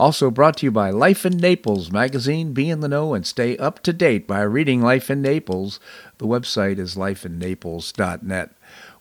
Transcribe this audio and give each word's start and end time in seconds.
Also 0.00 0.30
brought 0.30 0.56
to 0.56 0.64
you 0.64 0.70
by 0.70 0.88
Life 0.88 1.26
in 1.26 1.36
Naples 1.36 1.92
magazine. 1.92 2.54
Be 2.54 2.70
in 2.70 2.80
the 2.80 2.88
know 2.88 3.12
and 3.12 3.26
stay 3.26 3.58
up 3.58 3.82
to 3.82 3.92
date 3.92 4.26
by 4.26 4.40
reading 4.40 4.80
Life 4.80 5.10
in 5.10 5.20
Naples. 5.20 5.78
The 6.16 6.26
website 6.26 6.78
is 6.78 6.96
lifeinnaples.net. 6.96 8.50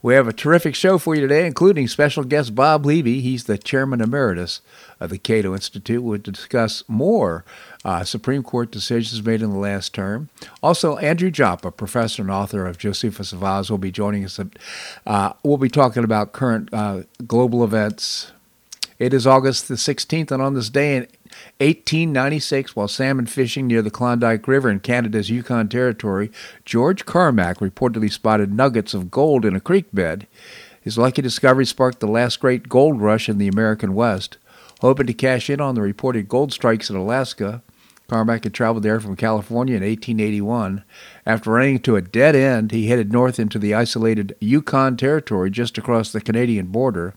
We 0.02 0.13
have 0.16 0.27
a 0.27 0.34
terrific 0.34 0.76
show 0.76 0.98
for 0.98 1.16
you 1.16 1.21
today, 1.21 1.48
including 1.48 1.88
special 1.88 2.26
guest 2.26 2.54
Bob 2.54 2.85
Levy. 2.85 3.21
He's 3.21 3.45
the 3.45 3.57
chairman 3.57 4.02
emeritus 4.02 4.59
of 4.99 5.09
the 5.09 5.17
Cato 5.17 5.54
Institute. 5.54 6.04
We'll 6.04 6.20
discuss 6.20 6.84
more 6.90 7.45
uh, 7.85 8.04
Supreme 8.04 8.43
Court 8.43 8.70
decisions 8.70 9.26
made 9.26 9.41
in 9.41 9.52
the 9.52 9.57
last 9.57 9.93
term. 9.93 10.27
Also, 10.62 10.98
Andrew 10.98 11.31
Joppa, 11.31 11.71
professor 11.71 12.21
and 12.21 12.31
author 12.31 12.66
of 12.66 12.77
Josephus 12.77 13.31
of 13.31 13.41
Oz, 13.41 13.71
will 13.71 13.77
be 13.77 13.91
joining 13.91 14.26
us. 14.26 14.38
Uh, 15.07 15.31
we'll 15.43 15.55
be 15.55 15.70
talking 15.70 16.04
about 16.04 16.34
current 16.34 16.73
uh, 16.73 17.04
global 17.26 17.63
events, 17.63 18.34
it 18.99 19.13
is 19.13 19.26
August 19.26 19.70
the 19.70 19.76
16th, 19.76 20.29
and 20.29 20.41
on 20.41 20.54
this 20.54 20.70
day 20.70 20.98
in 20.98 21.04
1896, 21.60 22.76
while 22.76 22.90
salmon 22.90 23.26
fishing 23.26 23.65
near 23.65 23.82
the 23.82 23.90
Klondike 23.90 24.46
River 24.46 24.70
in 24.70 24.82
Canada's 24.82 25.29
Yukon 25.29 25.70
Territory, 25.70 26.29
George 26.65 27.05
Carmack 27.05 27.59
reportedly 27.59 28.12
spotted 28.12 28.54
nuggets 28.54 28.93
of 28.93 29.09
gold 29.09 29.46
in 29.46 29.55
a 29.55 29.62
creek 29.62 29.87
bed. 29.93 30.27
His 30.82 30.98
lucky 30.98 31.21
discovery 31.21 31.65
sparked 31.65 32.01
the 32.01 32.07
last 32.07 32.41
great 32.41 32.68
gold 32.68 32.99
rush 32.99 33.29
in 33.29 33.37
the 33.37 33.48
American 33.48 33.96
West. 33.96 34.37
Hoping 34.82 35.07
to 35.07 35.13
cash 35.13 35.49
in 35.49 35.62
on 35.62 35.76
the 35.76 35.81
reported 35.81 36.27
gold 36.27 36.52
strikes 36.52 36.90
in 36.90 36.96
Alaska, 36.98 37.62
Carmack 38.09 38.43
had 38.43 38.54
traveled 38.54 38.84
there 38.84 38.99
from 38.99 39.15
California 39.15 39.76
in 39.76 39.84
1881. 39.84 40.84
After 41.26 41.52
running 41.52 41.76
into 41.76 41.96
a 41.96 42.02
dead 42.02 42.35
end, 42.35 42.71
he 42.71 42.87
headed 42.87 43.13
north 43.13 43.40
into 43.40 43.59
the 43.59 43.74
isolated 43.74 44.35
Yukon 44.40 44.98
Territory 44.98 45.52
just 45.52 45.77
across 45.77 46.12
the 46.12 46.20
Canadian 46.20 46.68
border. 46.68 47.13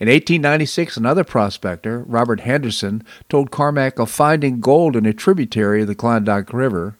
In 0.00 0.08
1896, 0.08 0.96
another 0.96 1.24
prospector, 1.24 1.98
Robert 2.06 2.40
Henderson, 2.40 3.04
told 3.28 3.50
Carmack 3.50 3.98
of 3.98 4.10
finding 4.10 4.58
gold 4.58 4.96
in 4.96 5.04
a 5.04 5.12
tributary 5.12 5.82
of 5.82 5.88
the 5.88 5.94
Klondike 5.94 6.54
River. 6.54 6.96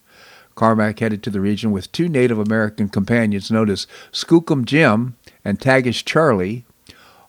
Carmack 0.54 0.98
headed 0.98 1.22
to 1.22 1.30
the 1.30 1.40
region 1.40 1.70
with 1.72 1.90
two 1.92 2.10
Native 2.10 2.38
American 2.38 2.90
companions 2.90 3.50
known 3.50 3.70
as 3.70 3.86
Skookum 4.12 4.66
Jim 4.66 5.16
and 5.42 5.58
Tagish 5.58 6.04
Charlie. 6.04 6.66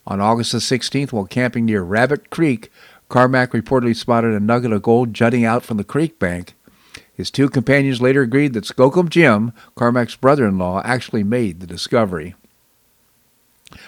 On 0.06 0.20
August 0.20 0.52
the 0.52 0.58
16th, 0.58 1.14
while 1.14 1.24
camping 1.24 1.68
near 1.68 1.84
Rabbit 1.84 2.30
Creek, 2.30 2.70
Carmack 3.08 3.52
reportedly 3.52 3.96
spotted 3.96 4.34
a 4.34 4.42
nugget 4.42 4.74
of 4.74 4.82
gold 4.82 5.14
jutting 5.14 5.46
out 5.46 5.64
from 5.64 5.78
the 5.78 5.86
creek 5.86 6.20
bank. 6.20 6.54
His 7.14 7.32
two 7.32 7.48
companions 7.48 8.02
later 8.02 8.24
agreed 8.24 8.52
that 8.54 8.66
Skookum 8.66 9.08
Jim, 9.08 9.54
Carmack's 9.76 10.18
brother 10.18 10.46
in 10.46 10.58
law, 10.58 10.82
actually 10.84 11.24
made 11.24 11.62
the 11.62 11.68
discovery. 11.68 12.36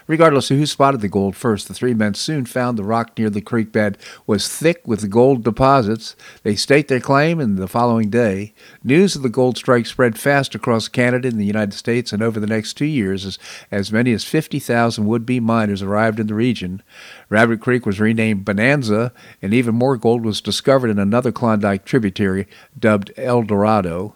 Regardless 0.07 0.51
of 0.51 0.57
who 0.57 0.65
spotted 0.65 1.01
the 1.01 1.07
gold 1.07 1.35
first, 1.35 1.67
the 1.67 1.73
three 1.73 1.93
men 1.93 2.13
soon 2.13 2.45
found 2.45 2.77
the 2.77 2.83
rock 2.83 3.17
near 3.17 3.29
the 3.29 3.41
creek 3.41 3.71
bed 3.71 3.97
was 4.27 4.47
thick 4.47 4.81
with 4.85 5.09
gold 5.09 5.43
deposits. 5.43 6.15
They 6.43 6.55
staked 6.55 6.89
their 6.89 6.99
claim, 6.99 7.39
and 7.39 7.57
the 7.57 7.67
following 7.67 8.09
day, 8.09 8.53
news 8.83 9.15
of 9.15 9.21
the 9.21 9.29
gold 9.29 9.57
strike 9.57 9.85
spread 9.85 10.17
fast 10.17 10.55
across 10.55 10.87
Canada 10.87 11.27
and 11.27 11.39
the 11.39 11.45
United 11.45 11.73
States, 11.73 12.11
and 12.13 12.21
over 12.21 12.39
the 12.39 12.47
next 12.47 12.73
two 12.73 12.85
years, 12.85 13.25
as, 13.25 13.39
as 13.71 13.91
many 13.91 14.11
as 14.11 14.23
50,000 14.23 15.05
would 15.05 15.25
be 15.25 15.39
miners 15.39 15.81
arrived 15.81 16.19
in 16.19 16.27
the 16.27 16.33
region. 16.33 16.81
Rabbit 17.29 17.61
Creek 17.61 17.85
was 17.85 17.99
renamed 17.99 18.45
Bonanza, 18.45 19.11
and 19.41 19.53
even 19.53 19.75
more 19.75 19.97
gold 19.97 20.25
was 20.25 20.41
discovered 20.41 20.89
in 20.89 20.99
another 20.99 21.31
Klondike 21.31 21.85
tributary 21.85 22.47
dubbed 22.77 23.11
El 23.17 23.43
Dorado. 23.43 24.15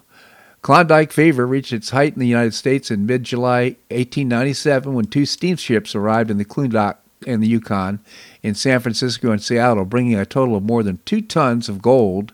Klondike 0.62 1.12
fever 1.12 1.46
reached 1.46 1.72
its 1.72 1.90
height 1.90 2.14
in 2.14 2.20
the 2.20 2.26
United 2.26 2.54
States 2.54 2.90
in 2.90 3.06
mid 3.06 3.24
July 3.24 3.76
1897 3.90 4.92
when 4.92 5.06
two 5.06 5.24
steamships 5.24 5.94
arrived 5.94 6.30
in 6.30 6.38
the 6.38 6.44
Klondike 6.44 6.96
and 7.26 7.42
the 7.42 7.48
Yukon 7.48 8.00
in 8.42 8.54
San 8.54 8.80
Francisco 8.80 9.30
and 9.30 9.42
Seattle, 9.42 9.84
bringing 9.84 10.14
a 10.18 10.26
total 10.26 10.56
of 10.56 10.62
more 10.62 10.82
than 10.82 11.00
two 11.04 11.20
tons 11.20 11.68
of 11.68 11.82
gold. 11.82 12.32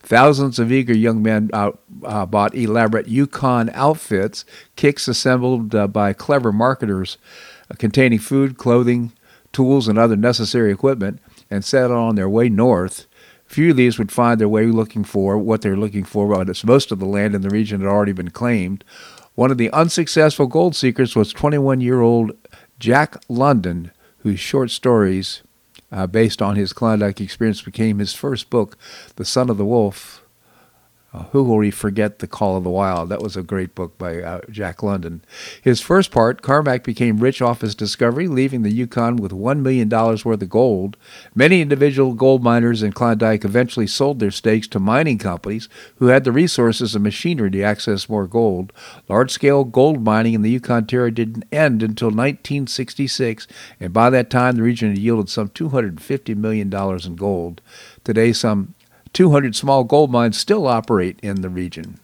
Thousands 0.00 0.58
of 0.58 0.70
eager 0.70 0.94
young 0.94 1.22
men 1.22 1.50
uh, 1.52 1.72
uh, 2.04 2.26
bought 2.26 2.54
elaborate 2.54 3.08
Yukon 3.08 3.70
outfits, 3.70 4.44
kicks 4.76 5.08
assembled 5.08 5.74
uh, 5.74 5.88
by 5.88 6.12
clever 6.12 6.52
marketers 6.52 7.18
uh, 7.70 7.74
containing 7.74 8.20
food, 8.20 8.56
clothing, 8.56 9.12
tools, 9.52 9.88
and 9.88 9.98
other 9.98 10.16
necessary 10.16 10.70
equipment, 10.70 11.20
and 11.50 11.64
set 11.64 11.90
on 11.90 12.14
their 12.14 12.28
way 12.28 12.48
north. 12.48 13.05
Few 13.46 13.70
of 13.70 13.76
these 13.76 13.98
would 13.98 14.12
find 14.12 14.40
their 14.40 14.48
way 14.48 14.66
looking 14.66 15.04
for 15.04 15.38
what 15.38 15.62
they're 15.62 15.76
looking 15.76 16.04
for, 16.04 16.26
but 16.28 16.64
most 16.64 16.92
of 16.92 16.98
the 16.98 17.06
land 17.06 17.34
in 17.34 17.42
the 17.42 17.50
region 17.50 17.80
had 17.80 17.88
already 17.88 18.12
been 18.12 18.30
claimed. 18.30 18.84
One 19.34 19.50
of 19.50 19.58
the 19.58 19.70
unsuccessful 19.70 20.46
gold 20.46 20.74
seekers 20.74 21.14
was 21.14 21.32
21 21.32 21.80
year 21.80 22.00
old 22.00 22.32
Jack 22.78 23.16
London, 23.28 23.92
whose 24.18 24.40
short 24.40 24.70
stories, 24.70 25.42
uh, 25.92 26.06
based 26.06 26.42
on 26.42 26.56
his 26.56 26.72
Klondike 26.72 27.20
experience, 27.20 27.62
became 27.62 27.98
his 27.98 28.12
first 28.12 28.50
book, 28.50 28.76
The 29.16 29.24
Son 29.24 29.48
of 29.48 29.56
the 29.56 29.64
Wolf. 29.64 30.25
Uh, 31.16 31.24
who 31.32 31.42
will 31.42 31.56
We 31.56 31.70
forget 31.70 32.18
The 32.18 32.26
Call 32.26 32.56
of 32.56 32.64
the 32.64 32.70
Wild? 32.70 33.08
That 33.08 33.22
was 33.22 33.36
a 33.36 33.42
great 33.42 33.74
book 33.74 33.96
by 33.96 34.20
uh, 34.20 34.40
Jack 34.50 34.82
London. 34.82 35.22
His 35.62 35.80
first 35.80 36.10
part, 36.10 36.42
Carmack 36.42 36.84
became 36.84 37.18
rich 37.18 37.40
off 37.40 37.62
his 37.62 37.74
discovery, 37.74 38.28
leaving 38.28 38.62
the 38.62 38.72
Yukon 38.72 39.16
with 39.16 39.32
$1 39.32 39.60
million 39.60 39.88
worth 39.88 40.26
of 40.26 40.48
gold. 40.50 40.96
Many 41.34 41.62
individual 41.62 42.12
gold 42.12 42.42
miners 42.42 42.82
in 42.82 42.92
Klondike 42.92 43.44
eventually 43.44 43.86
sold 43.86 44.18
their 44.18 44.30
stakes 44.30 44.68
to 44.68 44.78
mining 44.78 45.16
companies 45.16 45.70
who 45.96 46.08
had 46.08 46.24
the 46.24 46.32
resources 46.32 46.94
and 46.94 47.02
machinery 47.02 47.50
to 47.52 47.62
access 47.62 48.10
more 48.10 48.26
gold. 48.26 48.72
Large 49.08 49.30
scale 49.30 49.64
gold 49.64 50.02
mining 50.02 50.34
in 50.34 50.42
the 50.42 50.50
Yukon 50.50 50.86
Territory 50.86 51.12
didn't 51.12 51.44
end 51.50 51.82
until 51.82 52.08
1966, 52.08 53.46
and 53.80 53.92
by 53.92 54.10
that 54.10 54.28
time 54.28 54.56
the 54.56 54.62
region 54.62 54.90
had 54.90 54.98
yielded 54.98 55.30
some 55.30 55.48
$250 55.48 56.36
million 56.36 56.70
in 56.70 57.16
gold. 57.16 57.62
Today, 58.04 58.32
some 58.32 58.75
200 59.16 59.56
small 59.56 59.82
gold 59.82 60.10
mines 60.10 60.36
still 60.36 60.66
operate 60.66 61.18
in 61.22 61.40
the 61.40 61.48
region. 61.48 61.98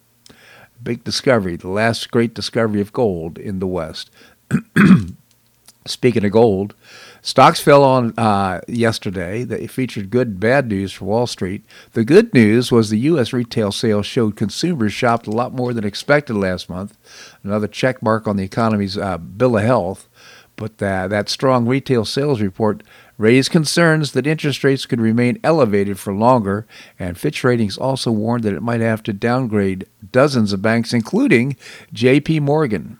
Big 0.82 1.04
discovery, 1.04 1.56
the 1.56 1.68
last 1.68 2.10
great 2.10 2.32
discovery 2.32 2.80
of 2.80 2.90
gold 2.90 3.36
in 3.36 3.58
the 3.58 3.66
West. 3.66 4.10
Speaking 5.86 6.24
of 6.24 6.32
gold, 6.32 6.74
stocks 7.20 7.60
fell 7.60 7.84
on 7.84 8.14
uh, 8.16 8.62
yesterday. 8.66 9.44
They 9.44 9.66
featured 9.66 10.08
good 10.08 10.28
and 10.28 10.40
bad 10.40 10.68
news 10.68 10.94
for 10.94 11.04
Wall 11.04 11.26
Street. 11.26 11.66
The 11.92 12.02
good 12.02 12.32
news 12.32 12.72
was 12.72 12.88
the 12.88 13.00
U.S. 13.00 13.34
retail 13.34 13.72
sales 13.72 14.06
showed 14.06 14.34
consumers 14.34 14.94
shopped 14.94 15.26
a 15.26 15.32
lot 15.32 15.52
more 15.52 15.74
than 15.74 15.84
expected 15.84 16.32
last 16.32 16.70
month. 16.70 16.96
Another 17.42 17.68
check 17.68 18.02
mark 18.02 18.26
on 18.26 18.38
the 18.38 18.44
economy's 18.44 18.96
uh, 18.96 19.18
bill 19.18 19.58
of 19.58 19.64
health. 19.64 20.08
But 20.56 20.78
that, 20.78 21.10
that 21.10 21.28
strong 21.28 21.66
retail 21.66 22.06
sales 22.06 22.40
report 22.40 22.82
raised 23.22 23.52
concerns 23.52 24.12
that 24.12 24.26
interest 24.26 24.64
rates 24.64 24.84
could 24.84 25.00
remain 25.00 25.38
elevated 25.44 25.96
for 25.96 26.12
longer, 26.12 26.66
and 26.98 27.16
Fitch 27.16 27.44
Ratings 27.44 27.78
also 27.78 28.10
warned 28.10 28.42
that 28.42 28.52
it 28.52 28.62
might 28.62 28.80
have 28.80 29.00
to 29.04 29.12
downgrade 29.12 29.86
dozens 30.10 30.52
of 30.52 30.60
banks, 30.60 30.92
including 30.92 31.56
J.P. 31.92 32.40
Morgan. 32.40 32.98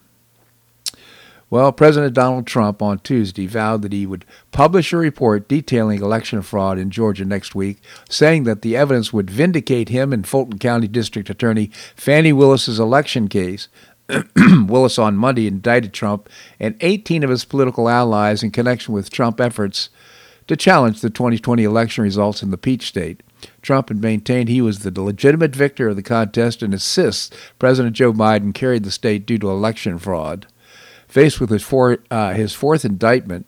Well, 1.50 1.72
President 1.72 2.14
Donald 2.14 2.46
Trump 2.46 2.80
on 2.80 3.00
Tuesday 3.00 3.48
vowed 3.48 3.82
that 3.82 3.92
he 3.92 4.06
would 4.06 4.24
publish 4.52 4.92
a 4.92 4.96
report 4.96 5.48
detailing 5.48 6.00
election 6.00 6.40
fraud 6.40 6.78
in 6.78 6.92
Georgia 6.92 7.24
next 7.24 7.56
week, 7.56 7.78
saying 8.08 8.44
that 8.44 8.62
the 8.62 8.76
evidence 8.76 9.12
would 9.12 9.28
vindicate 9.28 9.88
him 9.88 10.12
and 10.12 10.24
Fulton 10.24 10.60
County 10.60 10.86
District 10.86 11.28
Attorney 11.30 11.72
Fani 11.96 12.32
Willis's 12.32 12.78
election 12.78 13.26
case. 13.26 13.66
Willis 14.36 15.00
on 15.00 15.16
Monday 15.16 15.48
indicted 15.48 15.92
Trump 15.92 16.28
and 16.60 16.76
18 16.80 17.24
of 17.24 17.30
his 17.30 17.44
political 17.44 17.88
allies 17.88 18.44
in 18.44 18.52
connection 18.52 18.94
with 18.94 19.10
Trump 19.10 19.40
efforts 19.40 19.90
to 20.52 20.56
challenge 20.56 21.00
the 21.00 21.10
2020 21.10 21.64
election 21.64 22.04
results 22.04 22.42
in 22.42 22.50
the 22.50 22.58
Peach 22.58 22.86
State. 22.86 23.22
Trump 23.62 23.88
had 23.88 24.02
maintained 24.02 24.48
he 24.48 24.60
was 24.60 24.80
the 24.80 25.00
legitimate 25.00 25.56
victor 25.56 25.88
of 25.88 25.96
the 25.96 26.02
contest 26.02 26.62
and 26.62 26.74
insists 26.74 27.30
President 27.58 27.96
Joe 27.96 28.12
Biden 28.12 28.54
carried 28.54 28.84
the 28.84 28.90
state 28.90 29.24
due 29.24 29.38
to 29.38 29.50
election 29.50 29.98
fraud. 29.98 30.46
Faced 31.08 31.40
with 31.40 31.50
his, 31.50 31.62
four, 31.62 31.98
uh, 32.10 32.34
his 32.34 32.52
fourth 32.52 32.84
indictment, 32.84 33.46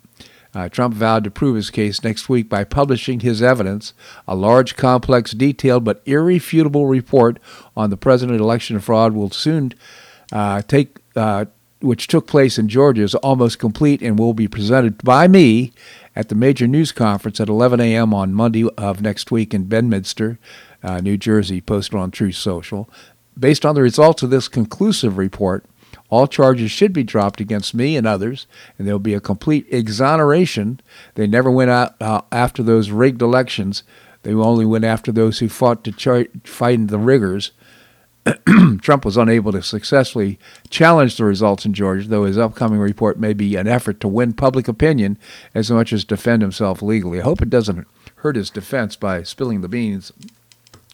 uh, 0.54 0.68
Trump 0.68 0.94
vowed 0.94 1.24
to 1.24 1.30
prove 1.30 1.56
his 1.56 1.70
case 1.70 2.02
next 2.02 2.28
week 2.28 2.48
by 2.48 2.64
publishing 2.64 3.20
his 3.20 3.42
evidence, 3.42 3.92
a 4.26 4.34
large, 4.34 4.76
complex, 4.76 5.32
detailed, 5.32 5.84
but 5.84 6.02
irrefutable 6.06 6.86
report 6.86 7.38
on 7.76 7.90
the 7.90 7.96
president 7.96 8.40
election 8.40 8.80
fraud 8.80 9.12
will 9.12 9.30
soon 9.30 9.72
uh, 10.32 10.62
take, 10.62 10.98
uh, 11.16 11.44
which 11.80 12.06
took 12.06 12.26
place 12.26 12.58
in 12.58 12.68
Georgia, 12.68 13.02
is 13.02 13.14
almost 13.16 13.58
complete 13.58 14.00
and 14.00 14.18
will 14.18 14.34
be 14.34 14.48
presented 14.48 14.96
by 14.98 15.26
me 15.28 15.72
at 16.16 16.28
the 16.28 16.34
major 16.34 16.66
news 16.66 16.92
conference 16.92 17.40
at 17.40 17.48
11 17.48 17.80
a.m. 17.80 18.14
on 18.14 18.32
Monday 18.34 18.68
of 18.76 19.00
next 19.02 19.30
week 19.30 19.52
in 19.52 19.64
Bedminster. 19.64 20.38
uh, 20.82 21.00
New 21.00 21.16
Jersey, 21.16 21.60
posted 21.60 21.98
on 21.98 22.10
Truth 22.10 22.36
Social. 22.36 22.88
Based 23.38 23.64
on 23.64 23.74
the 23.74 23.82
results 23.82 24.22
of 24.22 24.30
this 24.30 24.48
conclusive 24.48 25.16
report, 25.18 25.64
all 26.10 26.26
charges 26.26 26.70
should 26.70 26.92
be 26.92 27.02
dropped 27.02 27.40
against 27.40 27.74
me 27.74 27.96
and 27.96 28.06
others, 28.06 28.46
and 28.78 28.86
there 28.86 28.94
will 28.94 29.00
be 29.00 29.14
a 29.14 29.20
complete 29.20 29.66
exoneration. 29.70 30.80
They 31.14 31.26
never 31.26 31.50
went 31.50 31.70
out 31.70 31.94
uh, 32.00 32.20
after 32.30 32.62
those 32.62 32.90
rigged 32.90 33.22
elections. 33.22 33.82
They 34.22 34.34
only 34.34 34.66
went 34.66 34.84
after 34.84 35.10
those 35.10 35.38
who 35.38 35.48
fought 35.48 35.82
to 35.84 35.92
char- 35.92 36.26
fight 36.44 36.88
the 36.88 36.98
rigors. 36.98 37.52
Trump 38.80 39.04
was 39.04 39.16
unable 39.16 39.52
to 39.52 39.62
successfully 39.62 40.38
challenge 40.70 41.16
the 41.16 41.24
results 41.24 41.66
in 41.66 41.74
Georgia, 41.74 42.08
though 42.08 42.24
his 42.24 42.38
upcoming 42.38 42.78
report 42.78 43.18
may 43.18 43.34
be 43.34 43.56
an 43.56 43.68
effort 43.68 44.00
to 44.00 44.08
win 44.08 44.32
public 44.32 44.66
opinion 44.66 45.18
as 45.54 45.70
much 45.70 45.92
as 45.92 46.04
defend 46.04 46.40
himself 46.40 46.80
legally. 46.80 47.20
I 47.20 47.24
hope 47.24 47.42
it 47.42 47.50
doesn't 47.50 47.86
hurt 48.16 48.36
his 48.36 48.50
defense 48.50 48.96
by 48.96 49.22
spilling 49.22 49.60
the 49.60 49.68
beans 49.68 50.12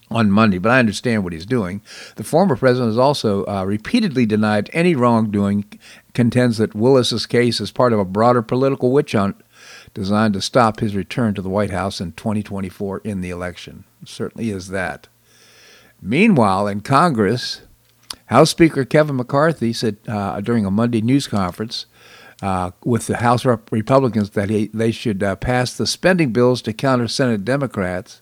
on 0.09 0.29
Monday, 0.29 0.57
but 0.57 0.71
I 0.71 0.79
understand 0.79 1.23
what 1.23 1.31
he's 1.31 1.45
doing. 1.45 1.81
The 2.17 2.23
former 2.23 2.57
president 2.57 2.89
has 2.89 2.97
also 2.97 3.45
uh, 3.45 3.63
repeatedly 3.63 4.25
denied 4.25 4.69
any 4.73 4.93
wrongdoing, 4.93 5.79
contends 6.13 6.57
that 6.57 6.75
Willis's 6.75 7.25
case 7.25 7.61
is 7.61 7.71
part 7.71 7.93
of 7.93 7.99
a 7.99 8.05
broader 8.05 8.41
political 8.41 8.91
witch 8.91 9.13
hunt 9.13 9.37
designed 9.93 10.33
to 10.33 10.41
stop 10.41 10.81
his 10.81 10.95
return 10.95 11.33
to 11.33 11.41
the 11.41 11.49
White 11.49 11.71
House 11.71 12.01
in 12.01 12.11
2024 12.13 12.99
in 13.05 13.21
the 13.21 13.29
election. 13.29 13.85
Certainly 14.05 14.49
is 14.49 14.67
that. 14.67 15.07
Meanwhile, 16.01 16.67
in 16.67 16.81
Congress, 16.81 17.61
House 18.27 18.49
Speaker 18.49 18.85
Kevin 18.85 19.17
McCarthy 19.17 19.73
said 19.73 19.97
uh, 20.07 20.41
during 20.41 20.65
a 20.65 20.71
Monday 20.71 21.01
news 21.01 21.27
conference 21.27 21.85
uh, 22.41 22.71
with 22.83 23.07
the 23.07 23.17
House 23.17 23.45
Republicans 23.45 24.31
that 24.31 24.49
he, 24.49 24.67
they 24.73 24.91
should 24.91 25.21
uh, 25.21 25.35
pass 25.35 25.77
the 25.77 25.85
spending 25.85 26.31
bills 26.31 26.61
to 26.63 26.73
counter 26.73 27.07
Senate 27.07 27.45
Democrats 27.45 28.21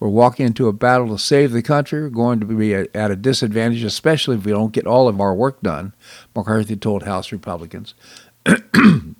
we're 0.00 0.08
walking 0.08 0.46
into 0.46 0.66
a 0.66 0.72
battle 0.72 1.08
to 1.08 1.18
save 1.18 1.52
the 1.52 1.62
country. 1.62 2.02
We're 2.02 2.08
going 2.08 2.40
to 2.40 2.46
be 2.46 2.74
at 2.74 3.10
a 3.10 3.16
disadvantage, 3.16 3.84
especially 3.84 4.38
if 4.38 4.46
we 4.46 4.52
don't 4.52 4.72
get 4.72 4.86
all 4.86 5.08
of 5.08 5.20
our 5.20 5.34
work 5.34 5.60
done, 5.60 5.92
McCarthy 6.34 6.74
told 6.74 7.02
House 7.02 7.30
Republicans. 7.30 7.94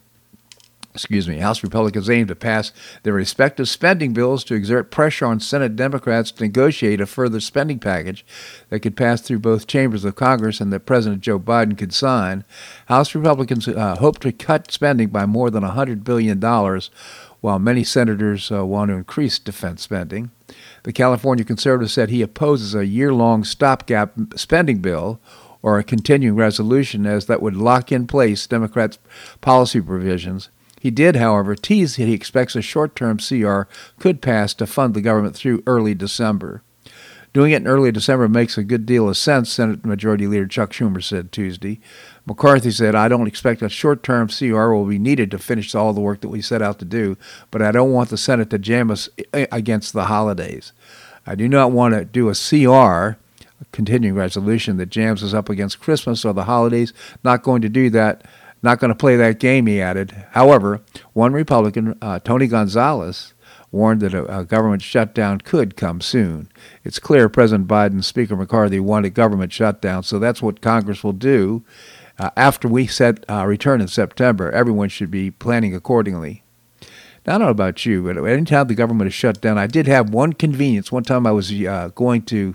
Excuse 1.00 1.26
me, 1.26 1.38
House 1.38 1.62
Republicans 1.62 2.10
aim 2.10 2.26
to 2.26 2.34
pass 2.34 2.72
their 3.04 3.14
respective 3.14 3.70
spending 3.70 4.12
bills 4.12 4.44
to 4.44 4.54
exert 4.54 4.90
pressure 4.90 5.24
on 5.24 5.40
Senate 5.40 5.74
Democrats 5.74 6.30
to 6.32 6.42
negotiate 6.42 7.00
a 7.00 7.06
further 7.06 7.40
spending 7.40 7.78
package 7.78 8.22
that 8.68 8.80
could 8.80 8.98
pass 8.98 9.22
through 9.22 9.38
both 9.38 9.66
chambers 9.66 10.04
of 10.04 10.14
Congress 10.14 10.60
and 10.60 10.70
that 10.72 10.84
President 10.84 11.22
Joe 11.22 11.40
Biden 11.40 11.78
could 11.78 11.94
sign. 11.94 12.44
House 12.86 13.14
Republicans 13.14 13.66
uh, 13.66 13.96
hope 13.96 14.18
to 14.18 14.30
cut 14.30 14.70
spending 14.70 15.08
by 15.08 15.24
more 15.24 15.48
than 15.48 15.64
$100 15.64 16.04
billion, 16.04 16.38
while 17.40 17.58
many 17.58 17.82
senators 17.82 18.52
uh, 18.52 18.66
want 18.66 18.90
to 18.90 18.96
increase 18.96 19.38
defense 19.38 19.80
spending. 19.80 20.30
The 20.82 20.92
California 20.92 21.46
conservative 21.46 21.90
said 21.90 22.10
he 22.10 22.20
opposes 22.20 22.74
a 22.74 22.84
year 22.84 23.14
long 23.14 23.42
stopgap 23.42 24.12
spending 24.36 24.80
bill 24.80 25.18
or 25.62 25.78
a 25.78 25.84
continuing 25.84 26.36
resolution 26.36 27.06
as 27.06 27.26
that 27.26 27.40
would 27.40 27.56
lock 27.56 27.90
in 27.90 28.06
place 28.06 28.46
Democrats' 28.46 28.98
policy 29.40 29.80
provisions. 29.80 30.50
He 30.80 30.90
did, 30.90 31.16
however, 31.16 31.54
tease 31.54 31.96
that 31.96 32.08
he 32.08 32.14
expects 32.14 32.56
a 32.56 32.62
short 32.62 32.96
term 32.96 33.18
CR 33.18 33.62
could 33.98 34.22
pass 34.22 34.54
to 34.54 34.66
fund 34.66 34.94
the 34.94 35.02
government 35.02 35.36
through 35.36 35.62
early 35.66 35.94
December. 35.94 36.62
Doing 37.34 37.52
it 37.52 37.56
in 37.56 37.68
early 37.68 37.92
December 37.92 38.28
makes 38.28 38.56
a 38.56 38.64
good 38.64 38.86
deal 38.86 39.08
of 39.08 39.16
sense, 39.16 39.50
Senate 39.50 39.84
Majority 39.84 40.26
Leader 40.26 40.48
Chuck 40.48 40.72
Schumer 40.72 41.04
said 41.04 41.30
Tuesday. 41.30 41.80
McCarthy 42.26 42.70
said, 42.70 42.94
I 42.94 43.08
don't 43.08 43.28
expect 43.28 43.60
a 43.60 43.68
short 43.68 44.02
term 44.02 44.28
CR 44.28 44.70
will 44.70 44.86
be 44.86 44.98
needed 44.98 45.30
to 45.30 45.38
finish 45.38 45.74
all 45.74 45.92
the 45.92 46.00
work 46.00 46.22
that 46.22 46.28
we 46.28 46.40
set 46.40 46.62
out 46.62 46.78
to 46.78 46.84
do, 46.86 47.18
but 47.50 47.60
I 47.60 47.72
don't 47.72 47.92
want 47.92 48.08
the 48.08 48.16
Senate 48.16 48.48
to 48.50 48.58
jam 48.58 48.90
us 48.90 49.10
eh, 49.34 49.46
against 49.52 49.92
the 49.92 50.06
holidays. 50.06 50.72
I 51.26 51.34
do 51.34 51.46
not 51.46 51.72
want 51.72 51.94
to 51.94 52.06
do 52.06 52.30
a 52.30 52.34
CR, 52.34 53.18
a 53.60 53.64
continuing 53.70 54.16
resolution, 54.16 54.78
that 54.78 54.88
jams 54.88 55.22
us 55.22 55.34
up 55.34 55.50
against 55.50 55.80
Christmas 55.80 56.24
or 56.24 56.32
the 56.32 56.44
holidays. 56.44 56.94
Not 57.22 57.42
going 57.42 57.60
to 57.62 57.68
do 57.68 57.90
that. 57.90 58.24
Not 58.62 58.78
going 58.78 58.90
to 58.90 58.94
play 58.94 59.16
that 59.16 59.40
game, 59.40 59.66
he 59.66 59.80
added. 59.80 60.26
However, 60.32 60.82
one 61.12 61.32
Republican, 61.32 61.96
uh, 62.02 62.18
Tony 62.20 62.46
Gonzalez, 62.46 63.32
warned 63.72 64.00
that 64.00 64.14
a, 64.14 64.40
a, 64.40 64.44
government 64.44 64.82
shutdown 64.82 65.40
could 65.40 65.76
come 65.76 66.00
soon. 66.00 66.50
It's 66.84 66.98
clear 66.98 67.28
President 67.28 67.68
Biden 67.68 67.92
and 67.92 68.04
Speaker 68.04 68.36
McCarthy 68.36 68.80
want 68.80 69.06
a 69.06 69.10
government 69.10 69.52
shutdown, 69.52 70.02
so 70.02 70.18
that's 70.18 70.42
what 70.42 70.60
Congress 70.60 71.04
will 71.04 71.12
do. 71.12 71.62
Uh, 72.18 72.30
after 72.36 72.68
we 72.68 72.86
set 72.86 73.24
uh, 73.30 73.46
return 73.46 73.80
in 73.80 73.88
September, 73.88 74.50
everyone 74.50 74.88
should 74.88 75.10
be 75.10 75.30
planning 75.30 75.74
accordingly. 75.74 76.42
Now, 77.26 77.36
I 77.36 77.38
don't 77.38 77.46
know 77.46 77.50
about 77.50 77.86
you, 77.86 78.02
but 78.02 78.16
anytime 78.26 78.66
the 78.66 78.74
government 78.74 79.08
is 79.08 79.14
shut 79.14 79.40
down, 79.40 79.56
I 79.56 79.66
did 79.66 79.86
have 79.86 80.10
one 80.10 80.32
convenience. 80.32 80.90
One 80.90 81.04
time 81.04 81.26
I 81.26 81.32
was 81.32 81.52
uh, 81.52 81.90
going 81.94 82.22
to 82.22 82.54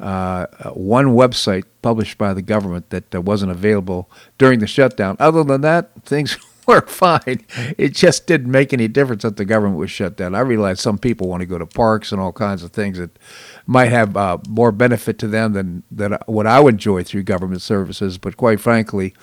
uh, 0.00 0.46
one 0.74 1.08
website 1.08 1.64
published 1.82 2.18
by 2.18 2.34
the 2.34 2.42
government 2.42 2.90
that 2.90 3.14
uh, 3.14 3.20
wasn't 3.20 3.50
available 3.50 4.10
during 4.38 4.58
the 4.60 4.66
shutdown. 4.66 5.16
Other 5.18 5.42
than 5.44 5.62
that, 5.62 5.90
things 6.04 6.36
were 6.66 6.82
fine. 6.82 7.44
It 7.78 7.94
just 7.94 8.26
didn't 8.26 8.50
make 8.50 8.72
any 8.72 8.88
difference 8.88 9.22
that 9.22 9.36
the 9.36 9.44
government 9.44 9.78
was 9.78 9.90
shut 9.90 10.16
down. 10.16 10.34
I 10.34 10.40
realize 10.40 10.80
some 10.80 10.98
people 10.98 11.28
want 11.28 11.40
to 11.40 11.46
go 11.46 11.58
to 11.58 11.66
parks 11.66 12.12
and 12.12 12.20
all 12.20 12.32
kinds 12.32 12.62
of 12.62 12.72
things 12.72 12.98
that 12.98 13.18
might 13.66 13.90
have 13.90 14.16
uh, 14.16 14.38
more 14.48 14.72
benefit 14.72 15.18
to 15.20 15.28
them 15.28 15.52
than, 15.52 15.82
than 15.90 16.18
what 16.26 16.46
I 16.46 16.60
would 16.60 16.74
enjoy 16.74 17.02
through 17.02 17.22
government 17.22 17.62
services. 17.62 18.18
But 18.18 18.36
quite 18.36 18.60
frankly, 18.60 19.14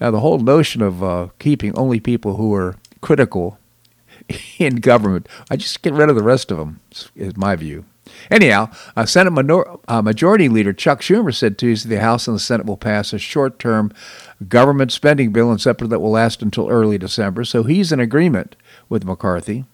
uh, 0.00 0.10
the 0.10 0.20
whole 0.20 0.38
notion 0.38 0.82
of 0.82 1.02
uh, 1.02 1.28
keeping 1.38 1.76
only 1.76 2.00
people 2.00 2.36
who 2.36 2.54
are 2.54 2.76
critical 3.00 3.58
in 4.58 4.76
government, 4.76 5.28
I 5.50 5.56
just 5.56 5.82
get 5.82 5.92
rid 5.92 6.08
of 6.08 6.16
the 6.16 6.22
rest 6.22 6.50
of 6.50 6.58
them, 6.58 6.80
is 7.14 7.36
my 7.36 7.54
view. 7.56 7.84
Anyhow, 8.30 8.70
uh, 8.96 9.06
Senate 9.06 9.30
minor- 9.32 9.78
uh, 9.86 10.02
Majority 10.02 10.48
Leader 10.48 10.72
Chuck 10.72 11.00
Schumer 11.00 11.34
said 11.34 11.58
Tuesday 11.58 11.88
the 11.88 12.00
House 12.00 12.26
and 12.28 12.34
the 12.34 12.40
Senate 12.40 12.66
will 12.66 12.76
pass 12.76 13.12
a 13.12 13.18
short 13.18 13.58
term 13.58 13.92
government 14.48 14.92
spending 14.92 15.32
bill 15.32 15.50
in 15.50 15.58
separate 15.58 15.88
that 15.88 16.00
will 16.00 16.10
last 16.10 16.42
until 16.42 16.68
early 16.68 16.98
December. 16.98 17.44
So 17.44 17.62
he's 17.64 17.92
in 17.92 18.00
agreement 18.00 18.56
with 18.88 19.04
McCarthy. 19.04 19.64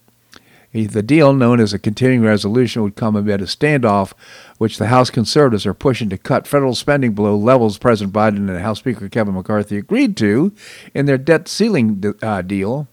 The 0.75 1.04
deal, 1.04 1.32
known 1.32 1.60
as 1.60 1.72
a 1.72 1.78
continuing 1.78 2.22
resolution, 2.22 2.82
would 2.82 2.96
come 2.96 3.14
amid 3.14 3.40
a 3.40 3.44
standoff 3.44 4.12
which 4.58 4.76
the 4.76 4.88
House 4.88 5.08
conservatives 5.08 5.66
are 5.66 5.75
pushing 5.75 6.10
to 6.10 6.19
cut 6.19 6.48
federal 6.48 6.75
spending 6.75 7.12
below 7.12 7.37
levels 7.37 7.78
President 7.78 8.12
Biden 8.12 8.48
and 8.50 8.58
House 8.58 8.80
Speaker 8.80 9.08
Kevin 9.08 9.34
McCarthy 9.34 9.76
agreed 9.76 10.16
to 10.16 10.52
in 10.92 11.06
their 11.06 11.16
debt 11.16 11.46
ceiling 11.46 12.02
uh, 12.20 12.42
deal. 12.42 12.88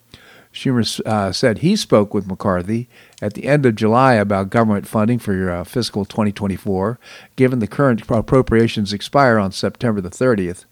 Schumer 0.53 1.05
uh, 1.05 1.31
said 1.31 1.59
he 1.59 1.75
spoke 1.75 2.13
with 2.13 2.27
McCarthy 2.27 2.89
at 3.21 3.33
the 3.35 3.45
end 3.45 3.65
of 3.65 3.75
July 3.75 4.15
about 4.15 4.49
government 4.49 4.87
funding 4.87 5.19
for 5.19 5.49
uh, 5.49 5.63
fiscal 5.63 6.03
2024, 6.05 6.99
given 7.35 7.59
the 7.59 7.67
current 7.67 8.03
appropriations 8.09 8.91
expire 8.91 9.39
on 9.39 9.51
September 9.51 10.01
the 10.01 10.09
30th. 10.09 10.65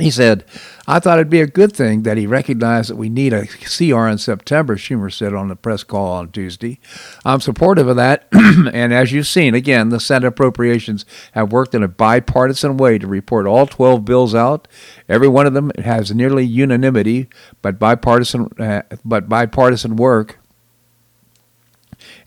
He 0.00 0.10
said, 0.10 0.44
I 0.86 0.98
thought 0.98 1.18
it'd 1.18 1.30
be 1.30 1.40
a 1.40 1.46
good 1.46 1.72
thing 1.72 2.02
that 2.02 2.16
he 2.16 2.26
recognized 2.26 2.90
that 2.90 2.96
we 2.96 3.08
need 3.08 3.32
a 3.32 3.46
CR 3.46 4.06
in 4.06 4.18
September, 4.18 4.76
Schumer 4.76 5.12
said 5.12 5.34
on 5.34 5.48
the 5.48 5.56
press 5.56 5.84
call 5.84 6.12
on 6.12 6.30
Tuesday. 6.30 6.80
I'm 7.24 7.40
supportive 7.40 7.86
of 7.86 7.96
that, 7.96 8.26
and 8.32 8.92
as 8.92 9.12
you've 9.12 9.26
seen, 9.26 9.54
again, 9.54 9.90
the 9.90 10.00
Senate 10.00 10.26
appropriations 10.26 11.04
have 11.32 11.52
worked 11.52 11.74
in 11.74 11.82
a 11.82 11.88
bipartisan 11.88 12.76
way 12.76 12.98
to 12.98 13.06
report 13.06 13.46
all 13.46 13.66
12 13.66 14.04
bills 14.04 14.34
out. 14.34 14.66
Every 15.08 15.28
one 15.28 15.46
of 15.46 15.54
them 15.54 15.70
has 15.78 16.14
nearly 16.14 16.44
unanimity, 16.44 17.28
but 17.62 17.78
bipartisan, 17.78 18.48
uh, 18.58 18.82
but 19.04 19.28
bipartisan 19.28 19.96
work. 19.96 20.38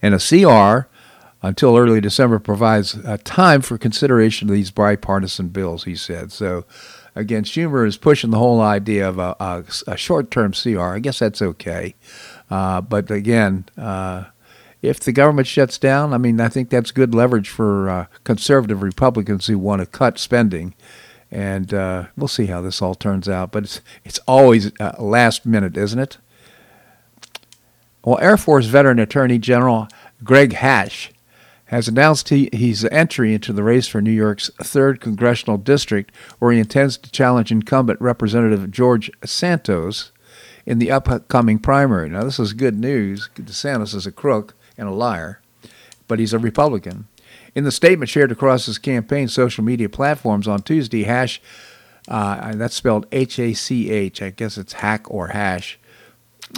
And 0.02 0.14
a 0.14 0.20
CR 0.20 0.88
until 1.44 1.78
early 1.78 2.00
December 2.00 2.40
provides 2.40 2.96
a 2.96 3.18
time 3.18 3.62
for 3.62 3.78
consideration 3.78 4.50
of 4.50 4.56
these 4.56 4.72
bipartisan 4.72 5.50
bills, 5.50 5.84
he 5.84 5.96
said. 5.96 6.32
So, 6.32 6.66
again, 7.16 7.44
Schumer 7.44 7.88
is 7.88 7.98
pushing 7.98 8.32
the 8.32 8.38
whole 8.38 8.62
idea 8.62 9.08
of 9.08 9.20
a, 9.20 9.36
a, 9.40 9.64
a 9.88 9.98
short 9.98 10.32
term 10.32 10.54
CR. 10.54 10.82
I 10.82 11.00
guess 11.00 11.20
that's 11.20 11.42
okay. 11.42 11.96
Uh, 12.50 12.82
but 12.82 13.10
again, 13.10 13.66
uh, 13.78 14.26
if 14.82 15.00
the 15.00 15.12
government 15.12 15.48
shuts 15.48 15.78
down, 15.78 16.14
I 16.14 16.18
mean, 16.18 16.42
I 16.42 16.50
think 16.50 16.70
that's 16.70 16.92
good 16.92 17.16
leverage 17.16 17.50
for 17.50 17.90
uh, 17.90 18.06
conservative 18.26 18.82
Republicans 18.82 19.48
who 19.48 19.58
want 19.58 19.82
to 19.82 19.86
cut 19.86 20.20
spending. 20.20 20.76
And 21.32 21.74
uh, 21.74 22.08
we'll 22.18 22.28
see 22.28 22.48
how 22.48 22.62
this 22.62 22.82
all 22.82 22.94
turns 22.94 23.28
out. 23.30 23.52
But 23.52 23.64
it's, 23.64 23.82
it's 24.04 24.20
always 24.28 24.72
uh, 24.80 24.94
last 25.00 25.46
minute, 25.46 25.78
isn't 25.78 26.00
it? 26.00 26.18
Well, 28.04 28.20
Air 28.20 28.36
Force 28.36 28.66
veteran 28.66 29.00
Attorney 29.00 29.40
General 29.40 29.88
Greg 30.24 30.52
Hach 30.52 31.13
has 31.74 31.88
announced 31.88 32.30
he, 32.30 32.50
his 32.54 32.86
entry 32.92 33.34
into 33.34 33.52
the 33.52 33.64
race 33.64 33.88
for 33.88 34.00
New 34.00 34.12
York's 34.12 34.52
3rd 34.62 35.00
Congressional 35.00 35.58
District, 35.58 36.12
where 36.38 36.52
he 36.52 36.60
intends 36.60 36.98
to 36.98 37.10
challenge 37.10 37.52
incumbent 37.52 38.00
Representative 38.00 38.70
George 38.70 39.10
Santos 39.26 40.12
in 40.68 40.78
the 40.78 40.92
upcoming 40.92 41.58
primary. 41.58 42.10
Now, 42.10 42.26
this 42.26 42.40
is 42.40 42.54
good 42.54 42.80
news. 42.80 43.28
DeSantis 43.36 43.96
is 43.96 44.06
a 44.06 44.12
crook 44.12 44.54
and 44.78 44.88
a 44.88 44.94
liar, 44.94 45.42
but 46.08 46.20
he's 46.20 46.32
a 46.32 46.38
Republican. 46.38 47.08
In 47.56 47.64
the 47.64 47.72
statement 47.72 48.08
shared 48.08 48.32
across 48.32 48.68
his 48.68 48.78
campaign 48.78 49.28
social 49.28 49.64
media 49.64 49.90
platforms 49.90 50.48
on 50.48 50.62
Tuesday, 50.62 51.06
Hash, 51.06 51.42
uh, 52.08 52.54
that's 52.54 52.76
spelled 52.76 53.08
H 53.12 53.40
A 53.40 53.54
C 53.54 53.90
H, 53.90 54.22
I 54.22 54.30
guess 54.30 54.60
it's 54.60 54.74
hack 54.74 55.10
or 55.10 55.30
hash, 55.30 55.80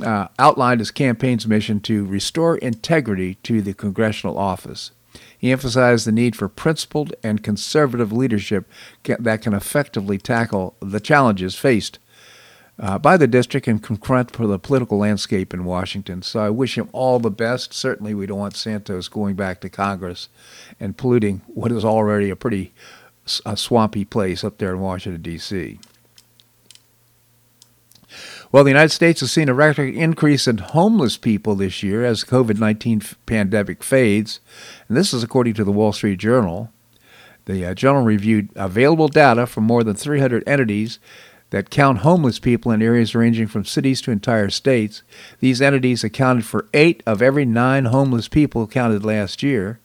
uh, 0.03 0.27
outlined 0.37 0.81
his 0.81 0.91
campaign's 0.91 1.47
mission 1.47 1.79
to 1.81 2.05
restore 2.05 2.57
integrity 2.57 3.35
to 3.43 3.61
the 3.61 3.73
congressional 3.73 4.37
office. 4.37 4.91
He 5.45 5.51
emphasized 5.51 6.07
the 6.07 6.11
need 6.11 6.35
for 6.35 6.49
principled 6.49 7.13
and 7.21 7.43
conservative 7.43 8.11
leadership 8.11 8.67
that 9.03 9.43
can 9.43 9.53
effectively 9.53 10.17
tackle 10.17 10.75
the 10.79 10.99
challenges 10.99 11.53
faced 11.53 11.99
uh, 12.79 12.97
by 12.97 13.15
the 13.15 13.27
district 13.27 13.67
and 13.67 13.83
confront 13.83 14.31
for 14.31 14.47
the 14.47 14.57
political 14.57 14.97
landscape 14.97 15.53
in 15.53 15.63
Washington. 15.63 16.23
So 16.23 16.39
I 16.39 16.49
wish 16.49 16.79
him 16.79 16.89
all 16.93 17.19
the 17.19 17.29
best. 17.29 17.75
Certainly, 17.75 18.15
we 18.15 18.25
don't 18.25 18.39
want 18.39 18.55
Santos 18.55 19.07
going 19.07 19.35
back 19.35 19.61
to 19.61 19.69
Congress 19.69 20.29
and 20.79 20.97
polluting 20.97 21.43
what 21.45 21.71
is 21.71 21.85
already 21.85 22.31
a 22.31 22.35
pretty 22.35 22.73
a 23.45 23.55
swampy 23.55 24.03
place 24.03 24.43
up 24.43 24.57
there 24.57 24.73
in 24.73 24.79
Washington, 24.79 25.21
D.C. 25.21 25.77
Well, 28.55 28.63
the 28.63 28.69
United 28.69 28.93
States 28.93 29.19
has 29.19 29.33
seen 29.33 29.49
a 29.49 29.53
record 29.53 29.93
increase 29.93 30.47
in 30.47 30.59
homeless 30.59 31.17
people 31.17 31.55
this 31.55 31.83
year 31.83 32.05
as 32.05 32.23
COVID 32.23 32.57
19 32.57 33.01
pandemic 33.25 33.83
fades. 33.83 34.39
And 34.87 34.95
this 34.95 35.13
is 35.13 35.23
according 35.23 35.55
to 35.55 35.65
the 35.65 35.73
Wall 35.73 35.91
Street 35.91 36.19
Journal. 36.19 36.71
The 37.47 37.65
uh, 37.65 37.73
journal 37.73 38.03
reviewed 38.03 38.47
available 38.55 39.09
data 39.09 39.45
from 39.45 39.65
more 39.65 39.83
than 39.83 39.97
300 39.97 40.41
entities 40.47 40.99
that 41.49 41.69
count 41.69 41.97
homeless 41.97 42.39
people 42.39 42.71
in 42.71 42.81
areas 42.81 43.13
ranging 43.13 43.47
from 43.47 43.65
cities 43.65 43.99
to 44.03 44.11
entire 44.11 44.49
states. 44.49 45.03
These 45.41 45.61
entities 45.61 46.05
accounted 46.05 46.45
for 46.45 46.69
eight 46.73 47.03
of 47.05 47.21
every 47.21 47.43
nine 47.43 47.83
homeless 47.83 48.29
people 48.29 48.67
counted 48.67 49.03
last 49.03 49.43
year. 49.43 49.81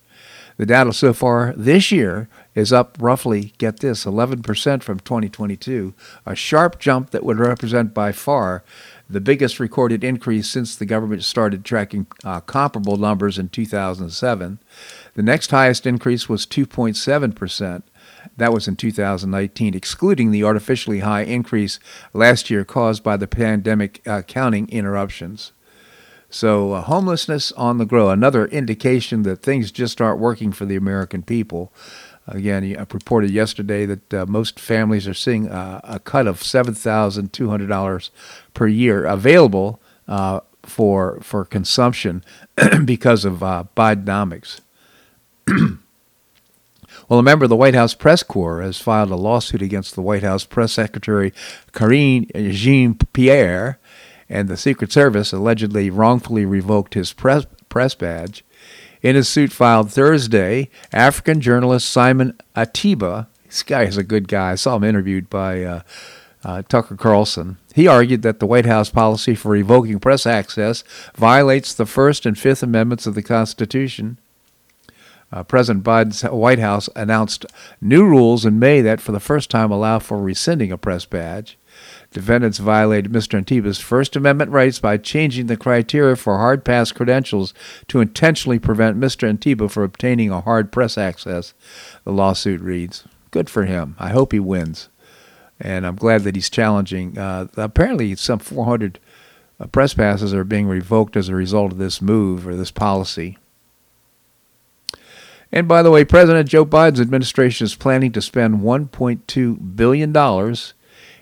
The 0.58 0.66
data 0.66 0.92
so 0.92 1.12
far 1.12 1.54
this 1.56 1.90
year 1.90 2.28
is 2.54 2.72
up 2.72 2.96
roughly, 3.00 3.52
get 3.58 3.80
this, 3.80 4.04
11% 4.04 4.82
from 4.82 5.00
2022, 5.00 5.94
a 6.26 6.34
sharp 6.34 6.78
jump 6.78 7.10
that 7.10 7.24
would 7.24 7.38
represent 7.38 7.94
by 7.94 8.12
far 8.12 8.64
the 9.08 9.20
biggest 9.20 9.58
recorded 9.58 10.04
increase 10.04 10.48
since 10.48 10.76
the 10.76 10.86
government 10.86 11.24
started 11.24 11.64
tracking 11.64 12.06
uh, 12.24 12.40
comparable 12.40 12.96
numbers 12.96 13.38
in 13.38 13.48
2007. 13.48 14.58
The 15.14 15.22
next 15.22 15.50
highest 15.50 15.86
increase 15.86 16.28
was 16.28 16.46
2.7%. 16.46 17.82
That 18.36 18.52
was 18.52 18.68
in 18.68 18.76
2019, 18.76 19.74
excluding 19.74 20.30
the 20.30 20.44
artificially 20.44 21.00
high 21.00 21.22
increase 21.22 21.80
last 22.12 22.50
year 22.50 22.64
caused 22.64 23.02
by 23.02 23.16
the 23.16 23.26
pandemic 23.26 24.00
uh, 24.06 24.22
counting 24.22 24.68
interruptions. 24.68 25.52
So, 26.32 26.72
uh, 26.72 26.82
homelessness 26.82 27.50
on 27.52 27.78
the 27.78 27.84
grow, 27.84 28.08
another 28.08 28.46
indication 28.46 29.24
that 29.24 29.42
things 29.42 29.72
just 29.72 30.00
aren't 30.00 30.20
working 30.20 30.52
for 30.52 30.64
the 30.64 30.76
American 30.76 31.22
people. 31.22 31.72
Again, 32.30 32.76
I 32.78 32.86
reported 32.92 33.30
yesterday 33.30 33.86
that 33.86 34.14
uh, 34.14 34.26
most 34.26 34.60
families 34.60 35.08
are 35.08 35.14
seeing 35.14 35.48
uh, 35.48 35.80
a 35.82 35.98
cut 35.98 36.26
of 36.26 36.40
$7,200 36.40 38.10
per 38.54 38.66
year 38.66 39.04
available 39.04 39.80
uh, 40.06 40.40
for, 40.62 41.18
for 41.22 41.44
consumption 41.44 42.24
because 42.84 43.24
of 43.24 43.42
uh, 43.42 43.64
Bidenomics. 43.76 44.60
Well, 47.08 47.18
a 47.18 47.24
member 47.24 47.44
of 47.44 47.48
the 47.48 47.56
White 47.56 47.74
House 47.74 47.92
Press 47.92 48.22
Corps 48.22 48.62
has 48.62 48.80
filed 48.80 49.10
a 49.10 49.16
lawsuit 49.16 49.62
against 49.62 49.96
the 49.96 50.00
White 50.00 50.22
House 50.22 50.44
Press 50.44 50.72
Secretary 50.74 51.32
Karine 51.72 52.30
Jean 52.52 52.94
Pierre, 53.12 53.80
and 54.28 54.46
the 54.46 54.56
Secret 54.56 54.92
Service 54.92 55.32
allegedly 55.32 55.90
wrongfully 55.90 56.44
revoked 56.44 56.94
his 56.94 57.12
press, 57.12 57.46
press 57.68 57.96
badge. 57.96 58.44
In 59.02 59.16
his 59.16 59.28
suit 59.28 59.52
filed 59.52 59.90
Thursday, 59.90 60.68
African 60.92 61.40
journalist 61.40 61.88
Simon 61.88 62.38
Ateba, 62.54 63.26
this 63.46 63.62
guy 63.62 63.82
is 63.84 63.96
a 63.96 64.02
good 64.02 64.28
guy. 64.28 64.52
I 64.52 64.54
saw 64.56 64.76
him 64.76 64.84
interviewed 64.84 65.30
by 65.30 65.62
uh, 65.62 65.82
uh, 66.44 66.62
Tucker 66.68 66.96
Carlson. 66.96 67.56
He 67.74 67.86
argued 67.86 68.22
that 68.22 68.40
the 68.40 68.46
White 68.46 68.66
House 68.66 68.90
policy 68.90 69.34
for 69.34 69.50
revoking 69.50 70.00
press 70.00 70.26
access 70.26 70.84
violates 71.16 71.74
the 71.74 71.86
First 71.86 72.26
and 72.26 72.38
Fifth 72.38 72.62
Amendments 72.62 73.06
of 73.06 73.14
the 73.14 73.22
Constitution 73.22 74.18
uh, 75.32 75.44
President 75.44 75.84
Biden's 75.84 76.22
White 76.22 76.58
House 76.58 76.88
announced 76.96 77.46
new 77.80 78.04
rules 78.04 78.44
in 78.44 78.58
May 78.58 78.80
that, 78.80 79.00
for 79.00 79.12
the 79.12 79.20
first 79.20 79.50
time, 79.50 79.70
allow 79.70 79.98
for 79.98 80.20
rescinding 80.20 80.72
a 80.72 80.78
press 80.78 81.04
badge. 81.04 81.56
Defendants 82.12 82.58
violated 82.58 83.12
Mr. 83.12 83.40
Ateba's 83.40 83.78
First 83.78 84.16
Amendment 84.16 84.50
rights 84.50 84.80
by 84.80 84.96
changing 84.96 85.46
the 85.46 85.56
criteria 85.56 86.16
for 86.16 86.38
hard 86.38 86.64
pass 86.64 86.90
credentials 86.90 87.54
to 87.86 88.00
intentionally 88.00 88.58
prevent 88.58 88.98
Mr. 88.98 89.32
Ateba 89.32 89.70
from 89.70 89.84
obtaining 89.84 90.30
a 90.30 90.40
hard 90.40 90.72
press 90.72 90.98
access, 90.98 91.54
the 92.04 92.12
lawsuit 92.12 92.60
reads. 92.60 93.04
Good 93.30 93.48
for 93.48 93.64
him. 93.64 93.94
I 93.98 94.08
hope 94.08 94.32
he 94.32 94.40
wins. 94.40 94.88
And 95.60 95.86
I'm 95.86 95.94
glad 95.94 96.24
that 96.24 96.34
he's 96.34 96.50
challenging. 96.50 97.16
Uh, 97.16 97.46
apparently, 97.56 98.16
some 98.16 98.40
400 98.40 98.98
uh, 99.60 99.66
press 99.66 99.94
passes 99.94 100.34
are 100.34 100.42
being 100.42 100.66
revoked 100.66 101.16
as 101.16 101.28
a 101.28 101.34
result 101.34 101.70
of 101.70 101.78
this 101.78 102.02
move 102.02 102.44
or 102.46 102.56
this 102.56 102.72
policy. 102.72 103.38
And 105.52 105.68
by 105.68 105.82
the 105.82 105.90
way, 105.90 106.04
President 106.04 106.48
Joe 106.48 106.64
Biden's 106.64 107.00
administration 107.00 107.66
is 107.66 107.74
planning 107.74 108.10
to 108.12 108.22
spend 108.22 108.60
$1.2 108.60 109.76
billion 109.76 110.12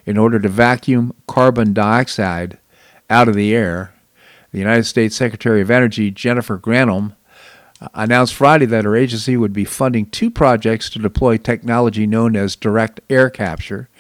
in 0.08 0.16
order 0.16 0.38
to 0.38 0.48
vacuum 0.48 1.12
carbon 1.26 1.74
dioxide 1.74 2.56
out 3.10 3.28
of 3.28 3.34
the 3.34 3.54
air. 3.54 3.92
The 4.52 4.58
United 4.58 4.84
States 4.84 5.14
Secretary 5.14 5.60
of 5.60 5.70
Energy, 5.70 6.10
Jennifer 6.10 6.58
Granholm, 6.58 7.14
announced 7.92 8.32
Friday 8.32 8.64
that 8.64 8.86
her 8.86 8.96
agency 8.96 9.36
would 9.36 9.52
be 9.52 9.66
funding 9.66 10.06
two 10.06 10.30
projects 10.30 10.88
to 10.90 10.98
deploy 10.98 11.36
technology 11.36 12.06
known 12.06 12.36
as 12.36 12.56
direct 12.56 13.02
air 13.10 13.28
capture. 13.28 13.90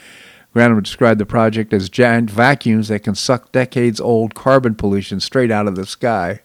Granholm 0.54 0.82
described 0.82 1.20
the 1.20 1.26
project 1.26 1.74
as 1.74 1.90
giant 1.90 2.30
vacuums 2.30 2.88
that 2.88 3.02
can 3.02 3.14
suck 3.14 3.52
decades 3.52 4.00
old 4.00 4.34
carbon 4.34 4.76
pollution 4.76 5.20
straight 5.20 5.50
out 5.50 5.68
of 5.68 5.76
the 5.76 5.84
sky. 5.84 6.40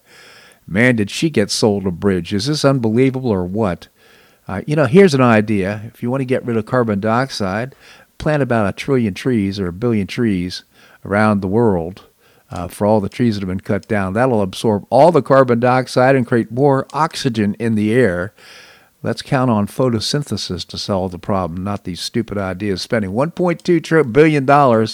Man, 0.68 0.98
did 0.98 1.10
she 1.10 1.30
get 1.30 1.50
sold 1.50 1.88
a 1.88 1.92
bridge. 1.92 2.34
Is 2.34 2.48
this 2.48 2.66
unbelievable 2.66 3.32
or 3.32 3.46
what? 3.46 3.88
Uh, 4.46 4.62
you 4.68 4.76
know, 4.76 4.88
here's 4.88 5.14
an 5.14 5.22
idea. 5.22 5.84
If 5.86 6.04
you 6.04 6.12
want 6.12 6.20
to 6.20 6.26
get 6.26 6.46
rid 6.46 6.58
of 6.58 6.66
carbon 6.66 7.00
dioxide, 7.00 7.76
plant 8.18 8.44
about 8.44 8.68
a 8.68 8.74
trillion 8.74 9.14
trees 9.14 9.60
or 9.60 9.68
a 9.68 9.74
billion 9.74 10.08
trees 10.08 10.64
around 11.06 11.42
the 11.42 11.48
world 11.48 12.08
uh, 12.50 12.68
for 12.68 12.86
all 12.86 13.00
the 13.00 13.10
trees 13.10 13.36
that 13.36 13.42
have 13.42 13.50
been 13.50 13.60
cut 13.60 13.88
down. 13.88 14.14
That'll 14.14 14.42
absorb 14.42 14.86
all 14.90 15.12
the 15.12 15.22
carbon 15.22 15.60
dioxide 15.60 16.16
and 16.16 16.26
create 16.26 16.52
more 16.52 16.88
oxygen 16.94 17.56
in 17.56 17.76
the 17.76 17.94
air. 17.94 18.34
Let's 19.02 19.22
count 19.22 19.52
on 19.52 19.68
photosynthesis 19.68 20.66
to 20.68 20.78
solve 20.78 21.12
the 21.12 21.20
problem, 21.20 21.64
not 21.64 21.84
these 21.84 22.00
stupid 22.00 22.38
ideas. 22.38 22.82
Spending 22.82 23.12
$1.2 23.12 24.14
billion. 24.14 24.88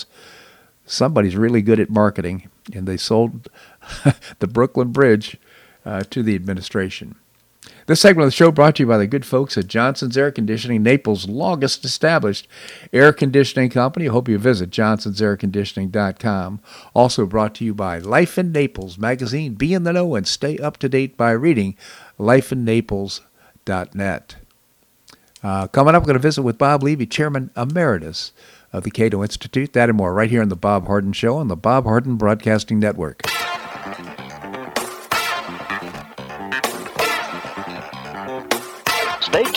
Somebody's 0.86 1.36
really 1.36 1.62
good 1.62 1.80
at 1.80 1.92
marketing, 1.92 2.50
and 2.74 2.88
they 2.88 2.98
sold 2.98 3.50
the 4.40 4.48
Brooklyn 4.48 4.92
Bridge 4.92 5.38
uh, 5.86 6.02
to 6.10 6.24
the 6.24 6.34
administration. 6.34 7.16
This 7.90 8.00
segment 8.02 8.26
of 8.26 8.28
the 8.28 8.36
show 8.36 8.52
brought 8.52 8.76
to 8.76 8.84
you 8.84 8.88
by 8.88 9.00
the 9.00 9.08
good 9.08 9.26
folks 9.26 9.58
at 9.58 9.66
Johnson's 9.66 10.16
Air 10.16 10.32
Conditioning, 10.32 10.84
Naples' 10.84 11.28
longest 11.28 11.84
established 11.84 12.48
air 12.94 13.12
conditioning 13.12 13.72
company. 13.72 14.08
I 14.08 14.12
hope 14.12 14.30
you 14.30 14.38
visit 14.38 14.70
johnsonsairconditioning.com. 14.70 16.60
Also 16.94 17.26
brought 17.26 17.56
to 17.56 17.66
you 17.66 17.74
by 17.74 17.98
Life 17.98 18.38
in 18.38 18.52
Naples 18.52 19.00
magazine. 19.00 19.56
Be 19.56 19.74
in 19.74 19.86
the 19.86 19.94
know 19.94 20.14
and 20.14 20.28
stay 20.28 20.60
up 20.60 20.78
to 20.78 20.88
date 20.88 21.18
by 21.18 21.32
reading 21.32 21.76
lifeinnaples.net. 22.20 24.36
Uh, 25.42 25.66
coming 25.66 25.96
up, 25.96 26.04
we're 26.04 26.08
going 26.08 26.14
to 26.14 26.20
visit 26.20 26.44
with 26.44 26.60
Bob 26.60 26.84
Levy, 26.84 27.08
Chairman 27.08 27.50
Emeritus 27.58 28.34
of 28.72 28.84
the 28.84 28.92
Cato 28.92 29.24
Institute. 29.24 29.74
That 29.74 29.90
and 29.90 29.98
more 29.98 30.14
right 30.14 30.30
here 30.30 30.44
on 30.44 30.50
The 30.50 30.56
Bob 30.56 30.86
Harden 30.86 31.14
Show 31.14 31.38
on 31.38 31.48
the 31.48 31.56
Bob 31.56 31.86
Harden 31.86 32.18
Broadcasting 32.18 32.78
Network. 32.78 33.24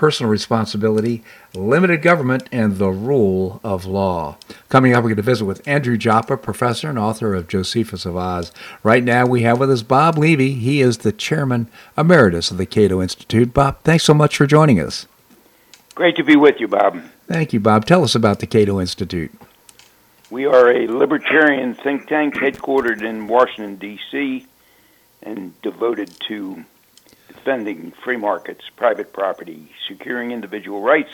personal 0.00 0.30
responsibility, 0.30 1.22
limited 1.54 2.00
government, 2.00 2.48
and 2.50 2.78
the 2.78 2.88
rule 2.88 3.60
of 3.62 3.84
law. 3.84 4.34
Coming 4.70 4.94
up, 4.94 5.04
we're 5.04 5.10
going 5.10 5.16
to 5.16 5.22
visit 5.22 5.44
with 5.44 5.60
Andrew 5.68 5.98
Joppa, 5.98 6.38
professor 6.38 6.88
and 6.88 6.98
author 6.98 7.34
of 7.34 7.48
Josephus 7.48 8.06
of 8.06 8.16
Oz. 8.16 8.50
Right 8.82 9.04
now, 9.04 9.26
we 9.26 9.42
have 9.42 9.60
with 9.60 9.70
us 9.70 9.82
Bob 9.82 10.16
Levy. 10.16 10.54
He 10.54 10.80
is 10.80 10.98
the 10.98 11.12
chairman 11.12 11.68
emeritus 11.98 12.50
of 12.50 12.56
the 12.56 12.64
Cato 12.64 13.02
Institute. 13.02 13.52
Bob, 13.52 13.82
thanks 13.82 14.04
so 14.04 14.14
much 14.14 14.38
for 14.38 14.46
joining 14.46 14.80
us. 14.80 15.06
Great 15.94 16.16
to 16.16 16.24
be 16.24 16.34
with 16.34 16.58
you, 16.60 16.68
Bob. 16.68 17.02
Thank 17.26 17.52
you, 17.52 17.60
Bob. 17.60 17.84
Tell 17.84 18.02
us 18.02 18.14
about 18.14 18.38
the 18.38 18.46
Cato 18.46 18.80
Institute. 18.80 19.32
We 20.30 20.46
are 20.46 20.70
a 20.70 20.86
libertarian 20.86 21.74
think 21.74 22.08
tank 22.08 22.36
headquartered 22.36 23.02
in 23.02 23.28
Washington, 23.28 23.76
D.C., 23.76 24.46
and 25.22 25.60
devoted 25.60 26.10
to 26.28 26.64
defending 27.40 27.92
free 28.04 28.16
markets, 28.16 28.64
private 28.76 29.12
property, 29.12 29.70
securing 29.88 30.30
individual 30.30 30.82
rights, 30.82 31.12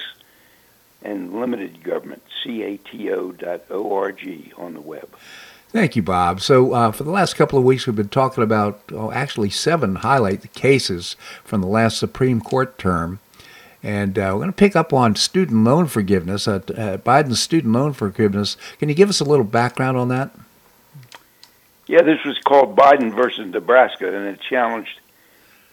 and 1.03 1.39
limited 1.39 1.83
government, 1.85 2.23
cato.org 2.43 3.73
on 4.57 4.75
the 4.75 4.81
web. 4.81 5.09
Thank 5.69 5.95
you, 5.95 6.03
Bob. 6.03 6.41
So, 6.41 6.73
uh, 6.73 6.91
for 6.91 7.05
the 7.05 7.11
last 7.11 7.35
couple 7.35 7.59
of 7.59 7.65
weeks, 7.65 7.87
we've 7.87 7.95
been 7.95 8.09
talking 8.09 8.43
about 8.43 8.81
oh, 8.93 9.13
actually 9.13 9.51
seven 9.51 9.97
highlight 9.97 10.53
cases 10.55 11.17
from 11.45 11.61
the 11.61 11.67
last 11.67 11.99
Supreme 11.99 12.41
Court 12.41 12.79
term. 12.79 13.21
And 13.83 14.19
uh, 14.19 14.31
we're 14.33 14.39
going 14.39 14.49
to 14.49 14.53
pick 14.53 14.75
up 14.75 14.93
on 14.93 15.15
student 15.15 15.65
loan 15.65 15.87
forgiveness, 15.87 16.49
uh, 16.49 16.55
uh, 16.55 16.97
Biden's 16.99 17.41
student 17.41 17.73
loan 17.73 17.93
forgiveness. 17.93 18.57
Can 18.79 18.89
you 18.89 18.95
give 18.95 19.09
us 19.09 19.21
a 19.21 19.25
little 19.25 19.45
background 19.45 19.97
on 19.97 20.09
that? 20.09 20.31
Yeah, 21.87 22.03
this 22.03 22.25
was 22.25 22.39
called 22.39 22.75
Biden 22.75 23.15
versus 23.15 23.47
Nebraska, 23.53 24.09
and 24.09 24.27
it 24.27 24.41
challenged 24.41 24.99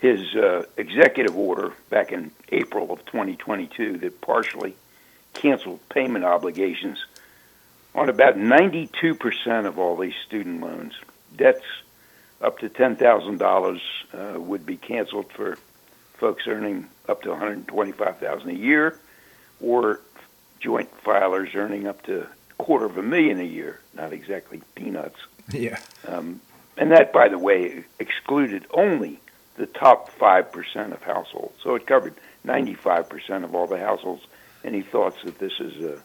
his 0.03 0.35
uh, 0.35 0.65
executive 0.75 1.37
order 1.37 1.71
back 1.89 2.11
in 2.11 2.29
April 2.51 2.91
of 2.91 3.05
2022 3.05 3.99
that 3.99 4.19
partially 4.19 4.75
canceled 5.33 5.79
payment 5.87 6.25
obligations 6.25 7.05
on 7.95 8.09
about 8.09 8.35
92% 8.35 9.65
of 9.65 9.79
all 9.79 9.95
these 9.95 10.13
student 10.27 10.59
loans. 10.59 10.93
Debts 11.37 11.63
up 12.41 12.59
to 12.59 12.67
$10,000 12.67 13.79
uh, 14.13 14.41
would 14.41 14.65
be 14.65 14.75
canceled 14.75 15.31
for 15.31 15.57
folks 16.15 16.47
earning 16.47 16.89
up 17.07 17.21
to 17.21 17.29
125,000 17.29 18.49
a 18.49 18.53
year 18.53 18.99
or 19.61 20.01
joint 20.59 20.89
filers 21.01 21.55
earning 21.55 21.87
up 21.87 22.03
to 22.03 22.23
a 22.23 22.53
quarter 22.55 22.85
of 22.85 22.97
a 22.97 23.03
million 23.03 23.39
a 23.39 23.43
year, 23.43 23.79
not 23.93 24.11
exactly 24.11 24.61
peanuts. 24.75 25.19
Yeah. 25.51 25.77
Um, 26.07 26.39
and 26.77 26.91
that, 26.91 27.11
by 27.11 27.27
the 27.27 27.37
way, 27.37 27.83
excluded 27.99 28.65
only 28.71 29.19
the 29.55 29.65
top 29.67 30.11
5% 30.17 30.93
of 30.93 31.01
households. 31.03 31.55
So 31.61 31.75
it 31.75 31.85
covered 31.85 32.15
95% 32.45 33.43
of 33.43 33.55
all 33.55 33.67
the 33.67 33.77
households. 33.77 34.25
Any 34.63 34.81
thoughts 34.81 35.17
that 35.23 35.39
this 35.39 35.59
is 35.59 35.81
a, 35.83 35.99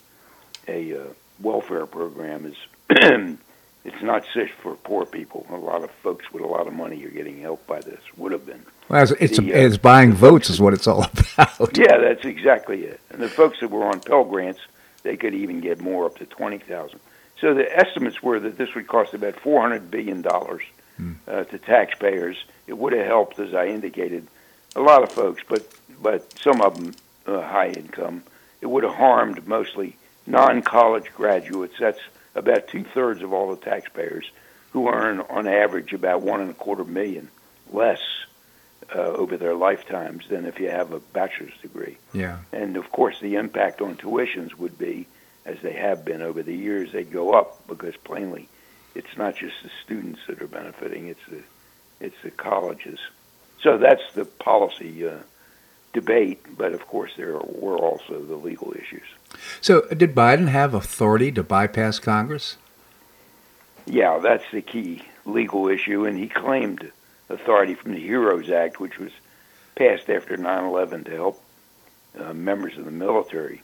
a 0.67 1.01
uh, 1.01 1.05
welfare 1.41 1.87
program 1.87 2.47
is 2.47 2.57
it's 3.85 4.03
not 4.03 4.25
such 4.35 4.51
for 4.63 4.75
poor 4.77 5.07
people. 5.07 5.47
A 5.51 5.57
lot 5.57 5.83
of 5.83 5.91
folks 6.03 6.31
with 6.33 6.43
a 6.43 6.47
lot 6.47 6.67
of 6.67 6.73
money 6.73 7.05
are 7.05 7.11
getting 7.11 7.41
help 7.41 7.67
by 7.67 7.81
this. 7.81 8.01
Would 8.17 8.33
have 8.33 8.45
been. 8.45 8.63
Well, 8.89 9.03
it's, 9.03 9.13
it's, 9.13 9.39
the, 9.39 9.55
uh, 9.55 9.59
it's 9.59 9.77
buying 9.77 10.13
votes 10.13 10.51
is 10.51 10.61
what 10.61 10.75
it's 10.75 10.87
all 10.87 11.05
about. 11.37 11.77
Yeah, 11.77 11.99
that's 11.99 12.25
exactly 12.25 12.85
it. 12.85 13.01
And 13.11 13.21
the 13.21 13.29
folks 13.29 13.61
that 13.61 13.71
were 13.71 13.85
on 13.85 14.01
Pell 14.01 14.25
Grants, 14.25 14.61
they 15.03 15.17
could 15.17 15.35
even 15.35 15.61
get 15.61 15.81
more 15.81 16.07
up 16.07 16.19
to 16.19 16.27
20000 16.27 16.99
So 17.41 17.55
the 17.55 17.75
estimates 17.77 18.23
were 18.23 18.41
that 18.41 18.59
this 18.59 18.75
would 18.75 18.89
cost 18.89 19.15
about 19.15 19.37
$400 19.37 19.91
billion 19.91 20.23
hmm. 20.99 21.13
uh, 21.27 21.45
to 21.45 21.59
taxpayers– 21.59 22.37
it 22.69 22.77
would 22.77 22.93
have 22.93 23.07
helped, 23.07 23.39
as 23.39 23.55
I 23.55 23.67
indicated, 23.69 24.29
a 24.77 24.81
lot 24.81 25.03
of 25.03 25.11
folks, 25.11 25.43
but 25.49 25.67
but 26.01 26.39
some 26.39 26.61
of 26.61 26.77
them 26.77 26.95
uh, 27.27 27.41
high 27.41 27.71
income. 27.71 28.23
It 28.61 28.67
would 28.67 28.85
have 28.85 28.95
harmed 28.95 29.49
mostly 29.49 29.97
non-college 30.27 31.13
graduates. 31.15 31.75
That's 31.81 32.01
about 32.35 32.69
two 32.69 32.85
thirds 32.85 33.23
of 33.23 33.33
all 33.33 33.51
the 33.51 33.65
taxpayers 33.65 34.31
who 34.73 34.89
earn, 34.89 35.21
on 35.21 35.49
average, 35.49 35.93
about 35.93 36.21
one 36.21 36.41
and 36.41 36.51
a 36.51 36.55
quarter 36.55 36.85
million 36.85 37.31
less 37.73 38.01
uh, 38.95 38.99
over 38.99 39.37
their 39.37 39.55
lifetimes 39.55 40.29
than 40.29 40.45
if 40.45 40.61
you 40.61 40.69
have 40.69 40.93
a 40.93 41.01
bachelor's 41.01 41.57
degree. 41.63 41.97
Yeah. 42.13 42.39
And 42.53 42.77
of 42.77 42.93
course, 42.93 43.19
the 43.21 43.37
impact 43.37 43.81
on 43.81 43.97
tuitions 43.97 44.55
would 44.55 44.77
be, 44.77 45.07
as 45.47 45.61
they 45.63 45.73
have 45.73 46.05
been 46.05 46.21
over 46.21 46.43
the 46.43 46.55
years, 46.55 46.93
they'd 46.93 47.11
go 47.11 47.33
up 47.33 47.67
because 47.67 47.97
plainly, 47.97 48.49
it's 48.99 49.17
not 49.17 49.37
just 49.37 49.63
the 49.63 49.71
students 49.85 50.21
that 50.27 50.43
are 50.43 50.49
benefiting; 50.49 51.07
it's 51.07 51.27
the 51.31 51.43
it's 52.01 52.21
the 52.23 52.33
colleges. 52.33 52.99
So 53.63 53.79
that's 53.79 54.13
the 54.15 54.25
policy 54.25 55.07
uh, 55.07 55.19
debate, 55.93 56.45
but 56.57 56.73
of 56.73 56.87
course 56.87 57.13
there 57.17 57.39
were 57.39 57.79
also 57.79 58.21
the 58.23 58.35
legal 58.35 58.75
issues. 58.75 59.07
So 59.61 59.83
did 59.83 60.15
Biden 60.15 60.49
have 60.49 60.75
authority 60.75 61.31
to 61.33 61.43
bypass 61.43 61.99
Congress? 62.01 62.57
Yeah, 63.87 64.19
that's 64.19 64.45
the 64.53 64.63
key 64.63 65.03
legal 65.25 65.69
issue, 65.69 66.05
and 66.05 66.19
he 66.19 66.29
claimed 66.29 66.91
authority 67.29 67.75
from 67.75 67.93
the 67.93 68.07
HEROES 68.07 68.51
Act, 68.51 68.81
which 68.81 68.99
was 68.99 69.13
passed 69.77 70.11
after 70.11 70.37
9/11 70.37 71.05
to 71.05 71.11
help 71.13 71.43
uh, 72.19 72.33
members 72.33 72.77
of 72.77 72.85
the 72.85 72.91
military. 72.91 73.63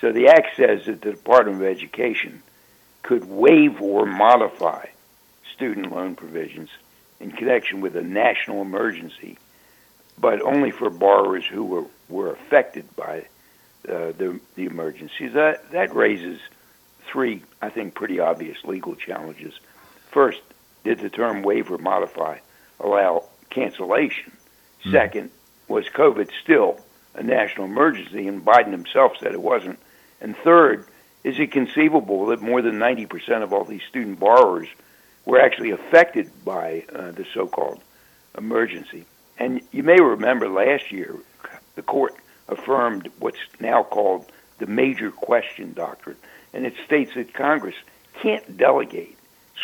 So 0.00 0.10
the 0.10 0.26
act 0.26 0.56
says 0.56 0.86
that 0.86 1.02
the 1.02 1.12
Department 1.12 1.62
of 1.62 1.68
Education 1.68 2.42
could 3.02 3.24
waive 3.24 3.80
or 3.80 4.06
modify 4.06 4.86
student 5.54 5.92
loan 5.92 6.14
provisions 6.14 6.70
in 7.20 7.30
connection 7.30 7.80
with 7.80 7.96
a 7.96 8.02
national 8.02 8.62
emergency, 8.62 9.38
but 10.18 10.40
only 10.42 10.70
for 10.70 10.90
borrowers 10.90 11.44
who 11.44 11.64
were, 11.64 11.84
were 12.08 12.32
affected 12.32 12.84
by 12.96 13.26
uh, 13.88 14.12
the 14.12 14.38
the 14.54 14.66
emergency. 14.66 15.28
That 15.28 15.70
that 15.72 15.94
raises 15.94 16.40
three, 17.10 17.42
I 17.60 17.68
think, 17.68 17.94
pretty 17.94 18.20
obvious 18.20 18.58
legal 18.64 18.94
challenges. 18.94 19.54
First, 20.10 20.40
did 20.84 21.00
the 21.00 21.10
term 21.10 21.42
waiver 21.42 21.78
modify 21.78 22.38
allow 22.78 23.24
cancellation? 23.50 24.32
Mm. 24.84 24.92
Second, 24.92 25.30
was 25.68 25.86
COVID 25.86 26.30
still 26.42 26.80
a 27.14 27.22
national 27.22 27.66
emergency? 27.66 28.28
And 28.28 28.44
Biden 28.44 28.70
himself 28.70 29.12
said 29.18 29.32
it 29.32 29.42
wasn't. 29.42 29.78
And 30.20 30.36
third, 30.36 30.86
is 31.24 31.38
it 31.38 31.52
conceivable 31.52 32.26
that 32.26 32.40
more 32.40 32.62
than 32.62 32.78
90% 32.78 33.42
of 33.42 33.52
all 33.52 33.64
these 33.64 33.82
student 33.88 34.18
borrowers 34.18 34.68
were 35.24 35.40
actually 35.40 35.70
affected 35.70 36.30
by 36.44 36.84
uh, 36.94 37.12
the 37.12 37.24
so-called 37.32 37.80
emergency? 38.36 39.04
And 39.38 39.60
you 39.70 39.82
may 39.82 40.00
remember 40.00 40.48
last 40.48 40.90
year, 40.92 41.16
the 41.74 41.82
court 41.82 42.14
affirmed 42.48 43.10
what's 43.18 43.38
now 43.60 43.82
called 43.82 44.30
the 44.58 44.66
major 44.66 45.10
question 45.10 45.72
doctrine, 45.72 46.16
and 46.52 46.66
it 46.66 46.74
states 46.84 47.12
that 47.14 47.32
Congress 47.32 47.76
can't 48.20 48.56
delegate 48.56 49.16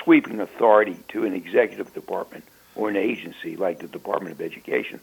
sweeping 0.03 0.41
authority 0.41 0.97
to 1.09 1.25
an 1.25 1.35
executive 1.35 1.93
department 1.93 2.45
or 2.75 2.89
an 2.89 2.97
agency 2.97 3.57
like 3.57 3.81
the 3.81 3.89
Department 3.89 4.35
of 4.35 4.41
Education 4.41 5.01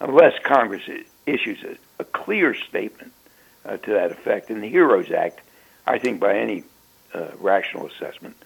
unless 0.00 0.34
Congress 0.44 0.82
issues 1.26 1.62
a, 1.64 1.76
a 2.02 2.04
clear 2.04 2.54
statement 2.54 3.12
uh, 3.64 3.76
to 3.78 3.92
that 3.92 4.12
effect. 4.12 4.50
And 4.50 4.62
the 4.62 4.68
HEROES 4.68 5.10
Act, 5.10 5.40
I 5.86 5.98
think 5.98 6.20
by 6.20 6.38
any 6.38 6.64
uh, 7.14 7.28
rational 7.40 7.86
assessment, 7.86 8.36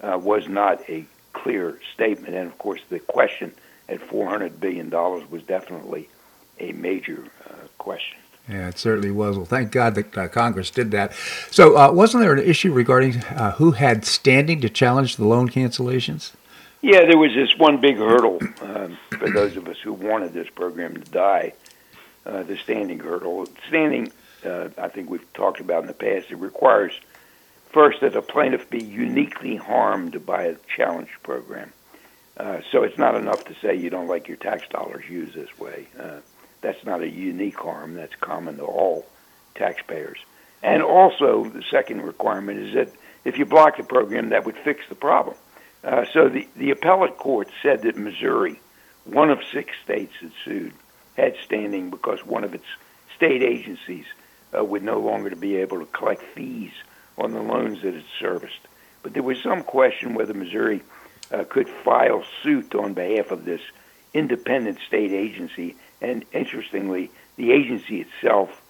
uh, 0.00 0.18
was 0.22 0.48
not 0.48 0.88
a 0.88 1.04
clear 1.32 1.78
statement. 1.94 2.34
And 2.34 2.46
of 2.46 2.58
course, 2.58 2.80
the 2.88 2.98
question 2.98 3.52
at 3.88 4.00
$400 4.00 4.58
billion 4.58 4.90
was 4.90 5.42
definitely 5.42 6.08
a 6.58 6.72
major 6.72 7.24
uh, 7.48 7.54
question. 7.78 8.18
Yeah, 8.48 8.68
it 8.68 8.78
certainly 8.78 9.10
was. 9.10 9.36
Well, 9.36 9.46
thank 9.46 9.72
God 9.72 9.96
that 9.96 10.16
uh, 10.16 10.28
Congress 10.28 10.70
did 10.70 10.92
that. 10.92 11.12
So, 11.50 11.76
uh, 11.76 11.90
wasn't 11.90 12.22
there 12.22 12.32
an 12.32 12.44
issue 12.44 12.72
regarding 12.72 13.16
uh, 13.24 13.52
who 13.52 13.72
had 13.72 14.04
standing 14.04 14.60
to 14.60 14.68
challenge 14.68 15.16
the 15.16 15.26
loan 15.26 15.48
cancellations? 15.48 16.32
Yeah, 16.80 17.00
there 17.00 17.18
was 17.18 17.34
this 17.34 17.56
one 17.58 17.80
big 17.80 17.96
hurdle 17.96 18.38
um, 18.60 18.96
for 19.10 19.28
those 19.30 19.56
of 19.56 19.66
us 19.66 19.78
who 19.80 19.92
wanted 19.92 20.32
this 20.32 20.48
program 20.48 20.94
to 20.94 21.10
die. 21.10 21.52
Uh, 22.24 22.42
the 22.42 22.56
standing 22.56 23.00
hurdle. 23.00 23.46
Standing, 23.68 24.12
uh, 24.46 24.68
I 24.78 24.88
think 24.88 25.10
we've 25.10 25.32
talked 25.32 25.60
about 25.60 25.82
in 25.82 25.88
the 25.88 25.94
past. 25.94 26.30
It 26.30 26.36
requires 26.36 26.98
first 27.72 28.00
that 28.00 28.16
a 28.16 28.22
plaintiff 28.22 28.70
be 28.70 28.82
uniquely 28.82 29.56
harmed 29.56 30.24
by 30.24 30.44
a 30.44 30.56
challenge 30.74 31.10
program. 31.22 31.72
Uh, 32.36 32.60
so 32.70 32.82
it's 32.82 32.98
not 32.98 33.14
enough 33.14 33.44
to 33.44 33.54
say 33.56 33.74
you 33.74 33.90
don't 33.90 34.08
like 34.08 34.28
your 34.28 34.36
tax 34.36 34.68
dollars 34.68 35.04
used 35.08 35.34
this 35.34 35.58
way. 35.58 35.86
Uh, 35.98 36.20
that's 36.60 36.84
not 36.84 37.02
a 37.02 37.08
unique 37.08 37.56
harm. 37.56 37.94
That's 37.94 38.14
common 38.16 38.58
to 38.58 38.64
all 38.64 39.06
taxpayers. 39.54 40.18
And 40.62 40.82
also, 40.82 41.44
the 41.44 41.62
second 41.70 42.02
requirement 42.02 42.58
is 42.58 42.74
that 42.74 42.88
if 43.24 43.38
you 43.38 43.44
block 43.44 43.76
the 43.76 43.84
program, 43.84 44.30
that 44.30 44.44
would 44.44 44.56
fix 44.56 44.82
the 44.88 44.94
problem. 44.94 45.36
Uh, 45.84 46.04
so 46.12 46.28
the, 46.28 46.48
the 46.56 46.70
appellate 46.70 47.16
court 47.16 47.48
said 47.62 47.82
that 47.82 47.96
Missouri, 47.96 48.60
one 49.04 49.30
of 49.30 49.38
six 49.52 49.72
states 49.84 50.12
that 50.20 50.32
sued, 50.44 50.72
had 51.16 51.36
standing 51.44 51.90
because 51.90 52.24
one 52.24 52.44
of 52.44 52.54
its 52.54 52.64
state 53.14 53.42
agencies 53.42 54.04
uh, 54.56 54.64
would 54.64 54.82
no 54.82 54.98
longer 54.98 55.30
to 55.30 55.36
be 55.36 55.56
able 55.56 55.80
to 55.80 55.86
collect 55.86 56.22
fees 56.34 56.72
on 57.18 57.32
the 57.32 57.40
loans 57.40 57.82
that 57.82 57.94
it 57.94 58.04
serviced. 58.18 58.60
But 59.02 59.14
there 59.14 59.22
was 59.22 59.42
some 59.42 59.62
question 59.62 60.14
whether 60.14 60.34
Missouri 60.34 60.82
uh, 61.32 61.44
could 61.44 61.68
file 61.68 62.24
suit 62.42 62.74
on 62.74 62.94
behalf 62.94 63.30
of 63.30 63.44
this 63.44 63.60
independent 64.12 64.78
state 64.86 65.12
agency 65.12 65.76
and 66.00 66.24
interestingly, 66.32 67.10
the 67.36 67.52
agency 67.52 68.00
itself 68.00 68.62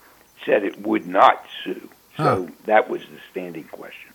said 0.44 0.64
it 0.64 0.80
would 0.80 1.06
not 1.06 1.44
sue. 1.64 1.88
So 2.16 2.46
huh. 2.46 2.52
that 2.64 2.88
was 2.88 3.02
the 3.02 3.18
standing 3.30 3.64
question. 3.64 4.12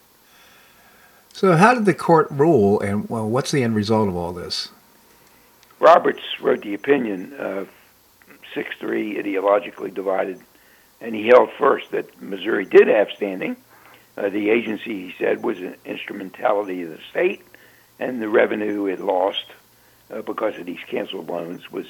So, 1.33 1.55
how 1.55 1.73
did 1.73 1.85
the 1.85 1.93
court 1.93 2.27
rule, 2.29 2.79
and 2.81 3.09
well, 3.09 3.27
what's 3.27 3.51
the 3.51 3.63
end 3.63 3.75
result 3.75 4.09
of 4.09 4.15
all 4.15 4.33
this? 4.33 4.69
Roberts 5.79 6.21
wrote 6.41 6.61
the 6.61 6.73
opinion, 6.73 7.33
uh, 7.33 7.65
6 8.53 8.75
3, 8.79 9.15
ideologically 9.15 9.93
divided, 9.93 10.41
and 11.01 11.15
he 11.15 11.27
held 11.27 11.49
first 11.57 11.91
that 11.91 12.21
Missouri 12.21 12.65
did 12.65 12.87
have 12.87 13.09
standing. 13.15 13.57
Uh, 14.15 14.29
the 14.29 14.49
agency, 14.49 15.07
he 15.07 15.15
said, 15.17 15.43
was 15.43 15.57
an 15.57 15.75
instrumentality 15.83 16.83
of 16.83 16.89
the 16.89 16.99
state, 17.09 17.41
and 17.99 18.21
the 18.21 18.29
revenue 18.29 18.85
it 18.85 18.99
lost 18.99 19.45
uh, 20.11 20.21
because 20.21 20.57
of 20.57 20.65
these 20.65 20.83
canceled 20.87 21.27
loans 21.27 21.71
was 21.71 21.87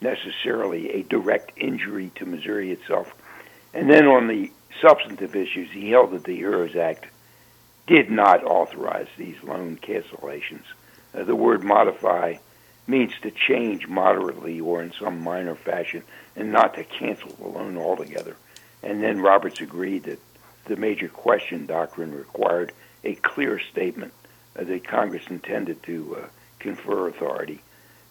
necessarily 0.00 0.90
a 0.90 1.02
direct 1.04 1.52
injury 1.56 2.10
to 2.16 2.26
Missouri 2.26 2.72
itself. 2.72 3.14
And 3.74 3.90
then 3.90 4.06
on 4.06 4.28
the 4.28 4.50
substantive 4.80 5.36
issues, 5.36 5.70
he 5.70 5.90
held 5.90 6.12
that 6.12 6.24
the 6.24 6.36
HEROES 6.36 6.76
Act 6.76 7.06
did 7.86 8.10
not 8.10 8.44
authorize 8.44 9.08
these 9.16 9.42
loan 9.42 9.76
cancellations. 9.76 10.64
Uh, 11.14 11.24
the 11.24 11.34
word 11.34 11.64
modify 11.64 12.36
means 12.86 13.12
to 13.22 13.30
change 13.30 13.86
moderately 13.86 14.60
or 14.60 14.82
in 14.82 14.92
some 14.92 15.22
minor 15.22 15.54
fashion 15.54 16.02
and 16.36 16.52
not 16.52 16.74
to 16.74 16.84
cancel 16.84 17.30
the 17.30 17.48
loan 17.48 17.76
altogether. 17.76 18.36
And 18.82 19.02
then 19.02 19.20
Roberts 19.20 19.60
agreed 19.60 20.04
that 20.04 20.20
the 20.66 20.76
major 20.76 21.08
question 21.08 21.66
doctrine 21.66 22.14
required 22.14 22.72
a 23.04 23.14
clear 23.14 23.58
statement 23.58 24.12
that 24.54 24.86
Congress 24.86 25.24
intended 25.28 25.82
to 25.84 26.16
uh, 26.16 26.26
confer 26.58 27.08
authority. 27.08 27.62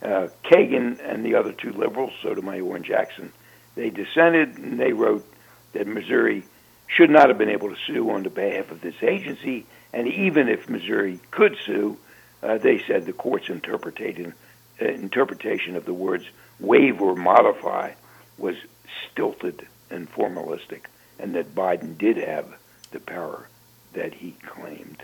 Uh, 0.02 0.28
Kagan 0.44 1.00
and 1.04 1.26
the 1.26 1.36
other 1.36 1.52
two 1.52 1.72
liberals, 1.72 2.14
Sotomayor 2.22 2.76
and 2.76 2.86
Jackson, 2.86 3.32
they 3.76 3.90
dissented 3.90 4.58
and 4.58 4.80
they 4.80 4.94
wrote 4.94 5.26
that 5.74 5.88
Missouri 5.88 6.44
should 6.88 7.10
not 7.10 7.28
have 7.28 7.38
been 7.38 7.50
able 7.50 7.70
to 7.70 7.82
sue 7.86 8.10
on 8.10 8.24
the 8.24 8.30
behalf 8.30 8.72
of 8.72 8.82
this 8.82 8.96
agency, 9.02 9.66
and 9.92 10.08
even 10.08 10.48
if 10.48 10.70
Missouri 10.70 11.20
could 11.32 11.58
sue, 11.66 11.98
uh, 12.42 12.58
they 12.58 12.82
said 12.88 13.06
the 13.06 13.14
court's 13.14 13.50
interpretation 13.50 14.34
uh, 14.82 14.86
interpretation 14.86 15.76
of 15.76 15.86
the 15.86 15.94
words 15.94 16.26
waive 16.60 17.02
or 17.02 17.16
modify 17.16 17.92
was 18.38 18.56
stilted 19.12 19.68
and 19.90 20.12
formalistic, 20.12 20.82
and 21.20 21.34
that 21.36 21.56
Biden 21.56 21.98
did 21.98 22.18
have 22.18 22.48
the 22.92 23.00
power 23.00 23.48
that 23.94 24.16
he 24.16 24.36
claimed. 24.46 25.04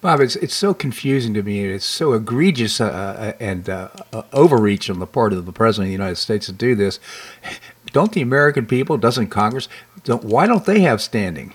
Bob, 0.00 0.20
it's 0.20 0.36
it's 0.36 0.54
so 0.54 0.74
confusing 0.74 1.34
to 1.34 1.42
me. 1.42 1.64
It's 1.64 1.84
so 1.84 2.12
egregious 2.12 2.80
uh, 2.80 2.86
uh 2.86 3.32
and 3.40 3.68
uh, 3.68 3.88
uh, 4.12 4.22
overreach 4.32 4.90
on 4.90 4.98
the 4.98 5.06
part 5.06 5.32
of 5.32 5.46
the 5.46 5.52
president 5.52 5.86
of 5.86 5.88
the 5.88 5.92
United 5.92 6.16
States 6.16 6.46
to 6.46 6.52
do 6.52 6.74
this. 6.74 7.00
Don't 7.92 8.12
the 8.12 8.20
American 8.20 8.66
people, 8.66 8.98
doesn't 8.98 9.28
Congress, 9.28 9.68
don't, 10.04 10.22
why 10.22 10.46
don't 10.46 10.66
they 10.66 10.80
have 10.80 11.00
standing? 11.00 11.54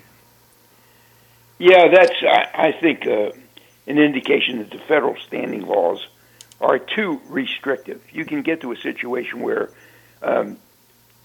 Yeah, 1.59 1.87
that's 1.89 2.15
I, 2.23 2.69
I 2.69 2.71
think 2.71 3.05
uh, 3.05 3.31
an 3.85 3.99
indication 3.99 4.57
that 4.59 4.71
the 4.71 4.79
federal 4.79 5.15
standing 5.17 5.61
laws 5.61 6.07
are 6.59 6.79
too 6.79 7.21
restrictive. 7.27 8.01
You 8.11 8.25
can 8.25 8.41
get 8.41 8.61
to 8.61 8.71
a 8.71 8.75
situation 8.75 9.41
where 9.41 9.69
um, 10.21 10.57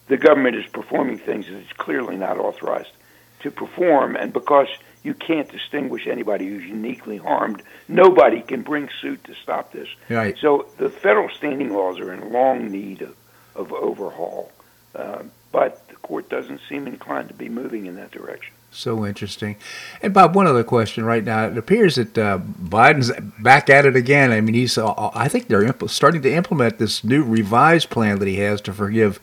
the 0.08 0.16
government 0.16 0.56
is 0.56 0.66
performing 0.66 1.18
things 1.18 1.46
that 1.46 1.56
it's 1.56 1.72
clearly 1.72 2.16
not 2.16 2.38
authorized 2.38 2.92
to 3.40 3.50
perform, 3.50 4.16
and 4.16 4.32
because 4.32 4.68
you 5.06 5.14
can't 5.14 5.48
distinguish 5.48 6.08
anybody 6.08 6.48
who's 6.48 6.64
uniquely 6.64 7.16
harmed. 7.16 7.62
Nobody 7.86 8.42
can 8.42 8.62
bring 8.62 8.88
suit 9.00 9.22
to 9.24 9.34
stop 9.36 9.70
this. 9.70 9.88
Right. 10.10 10.36
So 10.40 10.66
the 10.78 10.90
federal 10.90 11.30
standing 11.30 11.72
laws 11.72 12.00
are 12.00 12.12
in 12.12 12.32
long 12.32 12.72
need 12.72 13.02
of, 13.02 13.14
of 13.54 13.72
overhaul, 13.72 14.50
uh, 14.96 15.22
but 15.52 15.86
the 15.86 15.94
court 15.94 16.28
doesn't 16.28 16.60
seem 16.68 16.88
inclined 16.88 17.28
to 17.28 17.34
be 17.34 17.48
moving 17.48 17.86
in 17.86 17.94
that 17.94 18.10
direction. 18.10 18.52
So 18.76 19.06
interesting. 19.06 19.56
And 20.02 20.12
Bob, 20.12 20.34
one 20.34 20.46
other 20.46 20.62
question 20.62 21.06
right 21.06 21.24
now. 21.24 21.46
It 21.46 21.56
appears 21.56 21.94
that 21.94 22.18
uh, 22.18 22.38
Biden's 22.38 23.10
back 23.38 23.70
at 23.70 23.86
it 23.86 23.96
again. 23.96 24.32
I 24.32 24.42
mean, 24.42 24.54
he's. 24.54 24.76
Uh, 24.76 25.10
I 25.14 25.28
think 25.28 25.48
they're 25.48 25.74
starting 25.86 26.20
to 26.22 26.32
implement 26.32 26.78
this 26.78 27.02
new 27.02 27.24
revised 27.24 27.88
plan 27.88 28.18
that 28.18 28.28
he 28.28 28.36
has 28.36 28.60
to 28.62 28.74
forgive 28.74 29.18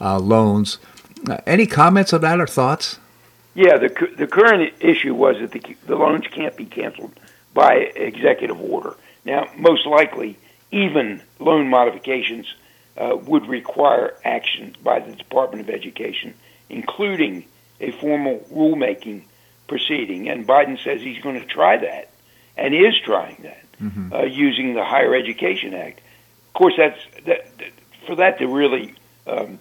uh, 0.00 0.18
loans. 0.18 0.78
Uh, 1.30 1.38
any 1.46 1.66
comments 1.66 2.12
on 2.12 2.20
that 2.22 2.40
or 2.40 2.48
thoughts? 2.48 2.98
Yeah, 3.54 3.78
the 3.78 3.88
the 4.18 4.26
current 4.26 4.74
issue 4.80 5.14
was 5.14 5.38
that 5.38 5.52
the 5.52 5.76
the 5.86 5.94
loans 5.94 6.26
can't 6.26 6.56
be 6.56 6.66
canceled 6.66 7.12
by 7.54 7.74
executive 7.74 8.60
order. 8.60 8.96
Now, 9.24 9.48
most 9.56 9.86
likely, 9.86 10.36
even 10.72 11.22
loan 11.38 11.68
modifications 11.68 12.52
uh, 12.96 13.16
would 13.16 13.46
require 13.46 14.14
action 14.24 14.74
by 14.82 14.98
the 14.98 15.14
Department 15.14 15.68
of 15.68 15.72
Education, 15.72 16.34
including 16.68 17.44
a 17.80 17.92
formal 17.92 18.46
rulemaking 18.52 19.24
proceeding. 19.68 20.28
And 20.28 20.46
Biden 20.46 20.82
says 20.82 21.00
he's 21.00 21.22
going 21.22 21.40
to 21.40 21.46
try 21.46 21.76
that, 21.78 22.10
and 22.56 22.74
is 22.74 22.98
trying 23.04 23.38
that, 23.42 23.64
mm-hmm. 23.80 24.12
uh, 24.12 24.22
using 24.22 24.74
the 24.74 24.84
Higher 24.84 25.14
Education 25.14 25.74
Act. 25.74 26.00
Of 26.48 26.52
course, 26.54 26.74
that's 26.76 26.98
that, 27.26 27.46
for 28.06 28.16
that 28.16 28.38
to 28.38 28.46
really 28.46 28.94
um, 29.26 29.58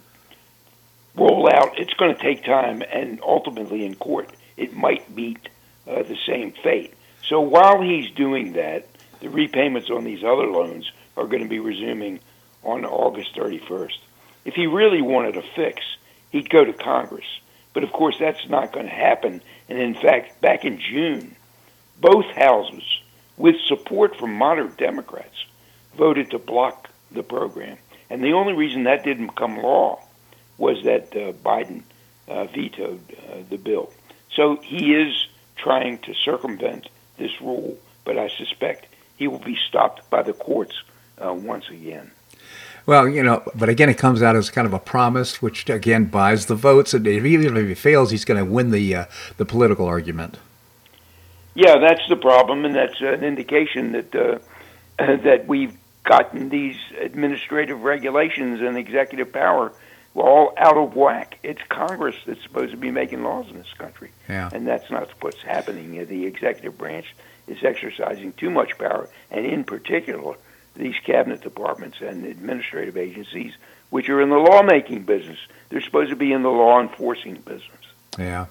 roll 1.15 1.49
out, 1.51 1.80
it's 1.80 1.93
going 1.93 2.15
to 2.15 2.21
take 2.21 2.43
time, 2.43 2.82
and 2.91 3.19
ultimately 3.21 3.86
in 3.86 3.95
court, 3.95 4.30
it 4.58 4.73
might 4.73 5.13
meet 5.15 5.49
uh, 5.88 6.04
the 6.04 6.17
same 6.28 6.51
fate. 6.63 6.93
So 7.23 7.41
while 7.41 7.82
he's 7.82 8.12
doing 8.12 8.54
that, 8.54 8.88
the 9.19 9.30
repayments 9.30 9.89
on 9.89 10.04
these 10.04 10.23
other 10.23 10.45
loans 10.45 10.91
are 11.17 11.25
going 11.25 11.43
to 11.43 11.49
be 11.49 11.60
resuming 11.60 12.19
on 12.63 12.86
August 12.86 13.36
31st. 13.36 13.97
If 14.43 14.54
he 14.54 14.67
really 14.67 15.01
wanted 15.01 15.38
a 15.38 15.41
fix, 15.56 15.82
he'd 16.32 16.49
go 16.49 16.63
to 16.65 16.73
Congress. 16.73 17.25
But 17.75 17.83
of 17.83 17.91
course, 17.91 18.15
that's 18.17 18.49
not 18.49 18.71
going 18.71 18.88
to 18.88 18.91
happen. 18.91 19.41
And 19.69 19.77
in 19.77 19.93
fact, 19.93 20.41
back 20.41 20.63
in 20.63 20.79
June, 20.79 21.35
both 21.99 22.25
houses, 22.27 22.83
with 23.38 23.57
support 23.67 24.15
from 24.15 24.33
moderate 24.33 24.77
Democrats, 24.77 25.45
voted 25.97 26.31
to 26.31 26.39
block 26.39 26.89
the 27.11 27.21
program. 27.21 27.77
And 28.09 28.23
the 28.23 28.31
only 28.31 28.53
reason 28.53 28.85
that 28.85 29.03
didn't 29.03 29.27
become 29.27 29.57
law 29.57 30.01
was 30.57 30.83
that 30.85 31.13
uh, 31.15 31.33
Biden 31.33 31.83
uh, 32.29 32.45
vetoed 32.45 33.01
uh, 33.11 33.39
the 33.49 33.57
bill. 33.57 33.91
So 34.33 34.55
he 34.63 34.93
is 34.93 35.27
trying 35.57 35.97
to 35.99 36.13
circumvent 36.13 36.88
this 37.17 37.41
rule, 37.41 37.77
but 38.05 38.17
I 38.17 38.29
suspect 38.29 38.88
he 39.17 39.27
will 39.27 39.39
be 39.39 39.57
stopped 39.67 40.09
by 40.09 40.23
the 40.23 40.33
courts 40.33 40.81
uh, 41.17 41.33
once 41.33 41.67
again. 41.69 42.11
Well, 42.85 43.09
you 43.09 43.23
know, 43.23 43.41
but 43.55 43.67
again, 43.69 43.89
it 43.89 43.97
comes 43.97 44.21
out 44.21 44.35
as 44.35 44.49
kind 44.49 44.67
of 44.67 44.73
a 44.73 44.79
promise, 44.79 45.41
which 45.41 45.67
again 45.69 46.05
buys 46.05 46.45
the 46.45 46.55
votes. 46.55 46.93
And 46.93 47.07
even 47.07 47.57
if 47.57 47.67
he 47.67 47.73
fails, 47.73 48.11
he's 48.11 48.25
going 48.25 48.43
to 48.43 48.49
win 48.49 48.71
the 48.71 48.95
uh, 48.95 49.05
the 49.37 49.45
political 49.45 49.85
argument. 49.85 50.37
Yeah, 51.55 51.77
that's 51.79 52.07
the 52.09 52.17
problem, 52.17 52.65
and 52.65 52.75
that's 52.75 52.99
an 52.99 53.23
indication 53.23 53.93
that 53.93 54.15
uh, 54.15 54.37
that 54.97 55.47
we've 55.47 55.75
gotten 56.03 56.49
these 56.49 56.77
administrative 56.99 57.81
regulations 57.81 58.61
and 58.61 58.77
executive 58.77 59.33
power 59.33 59.71
all 60.13 60.53
out 60.57 60.77
of 60.77 60.95
whack. 60.95 61.39
It's 61.43 61.61
Congress 61.69 62.15
that's 62.25 62.41
supposed 62.43 62.71
to 62.71 62.77
be 62.77 62.91
making 62.91 63.23
laws 63.23 63.49
in 63.49 63.57
this 63.57 63.73
country, 63.77 64.11
yeah. 64.29 64.49
and 64.53 64.67
that's 64.67 64.89
not 64.91 65.09
what's 65.21 65.41
happening. 65.41 66.05
The 66.05 66.25
executive 66.25 66.77
branch 66.77 67.15
is 67.47 67.63
exercising 67.63 68.33
too 68.33 68.49
much 68.49 68.77
power, 68.77 69.09
and 69.31 69.45
in 69.45 69.63
particular, 69.63 70.35
these 70.75 70.95
cabinet 71.03 71.41
departments 71.41 71.99
and 72.01 72.25
administrative 72.25 72.97
agencies, 72.97 73.53
which 73.89 74.09
are 74.09 74.21
in 74.21 74.29
the 74.29 74.38
lawmaking 74.38 75.03
business. 75.03 75.39
They're 75.69 75.81
supposed 75.81 76.09
to 76.09 76.15
be 76.15 76.31
in 76.31 76.43
the 76.43 76.49
law 76.49 76.81
enforcing 76.81 77.35
business. 77.35 77.71
Yeah. 78.17 78.47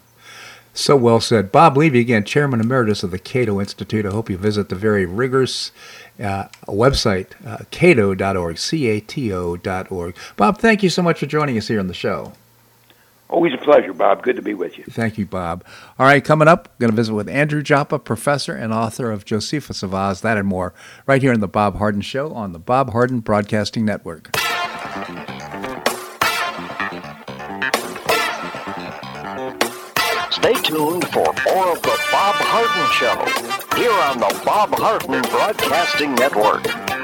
So 0.76 0.96
well 0.96 1.20
said. 1.20 1.52
Bob 1.52 1.76
Levy, 1.76 2.00
again, 2.00 2.24
Chairman 2.24 2.60
Emeritus 2.60 3.04
of 3.04 3.12
the 3.12 3.18
Cato 3.18 3.60
Institute. 3.60 4.04
I 4.04 4.10
hope 4.10 4.28
you 4.28 4.36
visit 4.36 4.68
the 4.68 4.74
very 4.74 5.06
rigorous 5.06 5.70
uh, 6.18 6.48
website, 6.66 7.28
uh, 7.46 7.64
cato.org, 7.70 8.58
C-A-T-O.org. 8.58 10.16
Bob, 10.36 10.58
thank 10.58 10.82
you 10.82 10.90
so 10.90 11.02
much 11.02 11.20
for 11.20 11.26
joining 11.26 11.56
us 11.56 11.68
here 11.68 11.78
on 11.78 11.86
the 11.86 11.94
show. 11.94 12.32
Always 13.28 13.54
a 13.54 13.58
pleasure, 13.58 13.92
Bob. 13.92 14.22
Good 14.22 14.36
to 14.36 14.42
be 14.42 14.54
with 14.54 14.78
you. 14.78 14.84
Thank 14.84 15.18
you, 15.18 15.26
Bob. 15.26 15.64
All 15.98 16.06
right, 16.06 16.24
coming 16.24 16.46
up, 16.46 16.68
I'm 16.68 16.78
going 16.78 16.90
to 16.90 16.96
visit 16.96 17.14
with 17.14 17.28
Andrew 17.28 17.62
Joppa, 17.62 17.98
professor 17.98 18.54
and 18.54 18.72
author 18.72 19.10
of 19.10 19.24
Josephus 19.24 19.82
of 19.82 19.94
Oz, 19.94 20.20
that 20.20 20.36
and 20.36 20.46
more, 20.46 20.72
right 21.06 21.20
here 21.20 21.32
on 21.32 21.40
The 21.40 21.48
Bob 21.48 21.78
Harden 21.78 22.00
Show 22.02 22.32
on 22.32 22.52
the 22.52 22.58
Bob 22.58 22.90
Harden 22.90 23.20
Broadcasting 23.20 23.84
Network. 23.84 24.30
Stay 30.30 30.52
tuned 30.62 31.08
for 31.08 31.32
more 31.46 31.72
of 31.72 31.82
The 31.82 31.98
Bob 32.12 32.36
Harden 32.36 32.92
Show 32.92 33.76
here 33.76 33.90
on 33.90 34.18
the 34.18 34.42
Bob 34.44 34.74
Harden 34.74 35.22
Broadcasting 35.22 36.14
Network. 36.14 37.03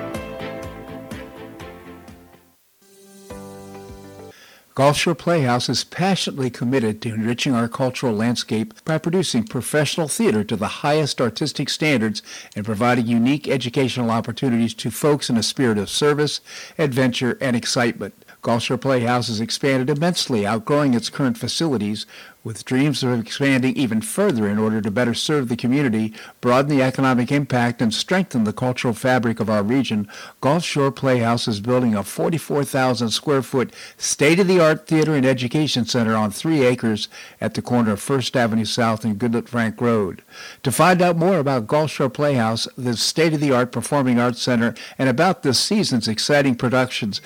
Gulf 4.81 4.97
Shore 4.97 5.13
Playhouse 5.13 5.69
is 5.69 5.83
passionately 5.83 6.49
committed 6.49 7.03
to 7.03 7.13
enriching 7.13 7.53
our 7.53 7.67
cultural 7.67 8.15
landscape 8.15 8.73
by 8.83 8.97
producing 8.97 9.43
professional 9.43 10.07
theater 10.07 10.43
to 10.43 10.55
the 10.55 10.81
highest 10.81 11.21
artistic 11.21 11.69
standards 11.69 12.23
and 12.55 12.65
providing 12.65 13.05
unique 13.05 13.47
educational 13.47 14.09
opportunities 14.09 14.73
to 14.73 14.89
folks 14.89 15.29
in 15.29 15.37
a 15.37 15.43
spirit 15.43 15.77
of 15.77 15.87
service, 15.87 16.41
adventure, 16.79 17.37
and 17.39 17.55
excitement. 17.55 18.25
Gulf 18.41 18.63
Shore 18.63 18.77
Playhouse 18.77 19.27
has 19.27 19.39
expanded 19.39 19.89
immensely, 19.89 20.47
outgrowing 20.47 20.95
its 20.95 21.09
current 21.09 21.37
facilities, 21.37 22.07
with 22.43 22.65
dreams 22.65 23.03
of 23.03 23.19
expanding 23.19 23.75
even 23.75 24.01
further 24.01 24.47
in 24.47 24.57
order 24.57 24.81
to 24.81 24.89
better 24.89 25.13
serve 25.13 25.47
the 25.47 25.55
community, 25.55 26.11
broaden 26.39 26.75
the 26.75 26.81
economic 26.81 27.31
impact, 27.31 27.83
and 27.83 27.93
strengthen 27.93 28.43
the 28.43 28.53
cultural 28.53 28.95
fabric 28.95 29.39
of 29.39 29.49
our 29.49 29.61
region, 29.61 30.07
Gulf 30.41 30.63
Shore 30.63 30.91
Playhouse 30.91 31.47
is 31.47 31.59
building 31.59 31.93
a 31.93 32.03
44,000 32.03 33.09
square 33.11 33.43
foot 33.43 33.71
state-of-the-art 33.97 34.87
theater 34.87 35.13
and 35.13 35.25
education 35.25 35.85
center 35.85 36.15
on 36.15 36.31
three 36.31 36.63
acres 36.63 37.09
at 37.39 37.53
the 37.53 37.61
corner 37.61 37.91
of 37.91 38.01
First 38.01 38.35
Avenue 38.35 38.65
South 38.65 39.05
and 39.05 39.19
Goodlette 39.19 39.49
Frank 39.49 39.79
Road. 39.79 40.23
To 40.63 40.71
find 40.71 40.99
out 40.99 41.17
more 41.17 41.37
about 41.37 41.67
Gulf 41.67 41.91
Shore 41.91 42.09
Playhouse, 42.09 42.67
the 42.75 42.97
state-of-the-art 42.97 43.71
performing 43.71 44.19
arts 44.19 44.41
center, 44.41 44.73
and 44.97 45.09
about 45.09 45.43
this 45.43 45.59
season's 45.59 46.07
exciting 46.07 46.55
productions, 46.55 47.21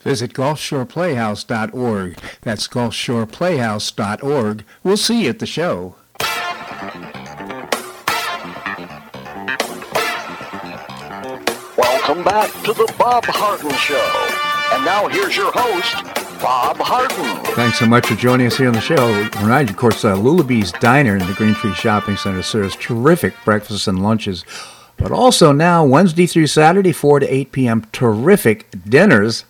Visit 0.00 0.32
GulfshorePlayhouse.org. 0.32 2.18
That's 2.40 2.66
GulfshorePlayhouse.org. 2.68 4.64
We'll 4.82 4.96
see 4.96 5.24
you 5.24 5.28
at 5.28 5.38
the 5.40 5.46
show. 5.46 5.96
Welcome 11.76 12.24
back 12.24 12.50
to 12.64 12.72
the 12.72 12.92
Bob 12.98 13.24
Harden 13.26 13.70
Show. 13.72 14.10
And 14.72 14.84
now 14.84 15.06
here's 15.08 15.36
your 15.36 15.52
host, 15.52 15.94
Bob 16.40 16.78
Harden. 16.78 17.44
Thanks 17.54 17.78
so 17.78 17.86
much 17.86 18.06
for 18.06 18.14
joining 18.14 18.46
us 18.46 18.56
here 18.56 18.68
on 18.68 18.74
the 18.74 18.80
show. 18.80 19.06
Remind 19.42 19.68
you, 19.68 19.74
of 19.74 19.78
course, 19.78 20.02
uh, 20.04 20.16
Lulabee's 20.16 20.72
Diner 20.72 21.16
in 21.16 21.26
the 21.26 21.34
Green 21.34 21.54
Tree 21.54 21.74
Shopping 21.74 22.16
Center 22.16 22.42
serves 22.42 22.74
terrific 22.76 23.34
breakfasts 23.44 23.86
and 23.86 24.02
lunches, 24.02 24.44
but 24.96 25.12
also 25.12 25.52
now 25.52 25.84
Wednesday 25.84 26.26
through 26.26 26.46
Saturday, 26.46 26.92
4 26.92 27.20
to 27.20 27.32
8 27.32 27.52
p.m., 27.52 27.86
terrific 27.92 28.66
dinners 28.88 29.44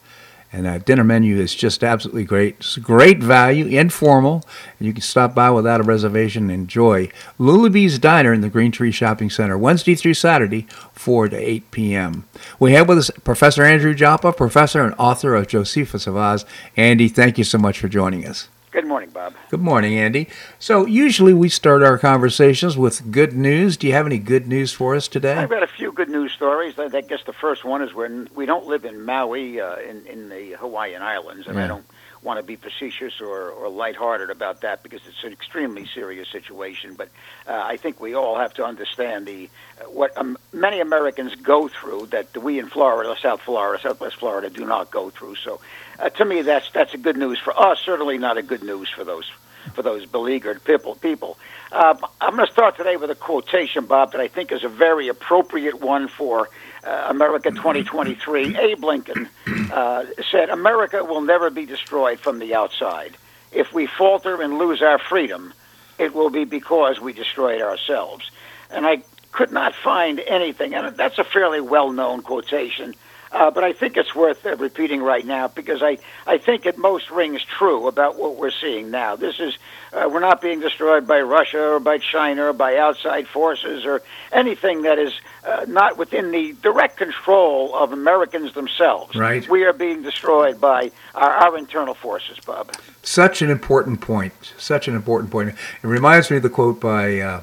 and 0.53 0.67
that 0.67 0.85
dinner 0.85 1.05
menu 1.05 1.37
is 1.37 1.55
just 1.55 1.85
absolutely 1.85 2.25
great. 2.25 2.57
It's 2.59 2.77
great 2.77 3.19
value, 3.19 3.67
informal, 3.67 4.43
and 4.79 4.87
you 4.87 4.93
can 4.93 5.03
stop 5.03 5.35
by 5.35 5.51
without 5.51 5.81
a 5.81 5.85
reservation 5.85 6.45
and 6.45 6.53
enjoy 6.53 7.09
Lulabee's 7.39 7.99
Diner 7.99 8.33
in 8.33 8.41
the 8.41 8.49
Green 8.49 8.73
Tree 8.73 8.91
Shopping 8.91 9.31
Center, 9.31 9.57
Wednesday 9.57 9.95
through 9.95 10.15
Saturday, 10.15 10.67
4 10.93 11.29
to 11.29 11.37
8 11.37 11.71
p.m. 11.71 12.25
We 12.59 12.73
have 12.73 12.89
with 12.89 12.99
us 12.99 13.11
Professor 13.23 13.63
Andrew 13.63 13.95
Joppa, 13.95 14.33
professor 14.33 14.83
and 14.83 14.95
author 14.99 15.35
of 15.35 15.47
Josephus 15.47 16.07
of 16.07 16.17
Oz. 16.17 16.45
Andy, 16.77 17.09
thank 17.09 17.39
you 17.39 17.45
so 17.45 17.59
much 17.59 17.79
for 17.79 17.89
joining 17.89 18.27
us. 18.27 18.49
Good 18.71 18.87
morning, 18.87 19.11
Bob. 19.11 19.35
Good 19.51 19.61
morning, 19.61 19.99
Andy. 19.99 20.29
So, 20.61 20.87
usually 20.87 21.35
we 21.35 21.49
start 21.49 21.83
our 21.83 21.99
conversations 21.99 22.77
with 22.77 23.11
good 23.11 23.33
news. 23.33 23.77
Do 23.77 23.89
you 23.89 23.95
have 23.95 24.07
any 24.07 24.19
good 24.19 24.47
news 24.47 24.73
for 24.73 24.95
us 24.95 25.09
today? 25.09 25.35
I've 25.35 25.51
got 25.51 25.65
a 25.65 25.67
few 25.67 25.91
good 25.91 26.09
news 26.09 26.31
stories. 26.33 26.79
I 26.79 27.01
guess 27.01 27.25
the 27.25 27.33
first 27.33 27.65
one 27.65 27.83
is 27.83 27.93
when 27.95 28.29
we 28.37 28.47
don't 28.47 28.67
live 28.67 28.85
in 28.85 29.05
Maui, 29.05 29.61
uh, 29.61 29.77
in, 29.77 30.07
in 30.07 30.29
the 30.29 30.53
Hawaiian 30.53 31.03
Islands, 31.03 31.49
and 31.49 31.57
yeah. 31.57 31.65
I 31.65 31.67
don't 31.67 31.85
want 32.23 32.39
to 32.39 32.43
be 32.43 32.57
facetious 32.57 33.21
or, 33.21 33.51
or 33.51 33.69
lighthearted 33.69 34.31
about 34.31 34.61
that 34.61 34.83
because 34.83 35.01
it's 35.09 35.25
an 35.25 35.33
extremely 35.33 35.87
serious 35.87 36.29
situation. 36.29 36.95
But 36.95 37.09
uh, 37.49 37.63
I 37.65 37.77
think 37.77 37.99
we 37.99 38.15
all 38.15 38.39
have 38.39 38.55
to 38.55 38.65
understand 38.65 39.27
the 39.27 39.49
uh, 39.81 39.85
what 39.85 40.17
um, 40.19 40.37
many 40.53 40.81
Americans 40.81 41.35
go 41.35 41.69
through 41.69 42.07
that 42.07 42.37
we 42.37 42.59
in 42.59 42.69
Florida, 42.69 43.17
South 43.21 43.41
Florida, 43.41 43.83
Southwest 43.83 44.17
Florida, 44.17 44.51
do 44.51 44.65
not 44.65 44.91
go 44.91 45.11
through. 45.11 45.37
So 45.37 45.61
uh, 46.01 46.09
to 46.11 46.25
me, 46.25 46.43
that's 46.43 46.71
that's 46.71 46.95
a 46.95 46.99
good 46.99 47.17
news 47.17 47.39
for 47.39 47.59
us. 47.59 47.79
Certainly 47.81 48.19
not 48.19 48.39
a 48.39 48.43
good 48.43 48.63
news 48.63 48.89
for 48.89 49.05
those 49.05 49.31
for 49.75 49.83
those 49.83 50.07
beleaguered 50.07 50.65
people. 50.65 50.95
People. 50.95 51.39
Uh, 51.71 51.95
I'm 52.21 52.35
going 52.35 52.47
to 52.47 52.53
start 52.53 52.77
today 52.77 52.97
with 52.97 53.11
a 53.11 53.15
quotation, 53.15 53.85
Bob, 53.87 54.13
that 54.13 54.21
I 54.21 54.29
think 54.29 54.51
is 54.51 54.65
a 54.65 54.69
very 54.69 55.09
appropriate 55.09 55.81
one 55.81 56.09
for 56.09 56.49
uh, 56.83 57.07
America 57.09 57.51
2023. 57.51 58.57
Abe 58.57 58.83
Lincoln 58.83 59.29
uh, 59.73 60.07
said, 60.31 60.49
"America 60.49 61.05
will 61.05 61.21
never 61.21 61.51
be 61.51 61.67
destroyed 61.67 62.19
from 62.19 62.39
the 62.39 62.55
outside. 62.55 63.17
If 63.53 63.73
we 63.73 63.87
falter 63.87 64.41
and 64.41 64.59
lose 64.59 64.81
our 64.81 64.99
freedom, 64.99 65.53
it 65.99 66.15
will 66.15 66.31
be 66.31 66.45
because 66.45 67.01
we 67.01 67.13
destroyed 67.13 67.61
ourselves." 67.61 68.31
And 68.71 68.87
I 68.87 69.03
could 69.33 69.53
not 69.53 69.75
find 69.75 70.21
anything, 70.21 70.75
and 70.75 70.97
that's 70.97 71.19
a 71.19 71.25
fairly 71.25 71.61
well-known 71.61 72.23
quotation 72.23 72.95
Uh, 73.33 73.51
but 73.51 73.63
I 73.63 73.73
think 73.73 73.97
it's 73.97 74.13
worth 74.15 74.45
uh, 74.45 74.57
repeating 74.57 75.03
right 75.03 75.25
now 75.25 75.47
because 75.47 75.83
I, 75.83 75.99
I 76.27 76.39
think 76.39 76.67
it 76.67 76.77
most 76.77 77.11
rings 77.11 77.45
true 77.45 77.87
about 77.87 78.19
what 78.19 78.37
we're 78.37 78.51
seeing 78.51 78.91
now. 78.91 79.15
This 79.15 79.39
is 79.39 79.57
uh, 79.93 80.09
we're 80.13 80.21
not 80.21 80.41
being 80.41 80.59
destroyed 80.59 81.07
by 81.07 81.21
Russia 81.21 81.75
or 81.75 81.81
by 81.81 81.99
China 81.99 82.47
or 82.47 82.53
by 82.53 82.77
outside 82.77 83.29
forces 83.29 83.85
or 83.85 84.03
anything 84.33 84.83
that 84.83 84.99
is 84.99 85.13
uh, 85.45 85.65
not 85.69 85.97
within 85.97 86.33
the 86.33 86.53
direct 86.61 86.97
control 86.97 87.75
of 87.75 87.93
Americans 87.93 88.53
themselves. 88.55 89.15
Right. 89.15 89.49
We 89.49 89.65
are 89.65 89.73
being 89.73 90.03
destroyed 90.03 90.61
by 90.61 90.91
our, 91.15 91.31
our 91.31 91.59
internal 91.59 91.95
forces, 91.95 92.39
Bob. 92.45 92.73
Such 93.03 93.43
an 93.43 93.51
important 93.51 94.01
point. 94.01 94.55
Such 94.59 94.89
an 94.89 94.97
important 94.97 95.31
point. 95.31 95.51
It 95.51 95.87
reminds 95.87 96.31
me 96.31 96.39
of 96.39 96.43
the 96.43 96.51
quote 96.51 96.81
by 96.81 97.21
uh, 97.21 97.41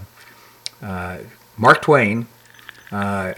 uh, 0.82 1.18
Mark 1.58 1.82
Twain 1.82 2.28
uh, 2.92 3.34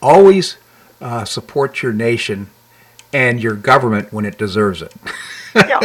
always 0.00 0.58
uh, 1.00 1.24
support 1.24 1.82
your 1.82 1.92
nation 1.92 2.48
and 3.12 3.42
your 3.42 3.54
government 3.54 4.12
when 4.12 4.24
it 4.24 4.38
deserves 4.38 4.82
it. 4.82 4.94
Yeah. 5.54 5.80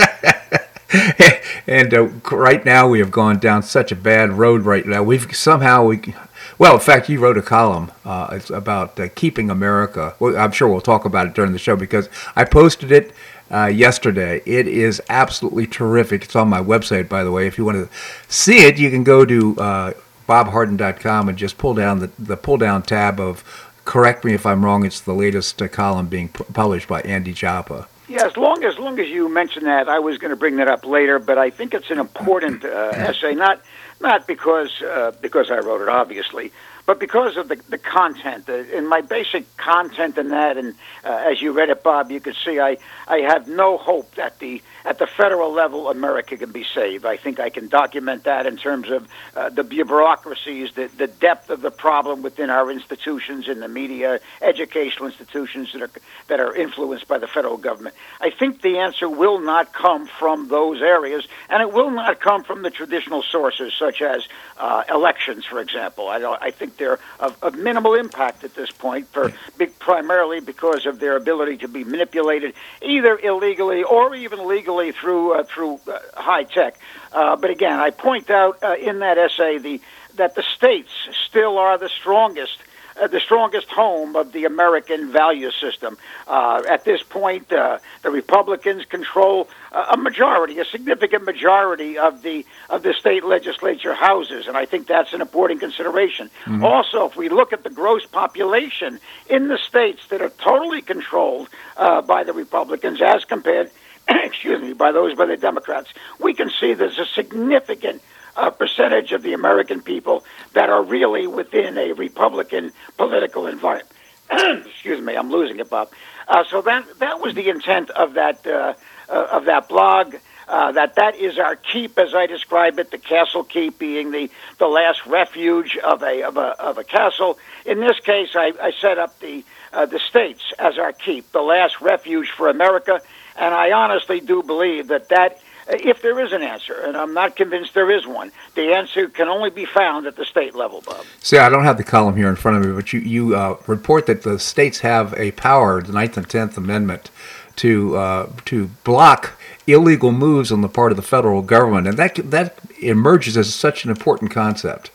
and 1.68 1.94
uh, 1.94 2.04
right 2.32 2.64
now 2.66 2.88
we 2.88 3.00
have 3.00 3.12
gone 3.12 3.40
down 3.40 3.64
such 3.64 3.92
a 3.92 3.96
bad 3.96 4.34
road 4.34 4.64
right 4.64 4.86
now. 4.86 5.04
We've 5.04 5.36
somehow 5.36 5.86
we, 5.86 6.14
well, 6.58 6.76
in 6.76 6.80
fact, 6.80 7.10
you 7.10 7.20
wrote 7.20 7.38
a 7.38 7.42
column. 7.42 7.92
Uh, 8.06 8.30
it's 8.34 8.50
about 8.50 9.00
uh, 9.00 9.08
keeping 9.16 9.50
America. 9.50 10.16
Well, 10.20 10.38
I'm 10.38 10.52
sure 10.52 10.68
we'll 10.68 10.82
talk 10.82 11.06
about 11.06 11.28
it 11.28 11.34
during 11.34 11.52
the 11.52 11.60
show 11.60 11.76
because 11.76 12.10
I 12.36 12.44
posted 12.44 12.92
it 12.92 13.14
uh, 13.52 13.66
yesterday. 13.66 14.42
It 14.46 14.68
is 14.68 15.02
absolutely 15.10 15.68
terrific. 15.68 16.24
It's 16.24 16.36
on 16.36 16.50
my 16.50 16.62
website, 16.62 17.10
by 17.10 17.24
the 17.24 17.32
way. 17.32 17.48
If 17.48 17.58
you 17.58 17.66
want 17.66 17.78
to 17.78 17.90
see 18.28 18.66
it, 18.66 18.78
you 18.78 18.90
can 18.90 19.04
go 19.04 19.26
to 19.26 19.58
uh, 19.60 19.94
bobharden.com 20.28 21.30
and 21.30 21.38
just 21.38 21.58
pull 21.58 21.74
down 21.74 22.00
the, 22.00 22.12
the 22.20 22.38
pull 22.38 22.58
down 22.58 22.84
tab 22.84 23.20
of. 23.20 23.70
Correct 23.86 24.24
me 24.24 24.34
if 24.34 24.46
I'm 24.46 24.64
wrong. 24.64 24.86
It's 24.86 25.02
the 25.02 25.14
latest 25.14 25.62
uh, 25.62 25.68
column 25.68 26.08
being 26.08 26.30
pu- 26.30 26.46
published 26.46 26.88
by 26.88 27.02
Andy 27.02 27.34
Joppa. 27.34 27.88
Yeah, 28.08 28.26
as 28.26 28.38
long 28.38 28.64
as 28.64 28.78
long 28.78 29.00
as 29.00 29.08
you 29.08 29.30
mention 29.30 29.64
that, 29.64 29.88
I 29.90 30.00
was 30.00 30.18
going 30.18 30.30
to 30.30 30.36
bring 30.36 30.58
that 30.58 30.68
up 30.68 30.86
later, 30.86 31.20
but 31.20 31.38
I 31.38 31.50
think 31.50 31.74
it's 31.74 31.90
an 31.90 32.00
important 32.00 32.64
uh, 32.64 32.92
essay. 32.94 33.34
Not 33.34 33.62
not 34.02 34.28
because 34.28 34.82
uh, 34.82 35.12
because 35.22 35.50
I 35.50 35.60
wrote 35.60 35.82
it, 35.82 35.90
obviously, 35.90 36.52
but 36.86 37.00
because 37.00 37.38
of 37.38 37.48
the 37.48 37.56
the 37.70 37.78
content. 37.78 38.48
Uh, 38.50 38.64
and 38.76 38.88
my 38.88 39.02
basic 39.02 39.56
content 39.58 40.18
in 40.18 40.30
that, 40.30 40.58
and 40.58 40.76
uh, 41.04 41.24
as 41.26 41.42
you 41.42 41.54
read 41.54 41.70
it, 41.70 41.82
Bob, 41.82 42.12
you 42.12 42.20
could 42.20 42.36
see 42.36 42.60
I 42.60 42.78
I 43.08 43.20
have 43.20 43.48
no 43.48 43.78
hope 43.78 44.16
that 44.16 44.40
the 44.40 44.62
at 44.86 45.00
the 45.00 45.08
federal 45.08 45.52
level 45.52 45.90
America 45.90 46.38
can 46.38 46.52
be 46.52 46.64
saved. 46.64 47.06
I 47.06 47.18
think 47.18 47.40
I 47.40 47.50
can 47.50 47.68
document 47.68 48.24
that 48.26 48.46
in 48.46 48.58
terms 48.58 48.90
of 48.90 49.08
uh, 49.36 49.50
the 49.50 49.64
bureaucracies, 49.64 50.74
the 50.74 50.88
the 50.98 51.08
depth 51.08 51.50
of 51.50 51.62
the 51.62 51.72
problem 51.72 52.22
within 52.22 52.50
our 52.50 52.72
institutions 52.72 53.48
in 53.48 53.60
the 53.60 53.68
media, 53.68 54.20
educational 54.42 55.08
institutions 55.08 55.74
that 55.74 55.82
are 55.82 55.90
that 56.28 56.40
are 56.40 56.56
influenced 56.56 57.08
by 57.08 57.18
the 57.18 57.28
federal 57.28 57.58
government. 57.58 57.96
I 58.20 58.30
think 58.30 58.62
the 58.62 58.80
answer 58.80 59.10
will 59.10 59.40
not 59.40 59.74
come 59.74 60.08
from 60.08 60.48
those 60.48 60.82
areas, 60.82 61.28
and 61.50 61.62
it 61.62 61.72
will 61.74 61.92
not 61.92 62.20
come 62.20 62.44
from 62.44 62.62
the 62.62 62.70
traditional 62.70 63.24
sources 63.24 63.74
such 63.78 64.02
as 64.02 64.28
uh, 64.58 64.84
elections, 64.90 65.46
for 65.46 65.60
example. 65.60 66.08
I 66.10 66.24
I 66.42 66.52
think 66.52 66.78
they're 66.78 67.00
of, 67.20 67.42
of 67.42 67.56
minimal 67.56 67.94
impact 67.96 68.44
at 68.44 68.56
this 68.56 68.72
point, 68.72 69.08
for 69.08 69.34
primarily 69.80 70.40
because 70.40 70.86
of 70.86 71.00
their 71.00 71.16
ability 71.16 71.58
to 71.58 71.68
be 71.68 71.84
manipulated 71.84 72.54
either 72.82 73.18
illegally 73.18 73.84
or 73.84 74.16
even 74.16 74.48
legally 74.48 74.73
through 74.92 75.34
uh, 75.34 75.44
through 75.44 75.80
uh, 75.88 76.00
high 76.16 76.44
tech. 76.44 76.78
Uh, 77.12 77.36
but 77.36 77.50
again, 77.50 77.80
I 77.80 77.92
point 77.92 78.30
out 78.30 78.64
uh, 78.64 78.76
in 78.76 79.00
that 79.00 79.18
essay 79.18 79.58
the 79.58 79.82
that 80.16 80.36
the 80.36 80.44
states 80.56 80.92
still 81.28 81.58
are 81.58 81.78
the 81.78 81.90
strongest 81.90 82.60
uh, 83.02 83.08
the 83.08 83.20
strongest 83.20 83.70
home 83.70 84.16
of 84.16 84.32
the 84.34 84.46
American 84.46 85.12
value 85.12 85.52
system. 85.52 85.98
Uh, 86.28 86.62
at 86.70 86.86
this 86.86 87.02
point, 87.02 87.52
uh, 87.52 87.80
the 88.04 88.12
Republicans 88.12 88.86
control 88.86 89.50
uh, 89.72 89.94
a 89.94 89.98
majority, 89.98 90.60
a 90.60 90.66
significant 90.66 91.24
majority 91.24 91.98
of 91.98 92.22
the 92.22 92.46
of 92.70 92.84
the 92.84 92.94
state 92.94 93.24
legislature 93.24 93.96
houses, 93.96 94.48
and 94.48 94.56
I 94.56 94.66
think 94.66 94.88
that's 94.88 95.14
an 95.14 95.22
important 95.22 95.60
consideration. 95.60 96.30
Also, 96.62 97.06
if 97.06 97.16
we 97.16 97.30
look 97.30 97.52
at 97.52 97.64
the 97.64 97.70
gross 97.70 98.06
population 98.06 99.00
in 99.30 99.48
the 99.48 99.58
states 99.58 100.08
that 100.10 100.22
are 100.22 100.30
totally 100.30 100.82
controlled 100.82 101.50
uh, 101.78 102.02
by 102.02 102.24
the 102.24 102.34
Republicans, 102.34 103.02
as 103.02 103.26
compared 103.26 103.72
excuse 104.08 104.62
me, 104.62 104.74
by 104.74 104.92
those 104.92 105.16
by 105.16 105.26
the 105.26 105.38
Democrats, 105.38 105.94
we 106.20 106.34
can 106.34 106.50
see 106.50 106.74
there's 106.74 107.00
a 107.00 107.06
significant 107.06 108.02
uh, 108.36 108.50
percentage 108.50 109.12
of 109.12 109.22
the 109.22 109.34
American 109.34 109.82
people 109.82 110.24
that 110.54 110.70
are 110.70 110.84
really 110.84 111.28
within 111.28 111.78
a 111.78 111.94
Republican 111.94 112.72
political 112.98 113.48
environment. 113.48 113.90
excuse 114.32 115.02
me, 115.02 115.16
I'm 115.16 115.30
losing 115.30 115.60
it, 115.60 115.70
Bob. 115.70 115.90
Uh, 116.28 116.44
so 116.50 116.62
that 116.62 116.86
that 117.00 117.20
was 117.20 117.36
the 117.36 117.50
intent 117.50 117.90
of 117.92 118.14
that 118.14 118.46
uh, 118.48 118.74
uh, 119.10 119.28
of 119.32 119.46
that 119.46 119.70
blog. 119.70 120.16
Uh, 120.46 120.74
that 120.74 120.96
that 120.96 121.16
is 121.16 121.40
our 121.40 121.56
keep, 121.56 121.98
as 121.98 122.14
I 122.14 122.26
describe 122.26 122.78
it, 122.78 122.92
the 122.92 122.98
castle 122.98 123.46
keep 123.46 123.80
being 123.80 124.12
the, 124.12 124.30
the 124.58 124.68
last 124.68 125.06
refuge 125.06 125.78
of 125.78 126.04
a 126.04 126.24
of 126.24 126.36
a 126.36 126.62
of 126.62 126.78
a 126.78 126.84
castle. 126.84 127.40
In 127.66 127.80
this 127.80 128.00
case, 128.02 128.36
I, 128.36 128.52
I 128.62 128.72
set 128.80 128.98
up 128.98 129.18
the 129.20 129.46
uh, 129.72 129.86
the 129.86 130.00
states 130.00 130.52
as 130.60 130.78
our 130.78 130.92
keep, 130.92 131.32
the 131.32 131.42
last 131.42 131.80
refuge 131.82 132.30
for 132.30 132.50
America, 132.50 133.02
and 133.36 133.54
I 133.54 133.72
honestly 133.72 134.20
do 134.20 134.44
believe 134.44 134.88
that 134.88 135.10
that 135.10 135.40
if 135.68 136.02
there 136.02 136.20
is 136.20 136.34
an 136.34 136.42
answer, 136.42 136.74
and 136.74 136.98
I'm 136.98 137.14
not 137.14 137.36
convinced 137.36 137.74
there 137.74 137.92
is 137.92 138.06
one, 138.06 138.32
the 138.56 138.74
answer 138.74 139.08
can 139.08 139.30
only 139.30 139.50
be 139.50 139.66
found 139.66 140.06
at 140.08 140.16
the 140.16 140.26
state 140.26 140.56
level, 140.56 140.82
Bob. 140.82 141.06
See, 141.20 141.38
I 141.38 141.50
don't 141.50 141.64
have 141.64 141.78
the 141.78 141.84
column 141.84 142.18
here 142.18 142.28
in 142.28 142.36
front 142.36 142.58
of 142.58 142.66
me, 142.66 142.76
but 142.76 142.92
you, 142.92 143.00
you 143.00 143.36
uh, 143.36 143.58
report 143.68 144.06
that 144.08 144.24
the 144.24 144.40
states 144.40 144.80
have 144.80 145.14
a 145.14 145.32
power, 145.32 145.82
the 145.82 145.94
Ninth 145.94 146.18
and 146.18 146.30
Tenth 146.30 146.58
Amendment, 146.58 147.10
to 147.58 147.96
uh, 147.96 148.30
to 148.46 148.68
block 148.84 149.40
illegal 149.68 150.12
moves 150.12 150.52
on 150.52 150.62
the 150.62 150.70
part 150.70 150.92
of 150.92 150.96
the 150.96 151.04
federal 151.04 151.42
government, 151.42 151.88
and 151.88 151.98
that 151.98 152.16
that 152.32 152.58
emerges 152.82 153.38
as 153.38 153.54
such 153.54 153.86
an 153.86 153.92
important 153.92 154.32
concept. 154.32 154.90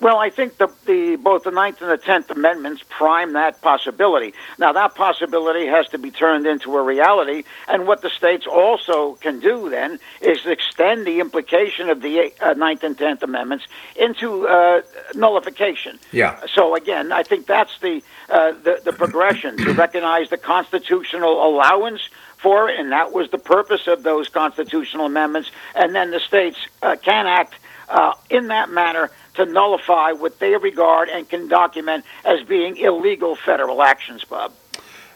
Well, 0.00 0.18
I 0.18 0.30
think 0.30 0.58
the, 0.58 0.68
the 0.86 1.16
both 1.16 1.44
the 1.44 1.50
Ninth 1.50 1.80
and 1.80 1.90
the 1.90 1.96
Tenth 1.96 2.30
Amendments 2.30 2.82
prime 2.88 3.32
that 3.34 3.62
possibility. 3.62 4.34
Now, 4.58 4.72
that 4.72 4.94
possibility 4.94 5.66
has 5.66 5.88
to 5.88 5.98
be 5.98 6.10
turned 6.10 6.46
into 6.46 6.76
a 6.76 6.82
reality, 6.82 7.44
and 7.68 7.86
what 7.86 8.02
the 8.02 8.10
states 8.10 8.46
also 8.46 9.14
can 9.14 9.40
do 9.40 9.70
then 9.70 9.98
is 10.20 10.44
extend 10.46 11.06
the 11.06 11.20
implication 11.20 11.90
of 11.90 12.02
the 12.02 12.32
uh, 12.40 12.54
Ninth 12.54 12.82
and 12.82 12.98
Tenth 12.98 13.22
Amendments 13.22 13.66
into 13.96 14.48
uh, 14.48 14.82
nullification. 15.14 15.98
Yeah. 16.12 16.40
So 16.52 16.74
again, 16.74 17.12
I 17.12 17.22
think 17.22 17.46
that's 17.46 17.78
the 17.78 18.02
uh, 18.28 18.52
the, 18.52 18.80
the 18.84 18.92
progression 18.92 19.56
to 19.58 19.72
recognize 19.84 20.28
the 20.30 20.38
constitutional 20.38 21.46
allowance 21.46 22.08
for 22.44 22.68
and 22.68 22.92
that 22.92 23.10
was 23.10 23.30
the 23.30 23.38
purpose 23.38 23.86
of 23.86 24.02
those 24.02 24.28
constitutional 24.28 25.06
amendments. 25.06 25.50
And 25.74 25.94
then 25.94 26.10
the 26.10 26.20
states 26.20 26.58
uh, 26.82 26.96
can 26.96 27.26
act 27.26 27.54
uh, 27.88 28.14
in 28.30 28.48
that 28.48 28.70
manner 28.70 29.10
to 29.34 29.44
nullify 29.46 30.12
what 30.12 30.38
they 30.38 30.56
regard 30.56 31.08
and 31.08 31.28
can 31.28 31.48
document 31.48 32.04
as 32.24 32.42
being 32.42 32.76
illegal 32.76 33.36
federal 33.36 33.82
actions, 33.82 34.24
Bob. 34.24 34.52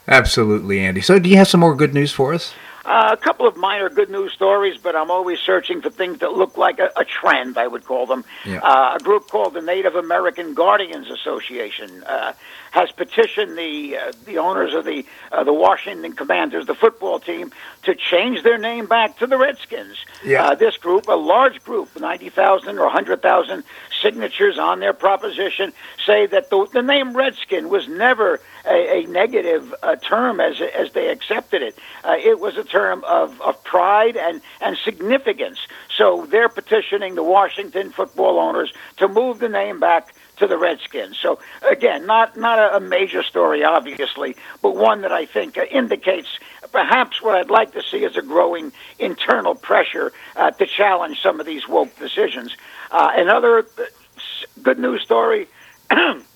Absolutely, 0.07 0.79
Andy. 0.79 1.01
So, 1.01 1.19
do 1.19 1.29
you 1.29 1.37
have 1.37 1.47
some 1.47 1.59
more 1.59 1.75
good 1.75 1.93
news 1.93 2.11
for 2.11 2.33
us? 2.33 2.53
Uh, 2.89 3.11
a 3.13 3.17
couple 3.17 3.45
of 3.45 3.55
minor 3.55 3.87
good 3.87 4.09
news 4.09 4.33
stories, 4.33 4.75
but 4.81 4.95
I'm 4.95 5.11
always 5.11 5.37
searching 5.37 5.79
for 5.79 5.91
things 5.91 6.17
that 6.21 6.33
look 6.33 6.57
like 6.57 6.79
a, 6.79 6.89
a 6.97 7.05
trend, 7.05 7.55
I 7.55 7.67
would 7.67 7.85
call 7.85 8.07
them. 8.07 8.25
Yeah. 8.43 8.61
Uh, 8.63 8.97
a 8.99 9.03
group 9.03 9.27
called 9.27 9.53
the 9.53 9.61
Native 9.61 9.93
American 9.93 10.55
Guardians 10.55 11.07
Association 11.11 12.03
uh, 12.05 12.33
has 12.71 12.91
petitioned 12.91 13.55
the 13.55 13.95
uh, 13.95 14.11
the 14.25 14.39
owners 14.39 14.73
of 14.73 14.85
the 14.85 15.05
uh, 15.31 15.43
the 15.43 15.53
Washington 15.53 16.13
Commanders, 16.13 16.65
the 16.65 16.73
football 16.73 17.19
team, 17.19 17.51
to 17.83 17.93
change 17.93 18.41
their 18.41 18.57
name 18.57 18.87
back 18.87 19.19
to 19.19 19.27
the 19.27 19.37
Redskins. 19.37 20.03
Yeah. 20.25 20.47
Uh, 20.47 20.55
this 20.55 20.75
group, 20.77 21.07
a 21.09 21.13
large 21.13 21.63
group, 21.63 21.89
90,000 21.99 22.79
or 22.79 22.85
100,000 22.85 23.63
signatures 24.01 24.57
on 24.57 24.79
their 24.79 24.93
proposition, 24.93 25.73
say 26.03 26.25
that 26.25 26.49
the, 26.49 26.67
the 26.73 26.81
name 26.81 27.15
Redskin 27.15 27.69
was 27.69 27.87
never 27.87 28.39
a, 28.69 29.03
a 29.03 29.07
negative 29.07 29.73
uh, 29.83 29.95
term 29.95 30.39
as 30.39 30.61
as 30.61 30.91
they 30.93 31.09
accepted 31.09 31.61
it. 31.61 31.77
Uh, 32.03 32.15
it 32.17 32.39
was 32.39 32.57
a 32.57 32.63
term 32.63 33.03
of, 33.05 33.41
of 33.41 33.61
pride 33.63 34.15
and, 34.15 34.41
and 34.61 34.77
significance. 34.77 35.59
So 35.95 36.25
they're 36.27 36.49
petitioning 36.49 37.15
the 37.15 37.23
Washington 37.23 37.91
football 37.91 38.39
owners 38.39 38.71
to 38.97 39.07
move 39.07 39.39
the 39.39 39.49
name 39.49 39.79
back 39.79 40.13
to 40.37 40.47
the 40.47 40.57
Redskins. 40.57 41.17
So 41.17 41.39
again, 41.69 42.05
not 42.05 42.37
not 42.37 42.75
a, 42.75 42.79
major 42.79 43.21
story, 43.23 43.63
obviously, 43.63 44.35
but 44.61 44.75
one 44.75 45.01
that 45.01 45.11
I 45.11 45.25
think 45.25 45.57
uh, 45.57 45.65
indicates 45.69 46.27
perhaps 46.71 47.21
what 47.21 47.35
I'd 47.35 47.49
like 47.49 47.73
to 47.73 47.83
see 47.83 48.03
is 48.03 48.15
a 48.15 48.21
growing 48.21 48.71
internal 48.97 49.53
pressure 49.53 50.11
uh, 50.35 50.51
to 50.51 50.65
challenge 50.65 51.21
some 51.21 51.39
of 51.39 51.45
these 51.45 51.67
woke 51.67 51.95
decisions. 51.99 52.55
Uh, 52.89 53.11
another 53.15 53.59
uh, 53.59 53.83
good 54.63 54.79
news 54.79 55.01
story. 55.01 55.47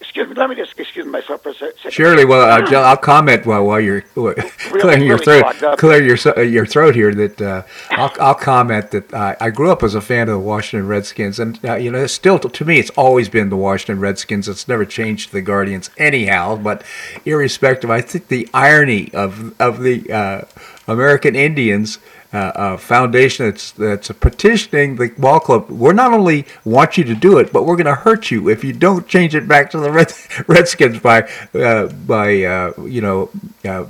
Excuse 0.00 0.28
me. 0.28 0.34
Let 0.34 0.48
me 0.48 0.56
just 0.56 0.78
excuse 0.78 1.04
myself 1.04 1.42
for 1.42 1.50
a 1.50 1.54
second. 1.54 1.90
Surely, 1.90 2.24
well, 2.24 2.50
uh, 2.50 2.70
I'll 2.74 2.96
comment 2.96 3.44
while 3.44 3.66
while 3.66 3.80
you're 3.80 4.00
clearing 4.14 5.02
your 5.02 5.18
really 5.18 5.42
throat, 5.42 5.78
clear 5.78 6.02
your 6.02 6.16
uh, 6.36 6.40
your 6.40 6.64
throat 6.64 6.94
here. 6.94 7.14
That 7.14 7.40
uh, 7.40 7.62
I'll, 7.90 8.12
I'll 8.18 8.34
comment 8.34 8.92
that 8.92 9.12
uh, 9.12 9.36
I 9.38 9.50
grew 9.50 9.70
up 9.70 9.82
as 9.82 9.94
a 9.94 10.00
fan 10.00 10.28
of 10.28 10.34
the 10.34 10.38
Washington 10.38 10.88
Redskins, 10.88 11.38
and 11.38 11.62
uh, 11.64 11.74
you 11.74 11.90
know, 11.90 12.06
still 12.06 12.38
to, 12.38 12.48
to, 12.48 12.64
me, 12.64 12.78
it's 12.78 12.90
always 12.90 13.28
been 13.28 13.50
the 13.50 13.56
Washington 13.56 14.00
Redskins. 14.00 14.48
It's 14.48 14.66
never 14.66 14.86
changed 14.86 15.28
to 15.28 15.32
the 15.34 15.42
Guardians, 15.42 15.90
anyhow. 15.98 16.56
But 16.56 16.82
irrespective, 17.26 17.90
I 17.90 18.00
think 18.00 18.28
the 18.28 18.48
irony 18.54 19.12
of 19.12 19.54
of 19.60 19.82
the 19.82 20.10
uh, 20.10 20.44
American 20.88 21.36
Indians 21.36 21.98
uh, 22.32 22.76
foundation 22.76 23.46
that's 23.46 23.72
that's 23.72 24.08
petitioning 24.12 24.96
the 24.96 25.08
ball 25.18 25.40
club. 25.40 25.68
We're 25.68 25.92
not 25.92 26.12
only 26.12 26.46
want 26.64 26.96
you 26.96 27.04
to 27.04 27.14
do 27.14 27.38
it, 27.38 27.52
but 27.52 27.66
we're 27.66 27.76
going 27.76 27.86
to 27.86 27.94
hurt 27.94 28.30
you 28.30 28.48
if 28.48 28.62
you 28.62 28.72
don't 28.72 29.06
change 29.08 29.34
it 29.34 29.48
back 29.48 29.70
to 29.72 29.78
the 29.78 29.90
Red, 29.90 30.12
Redskins 30.46 31.00
by 31.00 31.22
uh, 31.54 31.86
by 31.86 32.42
uh, 32.44 32.72
you 32.82 33.00
know 33.00 33.30
uh, 33.64 33.84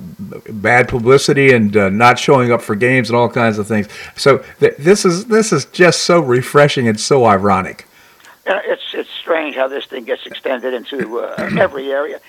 bad 0.49 0.88
publicity 0.88 1.53
and 1.53 1.76
uh, 1.76 1.91
not 1.91 2.18
showing 2.18 2.51
up 2.51 2.62
for 2.62 2.74
games 2.74 3.11
and 3.11 3.16
all 3.16 3.28
kinds 3.28 3.59
of 3.59 3.66
things. 3.66 3.88
So 4.16 4.43
th- 4.61 4.76
this 4.78 5.05
is 5.05 5.26
this 5.26 5.53
is 5.53 5.66
just 5.66 6.03
so 6.03 6.20
refreshing 6.20 6.88
and 6.88 6.99
so 6.99 7.26
ironic. 7.26 7.86
It's 8.47 8.82
it's 8.95 9.11
strange 9.11 9.55
how 9.55 9.68
this 9.68 9.86
thing 9.86 10.05
gets 10.05 10.26
extended 10.26 10.74
into 10.74 11.20
uh, 11.20 11.51
every 11.59 11.93
area. 11.93 12.20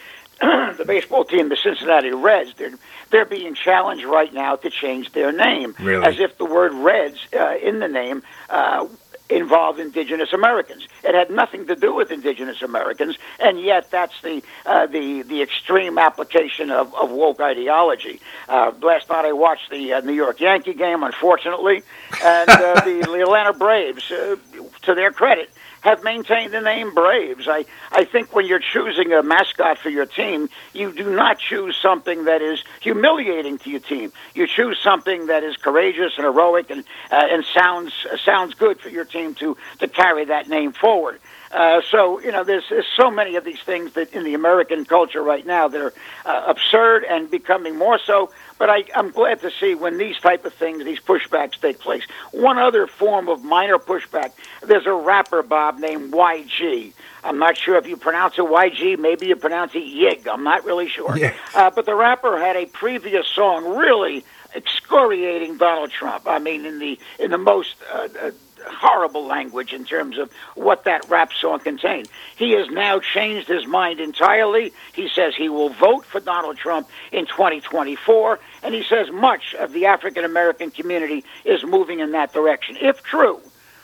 the 0.77 0.85
baseball 0.85 1.23
team, 1.23 1.49
the 1.49 1.55
Cincinnati 1.55 2.11
Reds, 2.11 2.53
they're 2.57 2.73
they're 3.11 3.25
being 3.25 3.53
challenged 3.53 4.05
right 4.05 4.33
now 4.33 4.55
to 4.55 4.69
change 4.69 5.11
their 5.11 5.31
name, 5.31 5.75
really? 5.79 6.05
as 6.05 6.19
if 6.19 6.37
the 6.37 6.45
word 6.45 6.73
Reds 6.73 7.19
uh, 7.33 7.57
in 7.61 7.79
the 7.79 7.87
name 7.87 8.23
uh, 8.49 8.87
involved 9.29 9.79
Indigenous 9.79 10.33
Americans. 10.33 10.87
It 11.03 11.13
had 11.13 11.29
nothing 11.29 11.67
to 11.67 11.75
do 11.75 11.93
with 11.93 12.11
Indigenous 12.11 12.61
Americans, 12.61 13.17
and 13.39 13.61
yet 13.61 13.91
that's 13.91 14.19
the 14.21 14.41
uh, 14.65 14.87
the 14.87 15.21
the 15.23 15.41
extreme 15.41 15.97
application 15.97 16.71
of, 16.71 16.93
of 16.95 17.11
woke 17.11 17.39
ideology. 17.39 18.19
Uh, 18.49 18.71
last 18.81 19.09
night 19.09 19.25
I 19.25 19.33
watched 19.33 19.69
the 19.69 19.93
uh, 19.93 20.01
New 20.01 20.13
York 20.13 20.39
Yankee 20.39 20.73
game, 20.73 21.03
unfortunately, 21.03 21.83
and 22.23 22.49
uh, 22.49 22.81
the, 22.81 23.07
the 23.11 23.21
Atlanta 23.21 23.53
Braves, 23.53 24.11
uh, 24.11 24.37
to 24.83 24.95
their 24.95 25.11
credit 25.11 25.49
have 25.81 26.03
maintained 26.03 26.53
the 26.53 26.61
name 26.61 26.93
Braves. 26.93 27.47
I, 27.47 27.65
I 27.91 28.05
think 28.05 28.33
when 28.35 28.45
you're 28.45 28.59
choosing 28.59 29.11
a 29.13 29.21
mascot 29.21 29.77
for 29.77 29.89
your 29.89 30.05
team, 30.05 30.49
you 30.73 30.93
do 30.93 31.13
not 31.13 31.39
choose 31.39 31.75
something 31.75 32.25
that 32.25 32.41
is 32.41 32.63
humiliating 32.81 33.57
to 33.59 33.69
your 33.69 33.79
team. 33.79 34.11
You 34.33 34.47
choose 34.47 34.79
something 34.81 35.27
that 35.27 35.43
is 35.43 35.57
courageous 35.57 36.13
and 36.17 36.25
heroic 36.25 36.69
and, 36.69 36.83
uh, 37.11 37.27
and 37.29 37.43
sounds, 37.45 37.93
uh, 38.11 38.17
sounds 38.17 38.53
good 38.53 38.79
for 38.79 38.89
your 38.89 39.05
team 39.05 39.35
to, 39.35 39.57
to 39.79 39.87
carry 39.87 40.25
that 40.25 40.47
name 40.47 40.71
forward. 40.71 41.19
Uh, 41.51 41.81
so 41.89 42.19
you 42.21 42.31
know, 42.31 42.43
there's, 42.43 42.63
there's 42.69 42.87
so 42.95 43.11
many 43.11 43.35
of 43.35 43.43
these 43.43 43.61
things 43.61 43.93
that 43.93 44.13
in 44.13 44.23
the 44.23 44.33
American 44.33 44.85
culture 44.85 45.21
right 45.21 45.45
now 45.45 45.67
that 45.67 45.81
are 45.81 45.93
uh, 46.25 46.43
absurd 46.47 47.03
and 47.03 47.29
becoming 47.29 47.77
more 47.77 47.99
so. 47.99 48.31
But 48.57 48.69
I, 48.69 48.83
I'm 48.95 49.11
glad 49.11 49.41
to 49.41 49.51
see 49.51 49.75
when 49.75 49.97
these 49.97 50.17
type 50.19 50.45
of 50.45 50.53
things, 50.53 50.83
these 50.85 50.99
pushbacks 50.99 51.59
take 51.59 51.79
place. 51.79 52.03
One 52.31 52.57
other 52.57 52.87
form 52.87 53.27
of 53.27 53.43
minor 53.43 53.77
pushback, 53.77 54.31
there's 54.61 54.85
a 54.85 54.93
rapper, 54.93 55.43
Bob, 55.43 55.79
named 55.79 56.13
YG. 56.13 56.93
I'm 57.23 57.39
not 57.39 57.57
sure 57.57 57.75
if 57.77 57.87
you 57.87 57.97
pronounce 57.97 58.37
it 58.37 58.45
YG, 58.45 58.97
maybe 58.97 59.27
you 59.27 59.35
pronounce 59.35 59.73
it 59.75 59.83
Yig. 59.83 60.27
I'm 60.31 60.43
not 60.43 60.65
really 60.65 60.87
sure. 60.87 61.17
Yeah. 61.17 61.33
Uh, 61.53 61.69
but 61.69 61.85
the 61.85 61.95
rapper 61.95 62.39
had 62.39 62.55
a 62.55 62.65
previous 62.65 63.27
song 63.27 63.77
really 63.77 64.23
excoriating 64.55 65.57
Donald 65.57 65.91
Trump. 65.91 66.27
I 66.27 66.39
mean, 66.39 66.65
in 66.65 66.79
the 66.79 66.99
in 67.19 67.31
the 67.31 67.37
most 67.37 67.75
uh, 67.93 68.07
uh, 68.19 68.31
horrible 68.67 69.25
language 69.25 69.73
in 69.73 69.85
terms 69.85 70.17
of 70.17 70.29
what 70.55 70.83
that 70.85 71.09
rap 71.09 71.31
song 71.39 71.59
contained. 71.59 72.09
He 72.35 72.51
has 72.51 72.69
now 72.69 72.99
changed 72.99 73.47
his 73.47 73.65
mind 73.65 73.99
entirely. 73.99 74.73
He 74.93 75.09
says 75.13 75.33
he 75.35 75.49
will 75.49 75.69
vote 75.69 76.05
for 76.05 76.19
Donald 76.19 76.57
Trump 76.57 76.87
in 77.11 77.25
2024, 77.25 78.39
and 78.63 78.73
he 78.73 78.83
says 78.83 79.11
much 79.11 79.55
of 79.59 79.73
the 79.73 79.85
African 79.85 80.25
American 80.25 80.71
community 80.71 81.23
is 81.45 81.63
moving 81.63 81.99
in 81.99 82.11
that 82.11 82.33
direction. 82.33 82.77
If 82.81 83.03
true, 83.03 83.41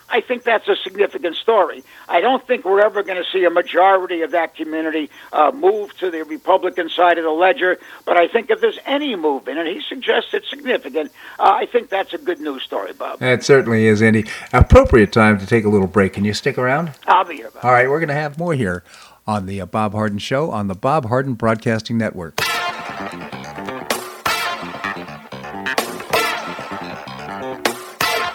I 0.10 0.22
think 0.22 0.44
that's 0.44 0.68
a 0.68 0.76
significant 0.76 1.36
story. 1.36 1.84
I 2.08 2.22
don't 2.22 2.46
think 2.46 2.64
we're 2.64 2.80
ever 2.82 3.04
going 3.04 3.22
to 3.22 3.30
see 3.30 3.44
a 3.44 3.50
majority 3.50 4.22
of 4.22 4.32
that 4.32 4.56
community 4.56 5.10
uh, 5.34 5.52
move 5.54 5.98
to 5.98 6.10
the 6.10 6.24
Republican 6.24 6.90
side 6.90 7.18
of 7.18 7.24
the 7.26 7.32
ledger, 7.32 7.78
but 8.06 8.18
I 8.18 8.28
think 8.28 8.50
if 8.50 8.62
there's 8.62 8.80
any 8.86 9.16
movement, 9.16 9.60
and 9.60 9.68
he 9.68 9.82
suggests 9.82 10.34
it's 10.34 10.50
significant, 10.50 11.12
uh, 11.40 11.52
I 11.56 11.66
think 11.66 11.90
that's 11.90 12.14
a 12.14 12.18
good 12.18 12.40
news 12.40 12.64
story, 12.64 12.94
Bob. 12.94 13.22
It 13.22 13.44
certainly 13.44 13.86
is, 13.86 14.02
Andy. 14.02 14.26
Appropriate 14.54 15.12
time 15.12 15.40
to 15.40 15.46
take 15.46 15.66
a 15.66 15.70
little 15.70 15.88
break. 15.88 16.14
Can 16.14 16.24
you 16.24 16.34
stick 16.34 16.58
around? 16.58 16.92
I'll 17.06 17.26
be 17.26 17.36
here, 17.36 17.52
Bob. 17.52 17.66
All 17.66 17.72
right, 17.72 17.90
we're 17.90 18.00
going 18.00 18.10
to 18.10 18.16
have 18.16 18.38
more 18.38 18.54
here 18.54 18.84
on 19.26 19.46
the 19.46 19.60
uh, 19.60 19.66
Bob 19.66 19.92
Harden 19.94 20.20
Show 20.20 20.52
on 20.52 20.68
the 20.68 20.76
Bob 20.76 21.08
Harden 21.08 21.34
Broadcasting 21.34 21.98
Network. 21.98 22.40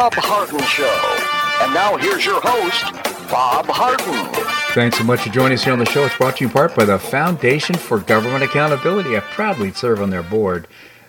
Bob 0.00 0.14
Harden 0.14 0.62
Show. 0.62 1.62
And 1.62 1.74
now 1.74 1.98
here's 1.98 2.24
your 2.24 2.40
host, 2.42 2.90
Bob 3.30 3.66
Harden. 3.66 4.32
Thanks 4.72 4.96
so 4.96 5.04
much 5.04 5.20
for 5.20 5.28
joining 5.28 5.58
us 5.58 5.64
here 5.64 5.74
on 5.74 5.78
the 5.78 5.84
show. 5.84 6.06
It's 6.06 6.16
brought 6.16 6.38
to 6.38 6.44
you 6.44 6.48
in 6.48 6.54
part 6.54 6.74
by 6.74 6.86
the 6.86 6.98
Foundation 6.98 7.74
for 7.74 7.98
Government 7.98 8.42
Accountability. 8.42 9.14
I 9.14 9.20
proudly 9.20 9.72
serve 9.72 10.00
on 10.00 10.08
their 10.08 10.22
board. 10.22 10.66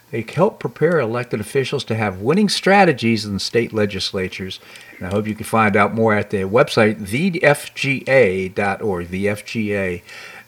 They 0.10 0.24
help 0.24 0.60
prepare 0.60 1.00
elected 1.00 1.40
officials 1.40 1.86
to 1.86 1.96
have 1.96 2.20
winning 2.20 2.50
strategies 2.50 3.24
in 3.24 3.40
state 3.40 3.72
legislatures. 3.72 4.60
And 4.98 5.08
I 5.08 5.12
hope 5.12 5.26
you 5.26 5.36
can 5.36 5.46
find 5.46 5.78
out 5.78 5.96
more 5.96 6.14
at 6.14 6.30
the 6.30 6.40
website, 6.40 7.00
thefga.org, 7.00 8.52
thefga.org. 9.08 10.04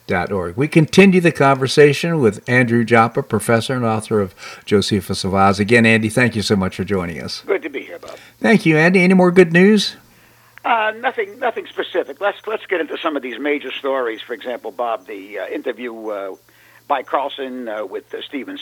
We 0.08 0.68
continue 0.68 1.22
the 1.22 1.32
conversation 1.32 2.20
with 2.20 2.48
Andrew 2.48 2.84
Joppa, 2.84 3.24
professor 3.24 3.74
and 3.76 3.86
author 3.86 4.20
of 4.20 4.36
Josephus 4.66 5.24
of 5.24 5.34
Oz. 5.34 5.60
Again, 5.60 5.86
Andy, 5.86 6.10
thank 6.10 6.36
you 6.36 6.42
so 6.42 6.56
much 6.56 6.76
for 6.76 6.84
joining 6.84 7.22
us. 7.22 7.42
Good 7.42 7.62
to 7.64 7.70
be 7.70 7.82
here, 7.82 8.00
Bob. 8.00 8.18
Thank 8.40 8.66
you, 8.66 8.78
Andy. 8.78 9.02
Any 9.02 9.14
more 9.14 9.32
good 9.32 9.54
news? 9.54 9.96
Uh, 10.66 10.94
nothing, 10.98 11.40
nothing 11.40 11.68
specific. 11.68 12.22
Let's 12.22 12.38
let's 12.48 12.66
get 12.66 12.80
into 12.80 12.98
some 12.98 13.18
of 13.18 13.22
these 13.22 13.40
major 13.40 13.72
stories. 13.72 14.22
For 14.22 14.34
example, 14.34 14.72
Bob, 14.72 15.08
the 15.08 15.40
uh, 15.40 15.48
interview 15.48 16.08
uh, 16.10 16.36
by 16.88 17.04
Carlson 17.04 17.68
uh, 17.68 17.86
with 17.86 18.14
uh, 18.14 18.22
Steven 18.22 18.58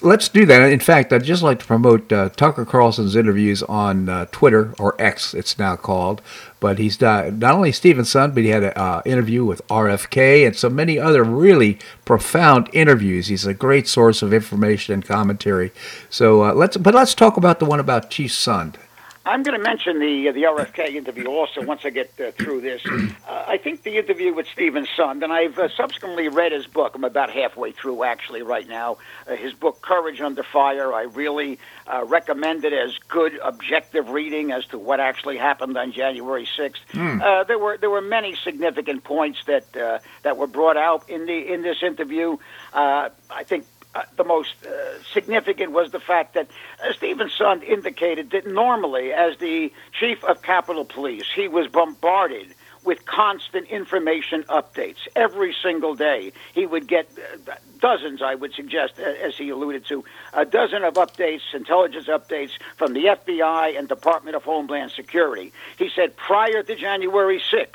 Let's 0.00 0.28
do 0.28 0.46
that. 0.46 0.70
In 0.70 0.78
fact, 0.78 1.12
I'd 1.12 1.24
just 1.24 1.42
like 1.42 1.58
to 1.58 1.66
promote 1.66 2.12
uh, 2.12 2.28
Tucker 2.30 2.64
Carlson's 2.64 3.16
interviews 3.16 3.64
on 3.64 4.08
uh, 4.08 4.26
Twitter, 4.30 4.74
or 4.78 4.94
X, 5.00 5.34
it's 5.34 5.58
now 5.58 5.74
called. 5.74 6.22
But 6.60 6.78
he's 6.78 6.96
done 6.96 7.40
not 7.40 7.54
only 7.54 7.72
Steven 7.72 8.04
Sund, 8.04 8.34
but 8.34 8.44
he 8.44 8.50
had 8.50 8.62
an 8.62 8.72
uh, 8.76 9.02
interview 9.04 9.44
with 9.44 9.66
RFK 9.66 10.46
and 10.46 10.54
so 10.54 10.70
many 10.70 10.98
other 10.98 11.24
really 11.24 11.78
profound 12.04 12.70
interviews. 12.72 13.26
He's 13.26 13.44
a 13.44 13.54
great 13.54 13.88
source 13.88 14.22
of 14.22 14.32
information 14.32 14.94
and 14.94 15.04
commentary. 15.04 15.72
So 16.08 16.44
uh, 16.44 16.54
let's, 16.54 16.76
but 16.76 16.94
let's 16.94 17.14
talk 17.14 17.36
about 17.36 17.58
the 17.58 17.66
one 17.66 17.80
about 17.80 18.10
Chief 18.10 18.30
Sund. 18.30 18.76
I'm 19.24 19.42
going 19.44 19.56
to 19.56 19.62
mention 19.62 20.00
the 20.00 20.28
uh, 20.28 20.32
the 20.32 20.42
RFK 20.42 20.94
interview 20.94 21.26
also 21.26 21.64
once 21.64 21.82
I 21.84 21.90
get 21.90 22.12
uh, 22.20 22.32
through 22.32 22.60
this. 22.60 22.82
Uh, 22.86 23.44
I 23.46 23.56
think 23.56 23.84
the 23.84 23.96
interview 23.96 24.34
with 24.34 24.46
Steven 24.48 24.86
Sund, 24.98 25.22
and 25.22 25.32
I've 25.32 25.58
uh, 25.58 25.68
subsequently 25.76 26.28
read 26.28 26.50
his 26.50 26.66
book. 26.66 26.94
I'm 26.96 27.04
about 27.04 27.30
halfway 27.30 27.70
through 27.70 28.02
actually 28.02 28.42
right 28.42 28.68
now. 28.68 28.98
Uh, 29.28 29.36
his 29.36 29.52
book 29.52 29.80
Courage 29.80 30.20
Under 30.20 30.42
Fire. 30.42 30.92
I 30.92 31.02
really 31.02 31.60
uh, 31.86 32.04
recommend 32.04 32.64
it 32.64 32.72
as 32.72 32.98
good 33.08 33.38
objective 33.42 34.08
reading 34.08 34.50
as 34.50 34.66
to 34.66 34.78
what 34.78 34.98
actually 34.98 35.38
happened 35.38 35.76
on 35.76 35.92
January 35.92 36.48
6th. 36.58 36.80
Uh, 37.22 37.44
there 37.44 37.58
were 37.58 37.76
there 37.78 37.90
were 37.90 38.00
many 38.00 38.34
significant 38.34 39.04
points 39.04 39.38
that 39.46 39.76
uh, 39.76 40.00
that 40.24 40.36
were 40.36 40.48
brought 40.48 40.76
out 40.76 41.08
in 41.08 41.26
the 41.26 41.52
in 41.52 41.62
this 41.62 41.82
interview. 41.82 42.36
Uh, 42.72 43.10
I 43.30 43.44
think 43.44 43.66
uh, 43.94 44.02
the 44.16 44.24
most 44.24 44.54
uh, 44.64 44.70
significant 45.12 45.72
was 45.72 45.90
the 45.90 46.00
fact 46.00 46.34
that 46.34 46.48
uh, 46.82 46.92
Steven 46.92 47.28
Sund 47.28 47.62
indicated 47.62 48.30
that 48.30 48.46
normally, 48.46 49.12
as 49.12 49.36
the 49.38 49.72
chief 49.92 50.24
of 50.24 50.42
Capitol 50.42 50.84
Police, 50.84 51.26
he 51.34 51.48
was 51.48 51.68
bombarded 51.68 52.54
with 52.84 53.04
constant 53.04 53.68
information 53.68 54.42
updates 54.44 55.06
every 55.14 55.54
single 55.62 55.94
day. 55.94 56.32
He 56.54 56.66
would 56.66 56.88
get 56.88 57.06
uh, 57.16 57.54
dozens, 57.80 58.22
I 58.22 58.34
would 58.34 58.54
suggest, 58.54 58.94
uh, 58.98 59.02
as 59.02 59.36
he 59.36 59.50
alluded 59.50 59.84
to, 59.86 60.04
a 60.32 60.44
dozen 60.44 60.84
of 60.84 60.94
updates, 60.94 61.42
intelligence 61.52 62.06
updates 62.06 62.52
from 62.76 62.94
the 62.94 63.04
FBI 63.04 63.78
and 63.78 63.88
Department 63.88 64.36
of 64.36 64.42
Homeland 64.42 64.90
Security. 64.92 65.52
He 65.78 65.90
said 65.94 66.16
prior 66.16 66.62
to 66.62 66.74
January 66.74 67.42
6th, 67.52 67.68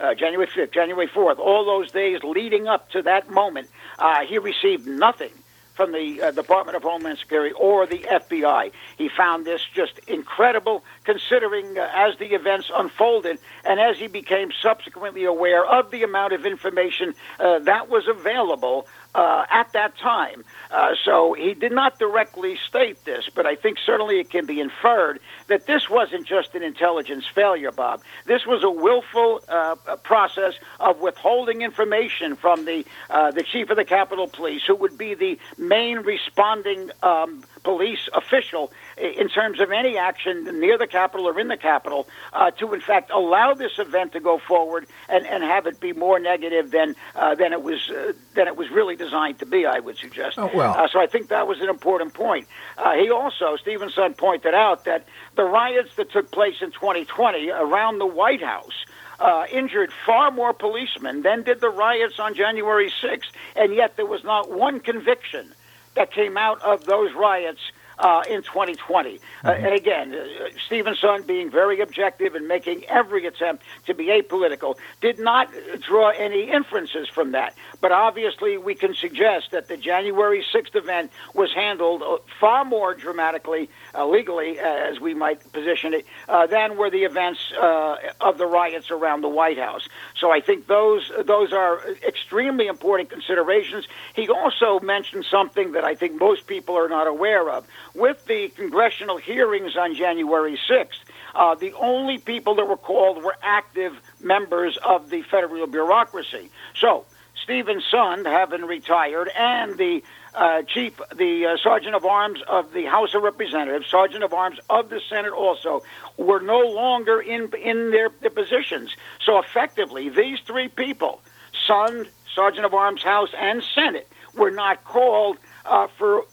uh, 0.00 0.14
January 0.14 0.46
5th, 0.46 0.72
January 0.72 1.08
4th, 1.08 1.38
all 1.38 1.64
those 1.64 1.90
days 1.90 2.22
leading 2.22 2.68
up 2.68 2.90
to 2.92 3.02
that 3.02 3.30
moment, 3.30 3.68
uh, 3.98 4.24
he 4.24 4.38
received 4.38 4.86
nothing 4.86 5.32
from 5.78 5.92
the 5.92 6.20
uh, 6.20 6.30
Department 6.32 6.76
of 6.76 6.82
Homeland 6.82 7.18
Security 7.18 7.54
or 7.54 7.86
the 7.86 8.00
FBI. 8.00 8.72
He 8.98 9.08
found 9.08 9.46
this 9.46 9.60
just 9.72 9.96
incredible, 10.08 10.82
considering 11.04 11.78
uh, 11.78 11.88
as 11.94 12.18
the 12.18 12.34
events 12.34 12.68
unfolded 12.74 13.38
and 13.64 13.78
as 13.78 13.96
he 13.96 14.08
became 14.08 14.50
subsequently 14.60 15.22
aware 15.22 15.64
of 15.64 15.92
the 15.92 16.02
amount 16.02 16.32
of 16.32 16.44
information 16.44 17.14
uh, 17.38 17.60
that 17.60 17.88
was 17.88 18.08
available 18.08 18.88
uh, 19.14 19.44
at 19.50 19.72
that 19.72 19.96
time. 19.98 20.44
Uh, 20.70 20.90
so 21.04 21.32
he 21.32 21.54
did 21.54 21.72
not 21.72 21.98
directly 21.98 22.56
state 22.68 23.04
this, 23.04 23.28
but 23.34 23.46
I 23.46 23.56
think 23.56 23.78
certainly 23.84 24.20
it 24.20 24.30
can 24.30 24.46
be 24.46 24.60
inferred 24.60 25.20
that 25.48 25.66
this 25.66 25.88
wasn't 25.88 26.26
just 26.26 26.54
an 26.54 26.62
intelligence 26.62 27.24
failure, 27.34 27.72
Bob. 27.72 28.02
This 28.26 28.46
was 28.46 28.62
a 28.62 28.70
willful 28.70 29.42
uh, 29.48 29.76
process 30.02 30.54
of 30.80 31.00
withholding 31.00 31.62
information 31.62 32.36
from 32.36 32.64
the 32.64 32.84
uh, 33.10 33.30
the 33.30 33.42
chief 33.42 33.70
of 33.70 33.76
the 33.76 33.84
Capitol 33.84 34.28
Police, 34.28 34.62
who 34.66 34.76
would 34.76 34.98
be 34.98 35.14
the 35.14 35.38
main 35.56 35.98
responding 35.98 36.90
um, 37.02 37.42
police 37.64 38.08
official 38.14 38.72
in 39.00 39.28
terms 39.28 39.60
of 39.60 39.70
any 39.70 39.96
action 39.96 40.60
near 40.60 40.76
the 40.78 40.86
Capitol 40.86 41.28
or 41.28 41.38
in 41.38 41.48
the 41.48 41.56
Capitol 41.56 42.08
uh, 42.32 42.50
to, 42.52 42.74
in 42.74 42.80
fact, 42.80 43.10
allow 43.10 43.54
this 43.54 43.78
event 43.78 44.12
to 44.12 44.20
go 44.20 44.38
forward 44.38 44.86
and, 45.08 45.26
and 45.26 45.42
have 45.42 45.66
it 45.66 45.80
be 45.80 45.92
more 45.92 46.18
negative 46.18 46.70
than 46.70 46.94
uh, 47.14 47.34
than 47.34 47.52
it 47.52 47.62
was 47.62 47.90
uh, 47.90 48.12
than 48.34 48.48
it 48.48 48.56
was 48.56 48.70
really 48.70 48.96
designed 48.96 49.38
to 49.38 49.46
be. 49.46 49.66
I 49.66 49.78
would 49.78 49.96
suggest. 49.98 50.38
Oh, 50.38 50.50
well. 50.52 50.74
Uh, 50.74 50.88
so 50.88 51.00
I 51.00 51.06
think 51.06 51.28
that 51.28 51.46
was 51.46 51.60
an 51.60 51.68
important 51.68 52.14
point. 52.14 52.46
Uh, 52.76 52.94
he 52.94 53.10
also, 53.10 53.56
Steven 53.56 53.90
Sund 53.90 54.16
pointed 54.16 54.54
out 54.54 54.84
that 54.84 55.06
the 55.36 55.44
riots 55.44 55.94
that 55.96 56.10
took 56.10 56.30
place 56.30 56.56
in 56.60 56.70
2020 56.72 57.50
around 57.50 57.98
the 57.98 58.06
White 58.06 58.42
House. 58.42 58.84
Uh, 59.20 59.46
injured 59.50 59.92
far 60.06 60.30
more 60.30 60.52
policemen 60.52 61.22
than 61.22 61.42
did 61.42 61.60
the 61.60 61.68
riots 61.68 62.20
on 62.20 62.36
January 62.36 62.88
6th, 63.02 63.32
and 63.56 63.74
yet 63.74 63.96
there 63.96 64.06
was 64.06 64.22
not 64.22 64.48
one 64.48 64.78
conviction 64.78 65.52
that 65.94 66.12
came 66.12 66.36
out 66.36 66.62
of 66.62 66.84
those 66.84 67.12
riots 67.14 67.72
uh, 67.98 68.22
in 68.28 68.42
2020. 68.42 69.20
Uh, 69.44 69.50
and 69.50 69.74
again, 69.74 70.14
uh, 70.14 70.48
Steven 70.66 70.94
Sund 70.94 71.26
being 71.26 71.50
very 71.50 71.80
objective 71.80 72.34
and 72.34 72.46
making 72.48 72.84
every 72.86 73.26
attempt 73.26 73.62
to 73.86 73.94
be 73.94 74.06
apolitical 74.06 74.76
did 75.00 75.18
not 75.18 75.50
draw 75.80 76.10
any 76.10 76.50
inferences 76.50 77.08
from 77.08 77.32
that. 77.32 77.54
But 77.80 77.92
obviously, 77.92 78.58
we 78.58 78.74
can 78.74 78.94
suggest 78.94 79.50
that 79.52 79.68
the 79.68 79.76
January 79.76 80.44
6th 80.52 80.74
event 80.74 81.12
was 81.34 81.52
handled 81.52 82.02
uh, 82.02 82.18
far 82.40 82.64
more 82.64 82.94
dramatically, 82.94 83.68
uh, 83.94 84.06
legally, 84.06 84.58
uh, 84.58 84.64
as 84.64 85.00
we 85.00 85.14
might 85.14 85.52
position 85.52 85.94
it, 85.94 86.06
uh, 86.28 86.46
than 86.46 86.76
were 86.76 86.90
the 86.90 87.04
events 87.04 87.52
uh, 87.60 87.96
of 88.20 88.38
the 88.38 88.46
riots 88.46 88.90
around 88.90 89.20
the 89.20 89.28
White 89.28 89.58
House. 89.58 89.88
So 90.16 90.30
I 90.30 90.40
think 90.40 90.66
those 90.66 91.10
those 91.24 91.52
are 91.52 91.80
extremely 92.06 92.66
important 92.66 93.10
considerations. 93.10 93.86
He 94.14 94.28
also 94.28 94.80
mentioned 94.80 95.24
something 95.30 95.72
that 95.72 95.84
I 95.84 95.94
think 95.94 96.18
most 96.20 96.46
people 96.46 96.76
are 96.76 96.88
not 96.88 97.06
aware 97.06 97.50
of 97.50 97.66
with 97.94 98.24
the 98.26 98.48
congressional 98.50 99.16
hearings 99.16 99.76
on 99.76 99.94
January 99.94 100.58
6th, 100.68 101.00
uh, 101.34 101.54
the 101.54 101.72
only 101.74 102.18
people 102.18 102.54
that 102.56 102.66
were 102.66 102.76
called 102.76 103.22
were 103.22 103.36
active 103.42 103.92
members 104.20 104.78
of 104.84 105.10
the 105.10 105.22
federal 105.22 105.66
bureaucracy. 105.66 106.50
So, 106.74 107.04
Steven 107.42 107.80
Sund, 107.92 108.26
having 108.26 108.62
retired, 108.62 109.30
and 109.34 109.78
the 109.78 110.02
uh, 110.34 110.62
chief, 110.62 111.00
the 111.16 111.46
uh, 111.46 111.56
sergeant 111.56 111.94
of 111.94 112.04
arms 112.04 112.40
of 112.46 112.72
the 112.72 112.84
House 112.84 113.14
of 113.14 113.22
Representatives, 113.22 113.86
sergeant 113.86 114.22
of 114.22 114.32
arms 114.32 114.58
of 114.68 114.90
the 114.90 115.00
Senate, 115.08 115.32
also 115.32 115.82
were 116.16 116.40
no 116.40 116.60
longer 116.60 117.20
in 117.20 117.50
in 117.54 117.90
their, 117.90 118.10
their 118.20 118.30
positions. 118.30 118.94
So 119.24 119.38
effectively, 119.38 120.08
these 120.10 120.40
three 120.40 120.68
people, 120.68 121.22
Sund, 121.66 122.08
sergeant 122.34 122.66
of 122.66 122.74
arms, 122.74 123.02
House, 123.02 123.30
and 123.38 123.62
Senate, 123.74 124.08
were 124.34 124.50
not 124.50 124.84
called 124.84 125.38
uh, 125.64 125.88
for 125.96 126.24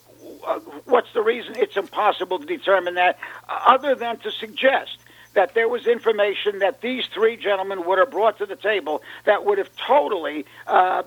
what's 0.85 1.11
the 1.13 1.21
reason? 1.21 1.55
It's 1.57 1.77
impossible 1.77 2.39
to 2.39 2.45
determine 2.45 2.95
that, 2.95 3.17
uh, 3.49 3.59
other 3.67 3.95
than 3.95 4.17
to 4.17 4.31
suggest 4.31 4.97
that 5.33 5.53
there 5.53 5.67
was 5.67 5.85
information 5.85 6.59
that 6.59 6.81
these 6.81 7.05
three 7.07 7.37
gentlemen 7.37 7.85
would 7.85 7.99
have 7.99 8.11
brought 8.11 8.37
to 8.37 8.45
the 8.45 8.55
table 8.55 9.01
that 9.25 9.45
would 9.45 9.57
have 9.57 9.69
totally 9.75 10.45
uh, 10.65 11.03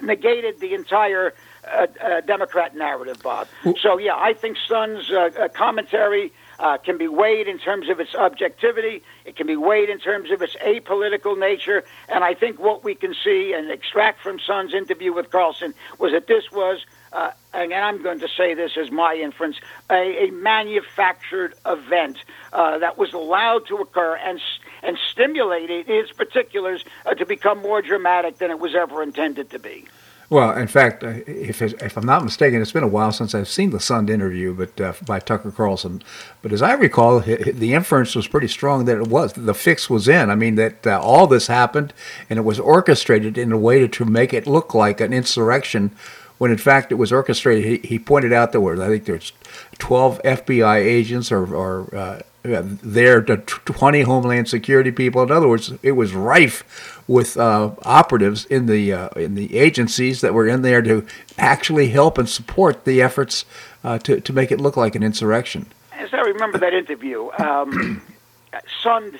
negated 0.00 0.60
the 0.60 0.74
entire 0.74 1.34
uh, 1.64 1.86
uh, 2.02 2.20
Democrat 2.22 2.76
narrative, 2.76 3.20
Bob. 3.22 3.48
So, 3.80 3.98
yeah, 3.98 4.14
I 4.16 4.32
think 4.32 4.56
Sund's 4.68 5.10
uh, 5.10 5.48
commentary 5.54 6.32
uh, 6.58 6.78
can 6.78 6.98
be 6.98 7.08
weighed 7.08 7.48
in 7.48 7.58
terms 7.58 7.88
of 7.88 8.00
its 8.00 8.14
objectivity. 8.14 9.02
It 9.24 9.36
can 9.36 9.46
be 9.46 9.56
weighed 9.56 9.88
in 9.88 9.98
terms 9.98 10.30
of 10.30 10.42
its 10.42 10.56
apolitical 10.56 11.38
nature. 11.38 11.84
And 12.08 12.24
I 12.24 12.34
think 12.34 12.58
what 12.58 12.84
we 12.84 12.94
can 12.94 13.14
see 13.14 13.52
and 13.52 13.70
extract 13.70 14.20
from 14.20 14.38
Sund's 14.40 14.74
interview 14.74 15.12
with 15.12 15.30
Carlson 15.30 15.74
was 15.98 16.12
that 16.12 16.26
this 16.26 16.50
was 16.52 16.84
uh, 17.12 17.30
and 17.54 17.72
I'm 17.72 18.02
going 18.02 18.20
to 18.20 18.28
say 18.28 18.54
this 18.54 18.76
as 18.76 18.90
my 18.90 19.14
inference, 19.14 19.56
a, 19.90 20.28
a 20.28 20.30
manufactured 20.30 21.54
event 21.64 22.18
uh, 22.52 22.78
that 22.78 22.98
was 22.98 23.14
allowed 23.14 23.66
to 23.68 23.76
occur 23.76 24.16
and 24.16 24.40
and 24.82 24.98
stimulated 25.10 25.88
its 25.88 26.12
particulars 26.12 26.84
uh, 27.06 27.14
to 27.14 27.26
become 27.26 27.58
more 27.58 27.82
dramatic 27.82 28.38
than 28.38 28.50
it 28.50 28.60
was 28.60 28.74
ever 28.74 29.02
intended 29.02 29.50
to 29.50 29.58
be. 29.58 29.86
Well, 30.30 30.54
in 30.58 30.66
fact, 30.66 31.02
uh, 31.02 31.20
if 31.26 31.62
if 31.62 31.96
I'm 31.96 32.04
not 32.04 32.22
mistaken, 32.22 32.60
it's 32.60 32.72
been 32.72 32.82
a 32.82 32.88
while 32.88 33.12
since 33.12 33.34
I've 33.34 33.48
seen 33.48 33.70
the 33.70 33.78
Sund 33.78 34.10
interview, 34.10 34.52
but 34.52 34.78
uh, 34.78 34.92
by 35.06 35.20
Tucker 35.20 35.50
Carlson. 35.50 36.02
But 36.42 36.52
as 36.52 36.60
I 36.60 36.74
recall, 36.74 37.20
the 37.20 37.72
inference 37.72 38.14
was 38.14 38.28
pretty 38.28 38.48
strong 38.48 38.84
that 38.84 38.98
it 38.98 39.08
was 39.08 39.32
the 39.32 39.54
fix 39.54 39.88
was 39.88 40.06
in. 40.06 40.28
I 40.28 40.34
mean 40.34 40.56
that 40.56 40.86
uh, 40.86 41.00
all 41.00 41.26
this 41.26 41.46
happened 41.46 41.94
and 42.28 42.38
it 42.38 42.42
was 42.42 42.60
orchestrated 42.60 43.38
in 43.38 43.52
a 43.52 43.58
way 43.58 43.78
to, 43.78 43.88
to 43.88 44.04
make 44.04 44.34
it 44.34 44.46
look 44.46 44.74
like 44.74 45.00
an 45.00 45.14
insurrection 45.14 45.92
when 46.36 46.50
in 46.50 46.58
fact 46.58 46.92
it 46.92 46.96
was 46.96 47.10
orchestrated. 47.10 47.64
He, 47.64 47.88
he 47.88 47.98
pointed 47.98 48.32
out 48.32 48.52
there 48.52 48.60
were, 48.60 48.80
I 48.82 48.88
think 48.88 49.06
there's 49.06 49.32
12 49.78 50.22
FBI 50.22 50.76
agents 50.76 51.32
or, 51.32 51.54
or 51.54 51.94
uh, 51.94 52.20
there 52.42 53.20
to 53.20 53.36
20 53.36 54.02
Homeland 54.02 54.48
Security 54.48 54.90
people. 54.90 55.22
In 55.22 55.30
other 55.30 55.48
words, 55.48 55.72
it 55.82 55.92
was 55.92 56.14
rife 56.14 57.02
with 57.06 57.36
uh, 57.36 57.70
operatives 57.84 58.44
in 58.46 58.66
the 58.66 58.92
uh, 58.92 59.08
in 59.10 59.34
the 59.34 59.56
agencies 59.56 60.20
that 60.20 60.34
were 60.34 60.46
in 60.46 60.62
there 60.62 60.82
to 60.82 61.06
actually 61.36 61.88
help 61.88 62.18
and 62.18 62.28
support 62.28 62.84
the 62.84 63.02
efforts 63.02 63.44
uh, 63.82 63.98
to 63.98 64.20
to 64.20 64.32
make 64.32 64.52
it 64.52 64.60
look 64.60 64.76
like 64.76 64.94
an 64.94 65.02
insurrection. 65.02 65.66
As 65.92 66.12
I 66.12 66.20
remember 66.20 66.58
that 66.58 66.74
interview, 66.74 67.30
um, 67.38 68.02
Sund 68.82 69.18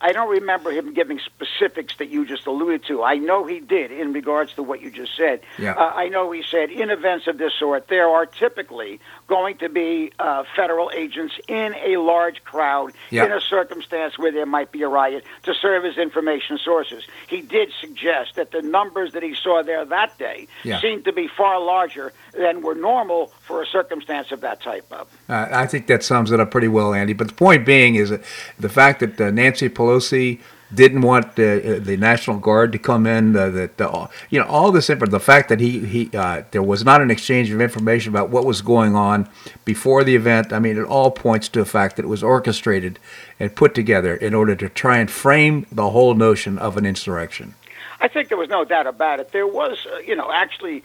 I 0.00 0.12
don't 0.12 0.30
remember 0.30 0.70
him 0.70 0.92
giving 0.92 1.18
specifics 1.18 1.96
that 1.96 2.10
you 2.10 2.26
just 2.26 2.46
alluded 2.46 2.84
to. 2.88 3.02
I 3.02 3.16
know 3.16 3.46
he 3.46 3.60
did 3.60 3.90
in 3.90 4.12
regards 4.12 4.52
to 4.54 4.62
what 4.62 4.82
you 4.82 4.90
just 4.90 5.16
said. 5.16 5.40
Yeah. 5.58 5.72
Uh, 5.72 5.92
I 5.94 6.08
know 6.08 6.30
he 6.30 6.42
said 6.42 6.70
in 6.70 6.90
events 6.90 7.26
of 7.26 7.38
this 7.38 7.52
sort, 7.58 7.88
there 7.88 8.08
are 8.08 8.26
typically 8.26 9.00
going 9.28 9.56
to 9.58 9.68
be 9.68 10.12
uh, 10.18 10.44
federal 10.54 10.90
agents 10.94 11.34
in 11.48 11.74
a 11.84 11.96
large 11.96 12.44
crowd 12.44 12.92
yeah. 13.10 13.24
in 13.24 13.32
a 13.32 13.40
circumstance 13.40 14.18
where 14.18 14.32
there 14.32 14.46
might 14.46 14.72
be 14.72 14.82
a 14.82 14.88
riot 14.88 15.24
to 15.44 15.54
serve 15.54 15.84
as 15.84 15.96
information 15.96 16.58
sources. 16.58 17.04
He 17.28 17.40
did 17.40 17.72
suggest 17.80 18.34
that 18.34 18.50
the 18.50 18.62
numbers 18.62 19.12
that 19.12 19.22
he 19.22 19.34
saw 19.34 19.62
there 19.62 19.84
that 19.84 20.18
day 20.18 20.48
yeah. 20.64 20.80
seemed 20.80 21.04
to 21.06 21.12
be 21.12 21.28
far 21.28 21.60
larger 21.60 22.12
than 22.32 22.62
were 22.62 22.74
normal 22.74 23.32
for 23.44 23.62
a 23.62 23.66
circumstance 23.66 24.32
of 24.32 24.40
that 24.40 24.60
type. 24.62 24.86
Of. 24.90 25.08
Uh, 25.28 25.48
I 25.50 25.66
think 25.66 25.86
that 25.88 26.02
sums 26.02 26.32
it 26.32 26.40
up 26.40 26.50
pretty 26.50 26.68
well, 26.68 26.94
Andy. 26.94 27.12
But 27.12 27.28
the 27.28 27.34
point 27.34 27.66
being 27.66 27.94
is 27.94 28.10
that 28.10 28.22
the 28.58 28.68
fact 28.68 29.00
that 29.00 29.20
uh, 29.20 29.30
Nancy 29.30 29.68
Pelosi 29.68 30.40
didn't 30.74 31.02
want 31.02 31.36
the, 31.36 31.80
the 31.82 31.96
National 31.96 32.38
Guard 32.38 32.72
to 32.72 32.78
come 32.78 33.06
in. 33.06 33.36
Uh, 33.36 33.50
that 33.50 33.80
uh, 33.80 34.08
you 34.30 34.40
know 34.40 34.46
all 34.46 34.72
this 34.72 34.90
info. 34.90 35.06
The 35.06 35.20
fact 35.20 35.48
that 35.48 35.60
he 35.60 35.80
he 35.80 36.10
uh, 36.16 36.42
there 36.50 36.62
was 36.62 36.84
not 36.84 37.00
an 37.00 37.10
exchange 37.10 37.50
of 37.50 37.60
information 37.60 38.10
about 38.10 38.30
what 38.30 38.44
was 38.44 38.62
going 38.62 38.96
on 38.96 39.28
before 39.64 40.04
the 40.04 40.16
event. 40.16 40.52
I 40.52 40.58
mean, 40.58 40.78
it 40.78 40.84
all 40.84 41.10
points 41.10 41.48
to 41.50 41.60
the 41.60 41.66
fact 41.66 41.96
that 41.96 42.04
it 42.04 42.08
was 42.08 42.22
orchestrated 42.22 42.98
and 43.38 43.54
put 43.54 43.74
together 43.74 44.14
in 44.14 44.34
order 44.34 44.56
to 44.56 44.68
try 44.68 44.98
and 44.98 45.10
frame 45.10 45.66
the 45.70 45.90
whole 45.90 46.14
notion 46.14 46.58
of 46.58 46.76
an 46.76 46.86
insurrection. 46.86 47.54
I 48.00 48.08
think 48.08 48.28
there 48.28 48.38
was 48.38 48.48
no 48.48 48.64
doubt 48.64 48.86
about 48.86 49.20
it. 49.20 49.32
There 49.32 49.46
was, 49.46 49.86
uh, 49.90 49.98
you 49.98 50.14
know, 50.14 50.30
actually 50.32 50.80
uh, 50.80 50.82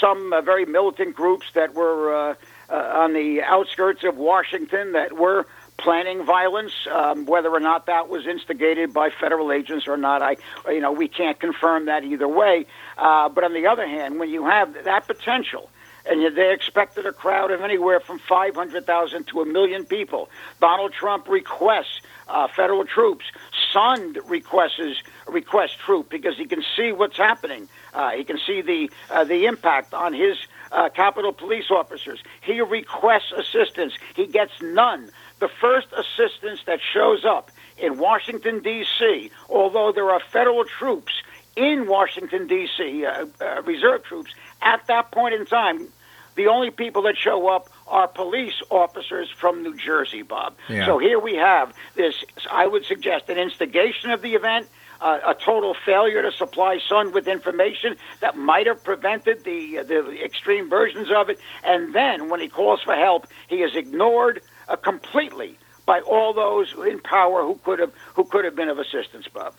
some 0.00 0.32
uh, 0.32 0.40
very 0.40 0.64
militant 0.64 1.14
groups 1.14 1.46
that 1.54 1.74
were 1.74 2.36
on 2.70 3.12
the 3.14 3.42
outskirts 3.42 4.04
of 4.04 4.16
Washington 4.16 4.92
that 4.92 5.12
were 5.12 5.46
planning 5.80 6.24
violence. 6.24 6.72
Um, 6.90 7.26
whether 7.26 7.50
or 7.50 7.60
not 7.60 7.86
that 7.86 8.08
was 8.08 8.26
instigated 8.26 8.92
by 8.92 9.10
federal 9.10 9.50
agents 9.52 9.88
or 9.88 9.96
not, 9.96 10.22
I, 10.22 10.36
you 10.68 10.80
know, 10.80 10.92
we 10.92 11.08
can't 11.08 11.40
confirm 11.40 11.86
that 11.86 12.04
either 12.04 12.28
way. 12.28 12.66
Uh, 12.96 13.28
but 13.28 13.44
on 13.44 13.54
the 13.54 13.66
other 13.66 13.86
hand, 13.86 14.18
when 14.18 14.30
you 14.30 14.46
have 14.46 14.84
that 14.84 15.06
potential, 15.06 15.70
and 16.06 16.34
they 16.36 16.52
expected 16.52 17.06
a 17.06 17.12
crowd 17.12 17.50
of 17.50 17.60
anywhere 17.60 18.00
from 18.00 18.18
500,000 18.18 19.26
to 19.28 19.42
a 19.42 19.46
million 19.46 19.84
people. 19.84 20.30
Donald 20.60 20.92
Trump 20.92 21.28
requests 21.28 22.00
uh, 22.28 22.48
federal 22.48 22.84
troops. 22.84 23.24
Sund 23.74 24.18
requests 24.26 25.02
requests 25.28 25.76
troop 25.76 26.08
because 26.08 26.36
he 26.36 26.46
can 26.46 26.62
see 26.76 26.92
what's 26.92 27.16
happening. 27.16 27.68
Uh, 27.94 28.10
he 28.10 28.24
can 28.24 28.38
see 28.46 28.60
the 28.62 28.90
uh, 29.10 29.24
the 29.24 29.46
impact 29.46 29.94
on 29.94 30.12
his 30.12 30.36
uh, 30.72 30.88
Capitol 30.90 31.32
police 31.32 31.70
officers. 31.70 32.22
He 32.42 32.60
requests 32.60 33.32
assistance. 33.32 33.94
He 34.14 34.26
gets 34.26 34.52
none 34.60 35.10
the 35.40 35.48
first 35.48 35.88
assistance 35.92 36.60
that 36.66 36.80
shows 36.80 37.24
up 37.24 37.50
in 37.78 37.98
Washington, 37.98 38.60
D.C., 38.60 39.30
although 39.48 39.90
there 39.90 40.10
are 40.10 40.20
federal 40.20 40.64
troops 40.64 41.22
in 41.56 41.88
Washington, 41.88 42.46
D.C., 42.46 43.04
uh, 43.04 43.26
uh, 43.40 43.62
reserve 43.62 44.04
troops, 44.04 44.32
at 44.62 44.86
that 44.86 45.10
point 45.10 45.34
in 45.34 45.46
time, 45.46 45.88
the 46.36 46.46
only 46.46 46.70
people 46.70 47.02
that 47.02 47.16
show 47.16 47.48
up 47.48 47.68
are 47.88 48.06
police 48.06 48.62
officers 48.70 49.30
from 49.30 49.62
New 49.62 49.76
Jersey, 49.76 50.22
Bob. 50.22 50.54
Yeah. 50.68 50.86
So 50.86 50.98
here 50.98 51.18
we 51.18 51.34
have 51.34 51.74
this, 51.96 52.14
I 52.50 52.66
would 52.66 52.84
suggest, 52.84 53.28
an 53.28 53.38
instigation 53.38 54.10
of 54.10 54.22
the 54.22 54.34
event. 54.34 54.68
Uh, 55.00 55.18
a 55.26 55.34
total 55.34 55.74
failure 55.86 56.20
to 56.20 56.30
supply 56.30 56.78
Sund 56.90 57.14
with 57.14 57.26
information 57.26 57.96
that 58.20 58.36
might 58.36 58.66
have 58.66 58.84
prevented 58.84 59.44
the 59.44 59.82
the 59.82 60.22
extreme 60.22 60.68
versions 60.68 61.08
of 61.10 61.30
it, 61.30 61.38
and 61.64 61.94
then 61.94 62.28
when 62.28 62.38
he 62.38 62.48
calls 62.48 62.82
for 62.82 62.94
help, 62.94 63.26
he 63.48 63.62
is 63.62 63.74
ignored, 63.74 64.42
uh, 64.68 64.76
completely 64.76 65.58
by 65.86 66.00
all 66.00 66.32
those 66.32 66.74
in 66.86 67.00
power 67.00 67.42
who 67.42 67.58
could 67.64 67.78
have 67.78 67.92
who 68.14 68.24
could 68.24 68.44
have 68.44 68.54
been 68.54 68.68
of 68.68 68.78
assistance, 68.78 69.26
Bob. 69.26 69.54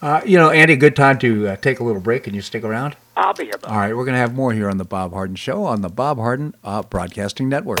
Uh, 0.00 0.20
you 0.24 0.38
know, 0.38 0.50
Andy, 0.50 0.76
good 0.76 0.96
time 0.96 1.18
to 1.18 1.48
uh, 1.48 1.56
take 1.56 1.80
a 1.80 1.84
little 1.84 2.00
break. 2.00 2.24
Can 2.24 2.34
you 2.34 2.40
stick 2.40 2.64
around? 2.64 2.96
I'll 3.16 3.34
be 3.34 3.44
here. 3.44 3.58
Bob. 3.60 3.70
All 3.70 3.78
right, 3.78 3.96
we're 3.96 4.04
going 4.04 4.14
to 4.14 4.20
have 4.20 4.34
more 4.34 4.52
here 4.52 4.68
on 4.68 4.76
the 4.76 4.84
Bob 4.84 5.12
Harden 5.12 5.36
Show 5.36 5.64
on 5.64 5.80
the 5.80 5.88
Bob 5.88 6.18
Harden 6.18 6.54
uh, 6.62 6.82
Broadcasting 6.82 7.48
Network. 7.48 7.80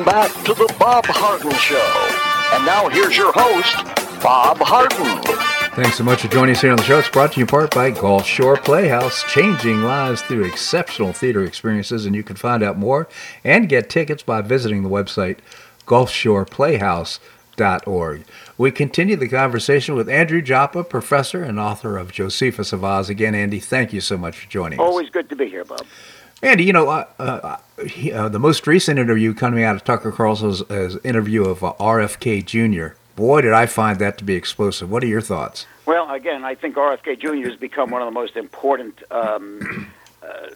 Welcome 0.00 0.32
back 0.32 0.44
to 0.46 0.54
the 0.54 0.72
Bob 0.78 1.04
Harden 1.06 1.52
Show. 1.52 1.76
And 2.56 2.64
now 2.64 2.88
here's 2.88 3.18
your 3.18 3.32
host, 3.34 3.76
Bob 4.22 4.56
Harden. 4.58 5.20
Thanks 5.74 5.98
so 5.98 6.04
much 6.04 6.22
for 6.22 6.28
joining 6.28 6.54
us 6.54 6.62
here 6.62 6.70
on 6.70 6.78
the 6.78 6.84
show. 6.84 7.00
It's 7.00 7.10
brought 7.10 7.32
to 7.32 7.40
you 7.40 7.44
in 7.44 7.48
part 7.48 7.74
by 7.74 7.90
Gulf 7.90 8.24
Shore 8.24 8.56
Playhouse, 8.56 9.22
changing 9.30 9.82
lives 9.82 10.22
through 10.22 10.44
exceptional 10.44 11.12
theater 11.12 11.44
experiences. 11.44 12.06
And 12.06 12.16
you 12.16 12.22
can 12.22 12.36
find 12.36 12.62
out 12.62 12.78
more 12.78 13.08
and 13.44 13.68
get 13.68 13.90
tickets 13.90 14.22
by 14.22 14.40
visiting 14.40 14.84
the 14.84 14.88
website 14.88 15.40
GulfshorePlayhouse.org. 15.86 18.24
We 18.56 18.70
continue 18.70 19.16
the 19.16 19.28
conversation 19.28 19.96
with 19.96 20.08
Andrew 20.08 20.40
Joppa, 20.40 20.82
professor 20.82 21.42
and 21.42 21.60
author 21.60 21.98
of 21.98 22.10
Josephus 22.10 22.72
of 22.72 22.82
Oz. 22.82 23.10
Again, 23.10 23.34
Andy, 23.34 23.60
thank 23.60 23.92
you 23.92 24.00
so 24.00 24.16
much 24.16 24.38
for 24.38 24.48
joining 24.48 24.80
us. 24.80 24.82
Always 24.82 25.10
good 25.10 25.28
to 25.28 25.36
be 25.36 25.50
here, 25.50 25.66
Bob. 25.66 25.84
Andy, 26.42 26.64
you 26.64 26.72
know, 26.72 26.88
uh, 26.88 27.06
uh, 27.18 27.56
he, 27.84 28.12
uh, 28.12 28.28
the 28.28 28.38
most 28.38 28.66
recent 28.66 28.98
interview 28.98 29.34
coming 29.34 29.62
out 29.62 29.76
of 29.76 29.84
Tucker 29.84 30.10
Carlson's 30.10 30.62
uh, 30.62 30.98
interview 31.04 31.44
of 31.44 31.62
uh, 31.62 31.74
RFK 31.78 32.44
Jr., 32.44 32.96
boy, 33.14 33.42
did 33.42 33.52
I 33.52 33.66
find 33.66 33.98
that 33.98 34.16
to 34.18 34.24
be 34.24 34.34
explosive. 34.34 34.90
What 34.90 35.04
are 35.04 35.06
your 35.06 35.20
thoughts? 35.20 35.66
Well, 35.84 36.10
again, 36.10 36.44
I 36.44 36.54
think 36.54 36.76
RFK 36.76 37.20
Jr. 37.20 37.48
has 37.50 37.58
become 37.58 37.90
one 37.90 38.00
of 38.00 38.06
the 38.06 38.12
most 38.12 38.36
important 38.36 39.02
um, 39.10 39.92
uh, 40.22 40.48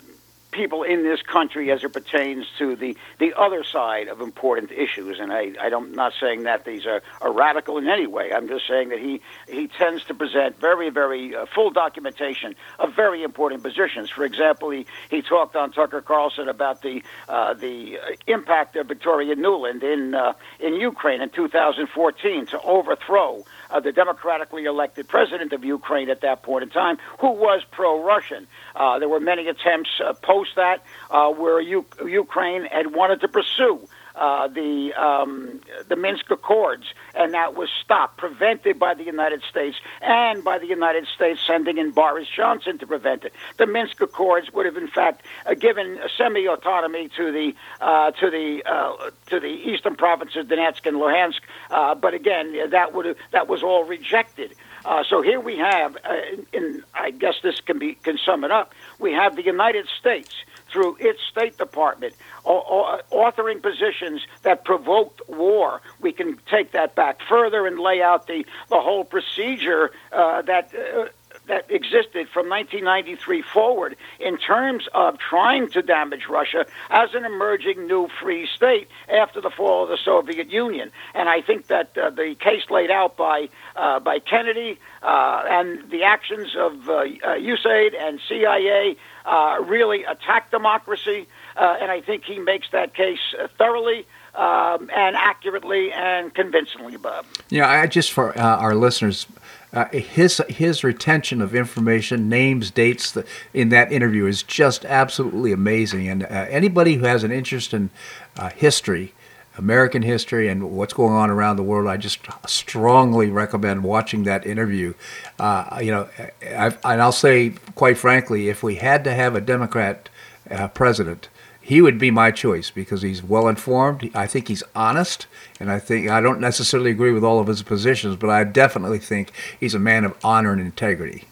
people 0.55 0.84
in 0.84 1.02
this 1.02 1.20
country 1.20 1.70
as 1.70 1.82
it 1.82 1.92
pertains 1.92 2.46
to 2.59 2.76
the, 2.76 2.96
the 3.18 3.34
other 3.36 3.64
side 3.64 4.09
of 4.09 4.20
important 4.20 4.70
issues. 4.70 5.18
And 5.18 5.32
I, 5.32 5.52
I 5.61 5.68
don't, 5.68 5.88
am 5.88 5.94
not 5.94 6.12
saying 6.20 6.44
that 6.44 6.64
these 6.64 6.86
are, 6.86 7.02
are 7.20 7.32
radical 7.32 7.76
in 7.78 7.88
any 7.88 8.07
way. 8.07 8.32
I'm 8.32 8.48
just 8.48 8.66
saying 8.68 8.90
that 8.90 9.00
he, 9.00 9.20
he 9.48 9.68
tends 9.68 10.05
to 10.05 10.14
present 10.14 10.59
very, 10.61 10.90
very 10.90 11.34
uh, 11.34 11.46
full 11.55 11.70
documentation 11.70 12.55
of 12.78 12.94
very 12.94 13.22
important 13.22 13.62
positions. 13.62 14.11
For 14.11 14.24
example, 14.24 14.70
he, 14.70 14.86
he 15.11 15.22
talked 15.22 15.57
on 15.57 15.72
Tucker 15.72 16.00
Carlson 16.00 16.48
about 16.48 16.82
the, 16.82 17.02
uh, 17.28 17.55
the 17.55 17.98
impact 18.26 18.76
of 18.76 18.86
Victoria 18.86 19.34
Nuland 19.34 19.82
in, 19.82 20.14
uh, 20.14 20.34
in 20.61 20.74
Ukraine 20.74 21.20
in 21.20 21.30
2014 21.30 22.46
to 22.46 22.61
overthrow 22.62 23.44
uh, 23.74 23.80
the 23.80 23.92
democratically 23.92 24.64
elected 24.64 25.08
president 25.08 25.52
of 25.52 25.64
Ukraine 25.64 26.08
at 26.08 26.20
that 26.20 26.42
point 26.42 26.62
in 26.62 26.70
time, 26.70 26.96
who 27.20 27.30
was 27.32 27.62
pro-Russian. 27.72 28.46
Uh, 28.76 28.98
there 29.00 29.08
were 29.08 29.20
many 29.20 29.48
attempts 29.48 29.90
uh, 30.02 30.12
post 30.14 30.50
that 30.56 30.82
uh, 31.10 31.30
where 31.30 31.60
U- 31.60 31.84
Ukraine 32.06 32.64
had 32.66 32.94
wanted 32.94 33.20
to 33.22 33.28
pursue 33.28 33.86
uh, 34.14 34.48
the 34.48 34.92
um, 34.94 35.60
the 35.88 35.96
Minsk 35.96 36.30
Accords, 36.30 36.84
and 37.14 37.34
that 37.34 37.54
was 37.54 37.68
stopped, 37.84 38.16
prevented 38.16 38.78
by 38.78 38.94
the 38.94 39.04
United 39.04 39.42
States 39.42 39.76
and 40.00 40.44
by 40.44 40.58
the 40.58 40.66
United 40.66 41.06
States 41.06 41.40
sending 41.46 41.78
in 41.78 41.90
Boris 41.90 42.28
Johnson 42.28 42.78
to 42.78 42.86
prevent 42.86 43.24
it. 43.24 43.32
The 43.56 43.66
Minsk 43.66 44.00
Accords 44.00 44.52
would 44.52 44.66
have, 44.66 44.76
in 44.76 44.88
fact, 44.88 45.24
uh, 45.46 45.54
given 45.54 45.98
semi-autonomy 46.16 47.08
to 47.16 47.32
the 47.32 47.54
uh, 47.80 48.10
to 48.12 48.30
the 48.30 48.62
uh, 48.66 49.10
to 49.26 49.40
the 49.40 49.46
eastern 49.46 49.96
provinces, 49.96 50.46
Donetsk 50.46 50.86
and 50.86 50.96
Luhansk. 50.96 51.40
Uh, 51.70 51.94
but 51.94 52.14
again, 52.14 52.70
that 52.70 52.92
would 52.94 53.06
have, 53.06 53.16
that 53.32 53.48
was 53.48 53.62
all 53.62 53.84
rejected. 53.84 54.54
Uh, 54.84 55.02
so 55.08 55.22
here 55.22 55.40
we 55.40 55.56
have, 55.56 55.96
uh, 56.04 56.16
in, 56.52 56.84
I 56.94 57.10
guess 57.10 57.36
this 57.42 57.60
can 57.60 57.78
be 57.78 57.94
can 57.94 58.18
sum 58.18 58.44
it 58.44 58.50
up. 58.50 58.74
We 58.98 59.12
have 59.12 59.34
the 59.34 59.42
United 59.42 59.88
States 59.98 60.34
through 60.74 60.96
its 60.98 61.20
State 61.30 61.56
Department 61.56 62.14
or 62.42 63.00
authoring 63.12 63.62
positions 63.62 64.26
that 64.42 64.64
provoked 64.64 65.22
war. 65.28 65.80
We 66.00 66.12
can 66.12 66.38
take 66.50 66.72
that 66.72 66.96
back 66.96 67.20
further 67.28 67.66
and 67.66 67.78
lay 67.78 68.02
out 68.02 68.26
the 68.26 68.44
the 68.68 68.80
whole 68.80 69.04
procedure 69.04 69.92
uh, 70.12 70.42
that. 70.42 70.74
Uh, 70.74 71.06
that 71.47 71.70
existed 71.70 72.28
from 72.28 72.49
1993 72.49 73.42
forward 73.42 73.97
in 74.18 74.38
terms 74.38 74.88
of 74.95 75.18
trying 75.18 75.68
to 75.70 75.82
damage 75.82 76.26
Russia 76.28 76.66
as 76.90 77.14
an 77.14 77.24
emerging 77.24 77.86
new 77.86 78.09
free 78.20 78.47
state 78.47 78.88
after 79.09 79.40
the 79.40 79.51
fall 79.51 79.84
of 79.84 79.88
the 79.90 79.99
Soviet 79.99 80.51
Union. 80.51 80.90
And 81.14 81.28
I 81.28 81.42
think 81.42 81.66
that 81.66 81.97
uh, 81.99 82.11
the 82.11 82.34
case 82.38 82.70
laid 82.70 82.90
out 82.90 83.16
by 83.16 83.49
uh, 83.76 84.01
by 84.01 84.18
Kennedy 84.18 84.78
uh, 85.03 85.45
and 85.49 85.90
the 85.90 86.03
actions 86.03 86.57
of 86.57 86.88
uh, 86.88 87.05
USAID 87.05 87.95
uh, 87.95 87.99
and 87.99 88.20
CIA 88.28 88.97
uh, 89.26 89.59
really 89.62 90.05
attack 90.05 90.51
democracy. 90.51 91.26
and 91.57 91.90
I 91.90 92.01
think 92.01 92.24
he 92.24 92.38
makes 92.38 92.70
that 92.70 92.95
case 92.95 93.34
thoroughly 93.59 94.07
um, 94.34 94.90
and 94.95 95.16
accurately 95.16 95.92
and 95.92 96.34
convincingly, 96.34 96.97
Bob. 96.97 97.26
Yeah, 97.51 97.68
I 97.68 97.86
just 97.86 98.12
for 98.12 98.36
our 98.38 98.74
listeners, 98.74 99.26
uh, 99.74 99.88
his 99.88 100.40
his 100.48 100.84
retention 100.84 101.42
of 101.42 101.54
information, 101.54 102.28
names, 102.28 102.70
dates 102.70 103.18
in 103.52 103.70
that 103.70 103.90
interview 103.90 104.26
is 104.26 104.42
just 104.44 104.84
absolutely 104.84 105.50
amazing. 105.50 106.08
And 106.08 106.22
uh, 106.22 106.26
anybody 106.48 106.94
who 106.94 107.04
has 107.06 107.24
an 107.24 107.32
interest 107.32 107.74
in 107.74 107.90
uh, 108.38 108.50
history, 108.50 109.14
American 109.58 110.02
history, 110.02 110.48
and 110.48 110.70
what's 110.70 110.94
going 110.94 111.12
on 111.12 111.28
around 111.28 111.56
the 111.56 111.64
world, 111.64 111.88
I 111.88 111.96
just 111.96 112.20
strongly 112.46 113.30
recommend 113.30 113.82
watching 113.82 114.22
that 114.24 114.46
interview. 114.46 114.94
Uh, 115.40 115.80
you 115.82 115.90
know, 115.90 116.08
I've, 116.56 116.78
and 116.84 117.02
I'll 117.02 117.10
say 117.10 117.54
quite 117.74 117.98
frankly, 117.98 118.48
if 118.48 118.62
we 118.62 118.76
had 118.76 119.02
to 119.04 119.12
have 119.12 119.34
a 119.34 119.40
Democrat 119.40 120.08
uh, 120.50 120.68
president 120.68 121.28
he 121.64 121.80
would 121.80 121.98
be 121.98 122.10
my 122.10 122.30
choice 122.30 122.70
because 122.70 123.00
he's 123.00 123.22
well 123.22 123.48
informed. 123.48 124.10
I 124.14 124.26
think 124.26 124.48
he's 124.48 124.62
honest, 124.74 125.26
and 125.58 125.70
I 125.70 125.78
think 125.78 126.10
I 126.10 126.20
don't 126.20 126.38
necessarily 126.38 126.90
agree 126.90 127.10
with 127.10 127.24
all 127.24 127.40
of 127.40 127.46
his 127.46 127.62
positions, 127.62 128.16
but 128.16 128.28
I 128.28 128.44
definitely 128.44 128.98
think 128.98 129.32
he's 129.58 129.74
a 129.74 129.78
man 129.78 130.04
of 130.04 130.14
honor 130.22 130.52
and 130.52 130.60
integrity. 130.60 131.24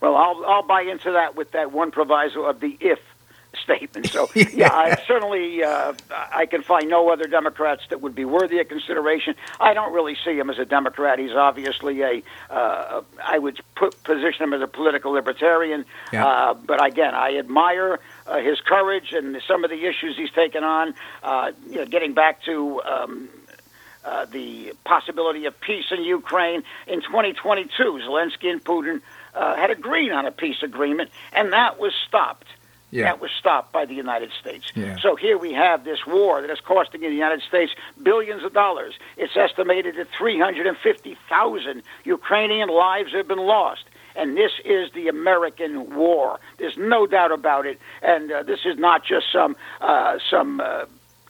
Well, 0.00 0.16
I'll 0.16 0.44
I'll 0.46 0.66
buy 0.66 0.82
into 0.82 1.12
that 1.12 1.36
with 1.36 1.52
that 1.52 1.70
one 1.70 1.92
proviso 1.92 2.42
of 2.42 2.58
the 2.58 2.76
if 2.80 2.98
statement. 3.62 4.08
So 4.08 4.28
yeah, 4.34 4.44
yeah 4.54 4.72
I 4.72 5.00
certainly 5.06 5.62
uh, 5.62 5.92
I 6.10 6.46
can 6.46 6.62
find 6.62 6.88
no 6.88 7.10
other 7.10 7.28
Democrats 7.28 7.82
that 7.90 8.00
would 8.00 8.16
be 8.16 8.24
worthy 8.24 8.58
of 8.58 8.68
consideration. 8.68 9.36
I 9.60 9.74
don't 9.74 9.92
really 9.92 10.16
see 10.24 10.36
him 10.36 10.50
as 10.50 10.58
a 10.58 10.64
Democrat. 10.64 11.20
He's 11.20 11.36
obviously 11.36 12.02
a 12.02 12.22
uh, 12.50 13.02
I 13.22 13.38
would 13.38 13.60
put, 13.76 14.02
position 14.02 14.42
him 14.42 14.54
as 14.54 14.60
a 14.60 14.66
political 14.66 15.12
libertarian. 15.12 15.84
Yeah. 16.12 16.26
Uh, 16.26 16.54
but 16.54 16.84
again, 16.84 17.14
I 17.14 17.36
admire 17.36 18.00
uh, 18.26 18.38
his 18.38 18.60
courage 18.60 19.12
and 19.12 19.40
some 19.46 19.64
of 19.64 19.70
the 19.70 19.84
issues 19.86 20.16
he's 20.16 20.30
taken 20.30 20.64
on. 20.64 20.94
Uh, 21.22 21.52
you 21.68 21.76
know, 21.76 21.86
getting 21.86 22.14
back 22.14 22.42
to. 22.44 22.82
Um, 22.82 23.28
uh, 24.04 24.24
the 24.24 24.72
possibility 24.84 25.46
of 25.46 25.60
peace 25.60 25.84
in 25.92 26.02
Ukraine 26.02 26.64
in 26.88 27.02
2022. 27.02 27.70
Zelensky 28.04 28.50
and 28.50 28.64
Putin 28.64 29.00
uh, 29.32 29.54
had 29.54 29.70
agreed 29.70 30.10
on 30.10 30.26
a 30.26 30.32
peace 30.32 30.60
agreement, 30.64 31.10
and 31.32 31.52
that 31.52 31.78
was 31.78 31.92
stopped. 32.08 32.48
Yeah. 32.92 33.04
That 33.04 33.20
was 33.20 33.30
stopped 33.30 33.72
by 33.72 33.86
the 33.86 33.94
United 33.94 34.30
States. 34.38 34.70
Yeah. 34.74 34.96
So 35.00 35.16
here 35.16 35.38
we 35.38 35.54
have 35.54 35.84
this 35.84 36.06
war 36.06 36.42
that 36.42 36.50
is 36.50 36.60
costing 36.60 37.00
the 37.00 37.08
United 37.08 37.40
States 37.40 37.72
billions 38.02 38.44
of 38.44 38.52
dollars. 38.52 38.94
It's 39.16 39.34
estimated 39.34 39.96
that 39.96 40.08
350,000 40.18 41.82
Ukrainian 42.04 42.68
lives 42.68 43.12
have 43.12 43.26
been 43.26 43.38
lost. 43.38 43.84
And 44.14 44.36
this 44.36 44.52
is 44.64 44.92
the 44.92 45.08
American 45.08 45.94
war. 45.94 46.38
There's 46.58 46.76
no 46.76 47.06
doubt 47.06 47.32
about 47.32 47.66
it. 47.66 47.78
And 48.02 48.30
uh, 48.30 48.42
this 48.42 48.60
is 48.64 48.78
not 48.78 49.04
just 49.04 49.26
some 49.32 49.56
uh, 49.80 50.18
some 50.30 50.60
uh, 50.60 50.84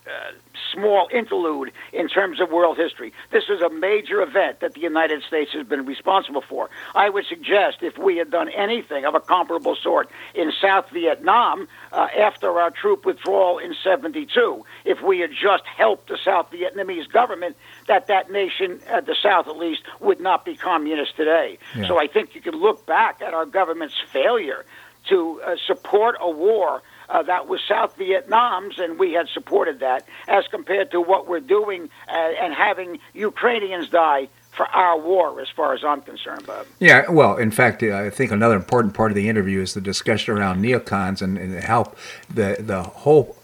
uh, 0.07 0.33
small 0.73 1.09
interlude 1.13 1.71
in 1.93 2.09
terms 2.09 2.41
of 2.41 2.51
world 2.51 2.77
history. 2.77 3.13
This 3.31 3.45
is 3.49 3.61
a 3.61 3.71
major 3.71 4.21
event 4.21 4.61
that 4.61 4.75
the 4.75 4.81
United 4.81 5.23
States 5.23 5.53
has 5.53 5.67
been 5.67 5.87
responsible 5.87 6.41
for. 6.41 6.71
I 6.95 7.09
would 7.09 7.25
suggest 7.27 7.83
if 7.83 7.99
we 7.99 8.17
had 8.17 8.31
done 8.31 8.49
anything 8.49 9.05
of 9.05 9.15
a 9.15 9.21
comparable 9.21 9.77
sort 9.77 10.11
in 10.35 10.53
South 10.61 10.91
Vietnam 10.91 11.69
uh, 11.93 12.09
after 12.19 12.59
our 12.59 12.71
troop 12.71 13.05
withdrawal 13.05 13.59
in 13.59 13.75
72, 13.75 14.65
if 14.85 15.01
we 15.03 15.21
had 15.21 15.31
just 15.31 15.65
helped 15.67 16.09
the 16.09 16.19
South 16.25 16.51
Vietnamese 16.51 17.09
government, 17.09 17.57
that 17.87 18.09
that 18.09 18.31
nation, 18.31 18.81
at 18.89 19.07
the 19.07 19.15
South 19.15 19.47
at 19.47 19.57
least, 19.57 19.83
would 20.01 20.21
not 20.21 20.45
be 20.45 20.57
communist 20.57 21.17
today. 21.17 21.59
Yeah. 21.77 21.87
So 21.87 21.99
I 21.99 22.07
think 22.09 22.35
you 22.35 22.41
can 22.41 22.55
look 22.55 22.87
back 22.87 23.23
at 23.23 23.35
our 23.35 23.47
government's 23.47 24.01
failure 24.13 24.65
to 25.09 25.41
uh, 25.43 25.57
support 25.67 26.17
a 26.21 26.31
war 26.31 26.83
uh, 27.09 27.23
that 27.23 27.49
was 27.49 27.61
South 27.69 27.97
Vietnam's, 27.97 28.79
and 28.79 28.99
we 28.99 29.13
had 29.13 29.29
supported 29.29 29.81
that, 29.81 30.07
as 30.29 30.47
compared 30.49 30.91
to 30.93 31.01
what 31.01 31.29
we're 31.29 31.41
doing 31.41 31.91
uh, 32.09 32.13
and 32.13 32.55
having 32.55 32.99
Ukrainians 33.15 33.89
die 33.89 34.29
for 34.53 34.67
our 34.67 34.99
war, 34.99 35.41
as 35.41 35.49
far 35.49 35.73
as 35.73 35.83
I'm 35.83 36.03
concerned, 36.03 36.47
Bob. 36.47 36.67
Yeah, 36.79 37.11
well, 37.11 37.37
in 37.37 37.51
fact, 37.51 37.83
uh, 37.83 37.97
I 37.97 38.11
think 38.11 38.31
another 38.31 38.57
important 38.57 38.93
part 38.95 39.11
of 39.11 39.17
the 39.17 39.29
interview 39.29 39.61
is 39.63 39.73
the 39.73 39.81
discussion 39.81 40.37
around 40.37 40.63
neocons 40.63 41.23
and, 41.23 41.39
and 41.39 41.65
how 41.65 41.93
the 42.29 42.57
the 42.61 42.83
whole 42.83 43.37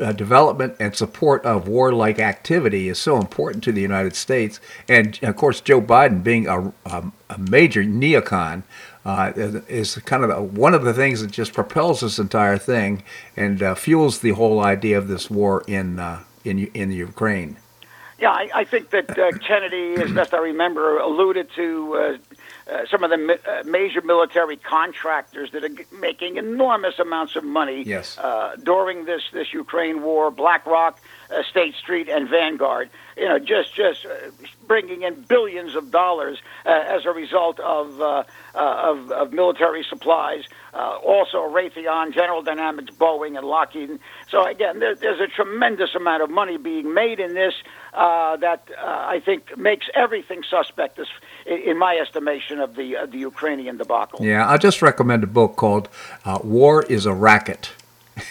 uh, 0.00 0.12
development 0.12 0.76
and 0.80 0.94
support 0.96 1.44
of 1.44 1.68
warlike 1.68 2.18
activity 2.18 2.88
is 2.88 2.98
so 2.98 3.18
important 3.18 3.62
to 3.64 3.72
the 3.72 3.80
United 3.80 4.14
States. 4.14 4.60
And 4.88 5.18
of 5.22 5.36
course, 5.36 5.60
Joe 5.60 5.82
Biden 5.82 6.22
being 6.22 6.46
a, 6.46 6.72
a, 6.86 7.12
a 7.28 7.38
major 7.38 7.82
neocon 7.82 8.62
uh, 9.04 9.32
is 9.36 9.96
kind 10.04 10.22
of 10.24 10.30
the, 10.30 10.40
one 10.40 10.74
of 10.74 10.84
the 10.84 10.94
things 10.94 11.20
that 11.20 11.30
just 11.30 11.52
propels 11.52 12.00
this 12.00 12.18
entire 12.18 12.58
thing 12.58 13.02
and 13.36 13.62
uh, 13.62 13.74
fuels 13.74 14.20
the 14.20 14.30
whole 14.30 14.60
idea 14.60 14.96
of 14.96 15.08
this 15.08 15.30
war 15.30 15.64
in 15.66 15.98
uh, 15.98 16.22
in 16.44 16.66
in 16.68 16.90
Ukraine. 16.90 17.56
Yeah, 18.22 18.30
I, 18.30 18.50
I 18.54 18.64
think 18.64 18.90
that 18.90 19.18
uh, 19.18 19.32
Kennedy, 19.38 20.00
as 20.00 20.12
best 20.12 20.32
I 20.32 20.38
remember, 20.38 20.98
alluded 20.98 21.50
to 21.56 21.94
uh, 21.94 22.72
uh, 22.72 22.86
some 22.88 23.02
of 23.02 23.10
the 23.10 23.16
mi- 23.16 23.34
uh, 23.44 23.64
major 23.64 24.00
military 24.00 24.56
contractors 24.56 25.50
that 25.50 25.64
are 25.64 25.96
making 25.98 26.36
enormous 26.36 27.00
amounts 27.00 27.34
of 27.34 27.42
money 27.42 27.82
yes. 27.82 28.16
uh, 28.18 28.54
during 28.62 29.06
this 29.06 29.22
this 29.32 29.52
Ukraine 29.52 30.02
war. 30.02 30.30
BlackRock 30.30 31.00
uh, 31.32 31.42
State 31.50 31.74
Street 31.74 32.08
and 32.08 32.28
Vanguard. 32.28 32.90
You 33.16 33.28
know, 33.28 33.38
just 33.38 33.74
just 33.74 34.06
uh, 34.06 34.30
bringing 34.66 35.02
in 35.02 35.22
billions 35.28 35.74
of 35.74 35.90
dollars 35.90 36.38
uh, 36.64 36.70
as 36.70 37.04
a 37.04 37.10
result 37.10 37.60
of, 37.60 38.00
uh, 38.00 38.24
uh, 38.54 38.90
of, 38.90 39.10
of 39.10 39.32
military 39.32 39.84
supplies. 39.88 40.44
Uh, 40.72 40.96
also, 41.04 41.38
Raytheon, 41.38 42.14
General 42.14 42.42
Dynamics, 42.42 42.90
Boeing, 42.96 43.36
and 43.36 43.46
Lockheed. 43.46 43.98
So 44.30 44.46
again, 44.46 44.78
there, 44.78 44.94
there's 44.94 45.20
a 45.20 45.26
tremendous 45.26 45.94
amount 45.94 46.22
of 46.22 46.30
money 46.30 46.56
being 46.56 46.94
made 46.94 47.20
in 47.20 47.34
this 47.34 47.54
that 47.92 48.62
I 48.78 49.20
think 49.20 49.56
makes 49.58 49.86
everything 49.94 50.42
suspect, 50.48 50.98
as, 50.98 51.08
in 51.44 51.76
my 51.78 51.96
estimation, 51.96 52.58
of 52.60 52.74
the 52.74 52.96
the 53.06 53.18
Ukrainian 53.18 53.76
debacle. 53.76 54.24
Yeah, 54.24 54.46
I'll 54.48 54.58
just 54.58 54.80
recommend 54.80 55.22
a 55.22 55.26
book 55.26 55.56
called 55.56 55.90
"War 56.42 56.82
Is 56.84 57.04
a 57.04 57.12
Racket." 57.12 57.72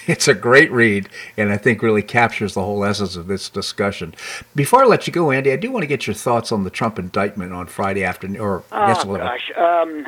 It's 0.07 0.27
a 0.27 0.33
great 0.33 0.71
read, 0.71 1.09
and 1.37 1.51
I 1.51 1.57
think 1.57 1.81
really 1.81 2.01
captures 2.01 2.53
the 2.53 2.61
whole 2.61 2.83
essence 2.83 3.15
of 3.15 3.27
this 3.27 3.49
discussion. 3.49 4.15
Before 4.55 4.83
I 4.83 4.85
let 4.85 5.07
you 5.07 5.13
go, 5.13 5.31
Andy, 5.31 5.51
I 5.51 5.55
do 5.55 5.71
want 5.71 5.83
to 5.83 5.87
get 5.87 6.07
your 6.07 6.13
thoughts 6.13 6.51
on 6.51 6.63
the 6.63 6.69
Trump 6.69 6.97
indictment 6.97 7.53
on 7.53 7.67
Friday 7.67 8.03
afternoon, 8.03 8.41
or 8.41 8.63
oh, 8.71 9.03
gosh, 9.03 9.51
um, 9.55 10.07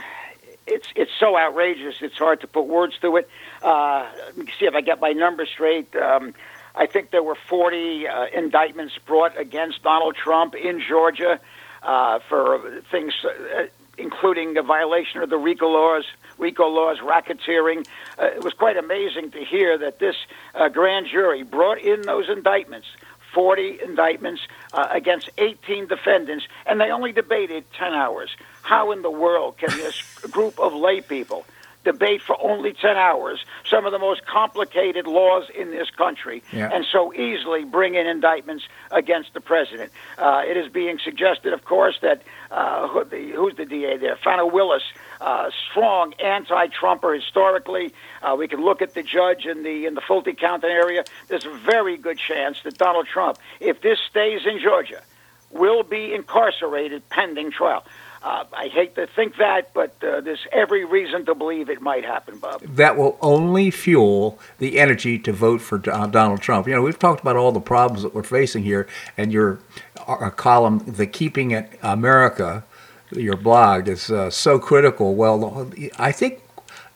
it's 0.67 0.87
it's 0.95 1.11
so 1.19 1.37
outrageous. 1.37 1.95
It's 2.01 2.17
hard 2.17 2.41
to 2.41 2.47
put 2.47 2.65
words 2.65 2.97
to 3.01 3.17
it. 3.17 3.29
Uh, 3.61 4.09
let 4.25 4.37
me 4.37 4.51
see 4.59 4.65
if 4.65 4.73
I 4.73 4.81
get 4.81 4.99
my 4.99 5.11
numbers 5.11 5.49
straight. 5.49 5.95
Um, 5.95 6.33
I 6.75 6.87
think 6.87 7.11
there 7.11 7.23
were 7.23 7.35
40 7.35 8.07
uh, 8.07 8.25
indictments 8.33 8.97
brought 9.05 9.37
against 9.37 9.83
Donald 9.83 10.15
Trump 10.15 10.55
in 10.55 10.81
Georgia 10.81 11.39
uh, 11.83 12.19
for 12.27 12.81
things, 12.91 13.13
uh, 13.23 13.65
including 13.97 14.57
a 14.57 14.63
violation 14.63 15.21
of 15.21 15.29
the 15.29 15.37
RICO 15.37 15.67
laws, 15.67 16.05
RICO 16.37 16.67
laws, 16.67 16.99
racketeering. 16.99 17.85
Uh, 18.19 18.25
it 18.25 18.43
was 18.43 18.53
quite 18.53 18.77
amazing 18.77 19.31
to 19.31 19.43
hear 19.43 19.77
that 19.77 19.99
this 19.99 20.15
uh, 20.55 20.69
grand 20.69 21.07
jury 21.07 21.43
brought 21.43 21.79
in 21.79 22.01
those 22.01 22.29
indictments. 22.29 22.87
40 23.33 23.79
indictments 23.83 24.41
uh, 24.73 24.87
against 24.91 25.29
18 25.39 25.87
defendants, 25.87 26.45
and 26.67 26.79
they 26.79 26.91
only 26.91 27.11
debated 27.11 27.65
10 27.73 27.93
hours. 27.93 28.29
How 28.61 28.91
in 28.91 29.01
the 29.01 29.09
world 29.09 29.57
can 29.57 29.71
this 29.71 30.01
group 30.31 30.59
of 30.59 30.73
lay 30.73 31.01
people 31.01 31.45
debate 31.83 32.21
for 32.21 32.41
only 32.41 32.73
10 32.73 32.97
hours 32.97 33.45
some 33.69 33.85
of 33.85 33.91
the 33.91 33.99
most 33.99 34.25
complicated 34.25 35.07
laws 35.07 35.49
in 35.55 35.71
this 35.71 35.89
country 35.89 36.43
yeah. 36.51 36.69
and 36.71 36.85
so 36.89 37.13
easily 37.13 37.63
bring 37.65 37.95
in 37.95 38.07
indictments 38.07 38.65
against 38.91 39.33
the 39.33 39.41
president. 39.41 39.91
Uh, 40.17 40.43
it 40.45 40.57
is 40.57 40.71
being 40.71 40.99
suggested, 41.03 41.53
of 41.53 41.65
course, 41.65 41.97
that 42.01 42.21
uh, 42.51 42.87
who 42.87 43.03
the, 43.03 43.31
who's 43.31 43.55
the 43.55 43.65
DA 43.65 43.97
there? 43.97 44.15
Fani 44.15 44.49
Willis, 44.49 44.83
uh, 45.21 45.49
strong 45.69 46.13
anti-Trumper 46.13 47.13
historically. 47.13 47.93
Uh, 48.21 48.35
we 48.37 48.47
can 48.47 48.61
look 48.61 48.81
at 48.81 48.93
the 48.93 49.03
judge 49.03 49.45
in 49.45 49.63
the 49.63 49.85
in 49.85 49.95
the 49.95 50.01
Fulton 50.01 50.35
County 50.35 50.67
area. 50.67 51.03
There's 51.27 51.45
a 51.45 51.53
very 51.53 51.97
good 51.97 52.17
chance 52.17 52.61
that 52.63 52.77
Donald 52.77 53.07
Trump, 53.07 53.37
if 53.59 53.81
this 53.81 53.99
stays 54.09 54.41
in 54.45 54.59
Georgia, 54.59 55.01
will 55.51 55.83
be 55.83 56.13
incarcerated 56.13 57.07
pending 57.09 57.51
trial. 57.51 57.83
Uh, 58.23 58.45
I 58.53 58.69
hate 58.69 58.95
to 58.95 59.05
think 59.05 59.35
that, 59.35 59.73
but 59.73 60.01
uh, 60.01 60.21
there's 60.21 60.47
every 60.53 60.85
reason 60.85 61.25
to 61.25 61.35
believe 61.35 61.69
it 61.69 61.81
might 61.81 62.05
happen, 62.05 62.37
Bob. 62.37 62.61
That 62.61 62.95
will 62.95 63.17
only 63.21 63.69
fuel 63.69 64.39
the 64.59 64.79
energy 64.79 65.19
to 65.19 65.33
vote 65.33 65.59
for 65.59 65.77
Donald 65.77 66.41
Trump. 66.41 66.65
You 66.65 66.73
know, 66.73 66.81
we've 66.81 66.97
talked 66.97 67.19
about 67.19 67.35
all 67.35 67.51
the 67.51 67.59
problems 67.59 68.01
that 68.01 68.15
we're 68.15 68.23
facing 68.23 68.63
here, 68.63 68.87
and 69.17 69.33
your 69.33 69.59
uh, 70.07 70.29
column, 70.29 70.79
The 70.87 71.05
Keeping 71.05 71.51
It 71.51 71.77
America, 71.83 72.63
your 73.15 73.37
blog, 73.37 73.87
is 73.87 74.09
uh, 74.09 74.29
so 74.29 74.59
critical. 74.59 75.15
Well, 75.15 75.71
I 75.97 76.11
think 76.11 76.41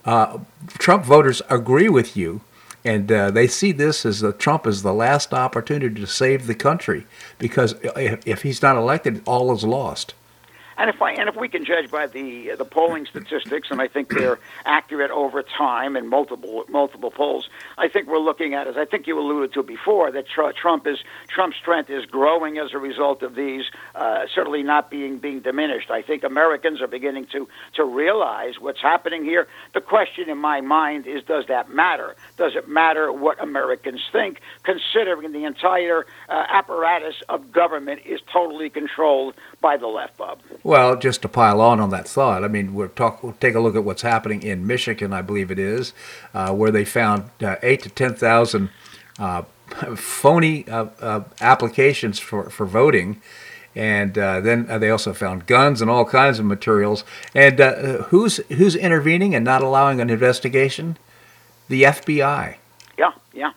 uh, 0.06 0.40
Trump 0.78 1.06
voters 1.06 1.42
agree 1.50 1.90
with 1.90 2.16
you 2.16 2.42
and 2.88 3.12
uh, 3.12 3.32
they 3.32 3.48
see 3.48 3.74
this 3.74 4.06
as 4.06 4.22
the 4.22 4.32
Trump 4.32 4.66
as 4.66 4.82
the 4.82 4.94
last 4.94 5.34
opportunity 5.34 6.00
to 6.00 6.08
save 6.08 6.48
the 6.48 6.56
country 6.56 7.06
because 7.38 7.76
if, 7.84 8.26
if 8.26 8.44
he's 8.44 8.62
not 8.62 8.78
elected, 8.78 9.22
all 9.26 9.54
is 9.54 9.66
lost. 9.66 10.14
And 10.78 10.90
if 10.90 11.02
I 11.02 11.14
and 11.14 11.28
if 11.28 11.36
we 11.36 11.50
can 11.50 11.66
judge 11.66 11.90
by 11.90 12.06
the 12.08 12.56
the 12.56 12.66
polling 12.66 13.06
statistics, 13.08 13.70
and 13.72 13.82
I 13.82 13.88
think 13.88 14.10
they're 14.10 14.40
accurate 14.66 15.10
over 15.12 15.42
time 15.42 15.96
in 15.96 16.08
multiple 16.08 16.66
multiple 16.70 17.10
polls, 17.10 17.50
I 17.78 17.88
think 17.88 18.08
we're 18.08 18.20
looking 18.20 18.54
at, 18.54 18.68
as 18.68 18.78
I 18.78 18.86
think 18.86 19.08
you 19.08 19.20
alluded 19.20 19.54
to 19.54 19.64
before, 19.64 20.12
that 20.12 20.26
Trump 20.28 20.86
is 20.86 21.00
Trump's 21.28 21.58
strength 21.58 21.90
is 21.90 22.06
growing 22.06 22.60
as 22.60 22.74
a 22.74 22.78
result 22.78 23.24
of 23.24 23.34
these, 23.34 23.66
uh, 23.96 24.26
certainly 24.34 24.62
not 24.62 24.92
being 24.92 25.18
being 25.18 25.40
diminished. 25.40 25.90
I 25.90 26.04
think 26.04 26.24
Americans 26.24 26.80
are 26.82 26.88
beginning 26.88 27.26
to 27.32 27.48
to 27.74 27.84
realize 27.84 28.60
what's 28.60 28.82
happening 28.82 29.24
here. 29.24 29.48
The 29.74 29.82
question 29.82 30.30
in 30.30 30.38
my 30.38 30.62
mind 30.62 31.08
is, 31.08 31.24
does 31.24 31.46
that 31.48 31.72
matter? 31.72 32.16
Does 32.38 32.56
it 32.56 32.70
matter 32.70 33.12
what 33.12 33.42
Americans 33.42 34.02
think, 34.12 34.42
considering 34.64 35.32
the 35.32 35.46
entire 35.46 36.06
uh, 36.30 36.46
apparatus 36.50 37.16
of 37.30 37.52
government 37.52 38.02
is 38.06 38.20
totally 38.32 38.70
controlled 38.70 39.34
by 39.62 39.78
the 39.78 39.88
left, 39.88 40.18
Bob? 40.18 40.40
Well, 40.64 40.96
just 40.96 41.22
to 41.24 41.30
pile 41.30 41.62
on 41.62 41.80
on 41.80 41.90
that 41.92 42.08
thought, 42.08 42.44
I 42.44 42.48
mean, 42.48 42.74
we'll 42.74 42.90
talk. 42.90 43.24
We'll 43.24 43.34
take 43.34 43.56
a 43.56 43.60
look 43.60 43.76
at 43.76 43.84
what's 43.84 44.02
happening 44.02 44.44
in 44.44 44.68
Michigan, 44.68 45.14
I 45.14 45.22
believe 45.22 45.52
it 45.52 45.60
is, 45.60 45.94
uh, 46.34 46.54
where 46.54 46.72
they 46.72 46.86
found 46.86 47.30
uh, 47.42 47.56
eight 47.64 47.82
to 47.84 47.90
ten 47.90 48.14
thousand 48.14 48.70
uh, 49.20 49.44
phony 49.96 50.68
uh, 50.68 50.88
uh, 51.00 51.24
applications 51.42 52.20
for 52.20 52.50
for 52.50 52.66
voting. 52.66 53.22
And 53.76 54.18
uh, 54.18 54.42
then 54.42 54.66
they 54.80 54.90
also 54.90 55.14
found 55.14 55.46
guns 55.46 55.82
and 55.84 55.92
all 55.92 56.04
kinds 56.04 56.40
of 56.40 56.46
materials. 56.46 57.04
And 57.36 57.60
who's 58.06 58.38
who's 58.48 58.76
intervening 58.76 59.36
and 59.36 59.46
not 59.46 59.62
allowing 59.62 60.02
an 60.02 60.10
investigation? 60.10 60.98
The 61.70 61.84
FBI. 61.84 62.56
Yeah, 62.98 63.12
yeah. 63.34 63.52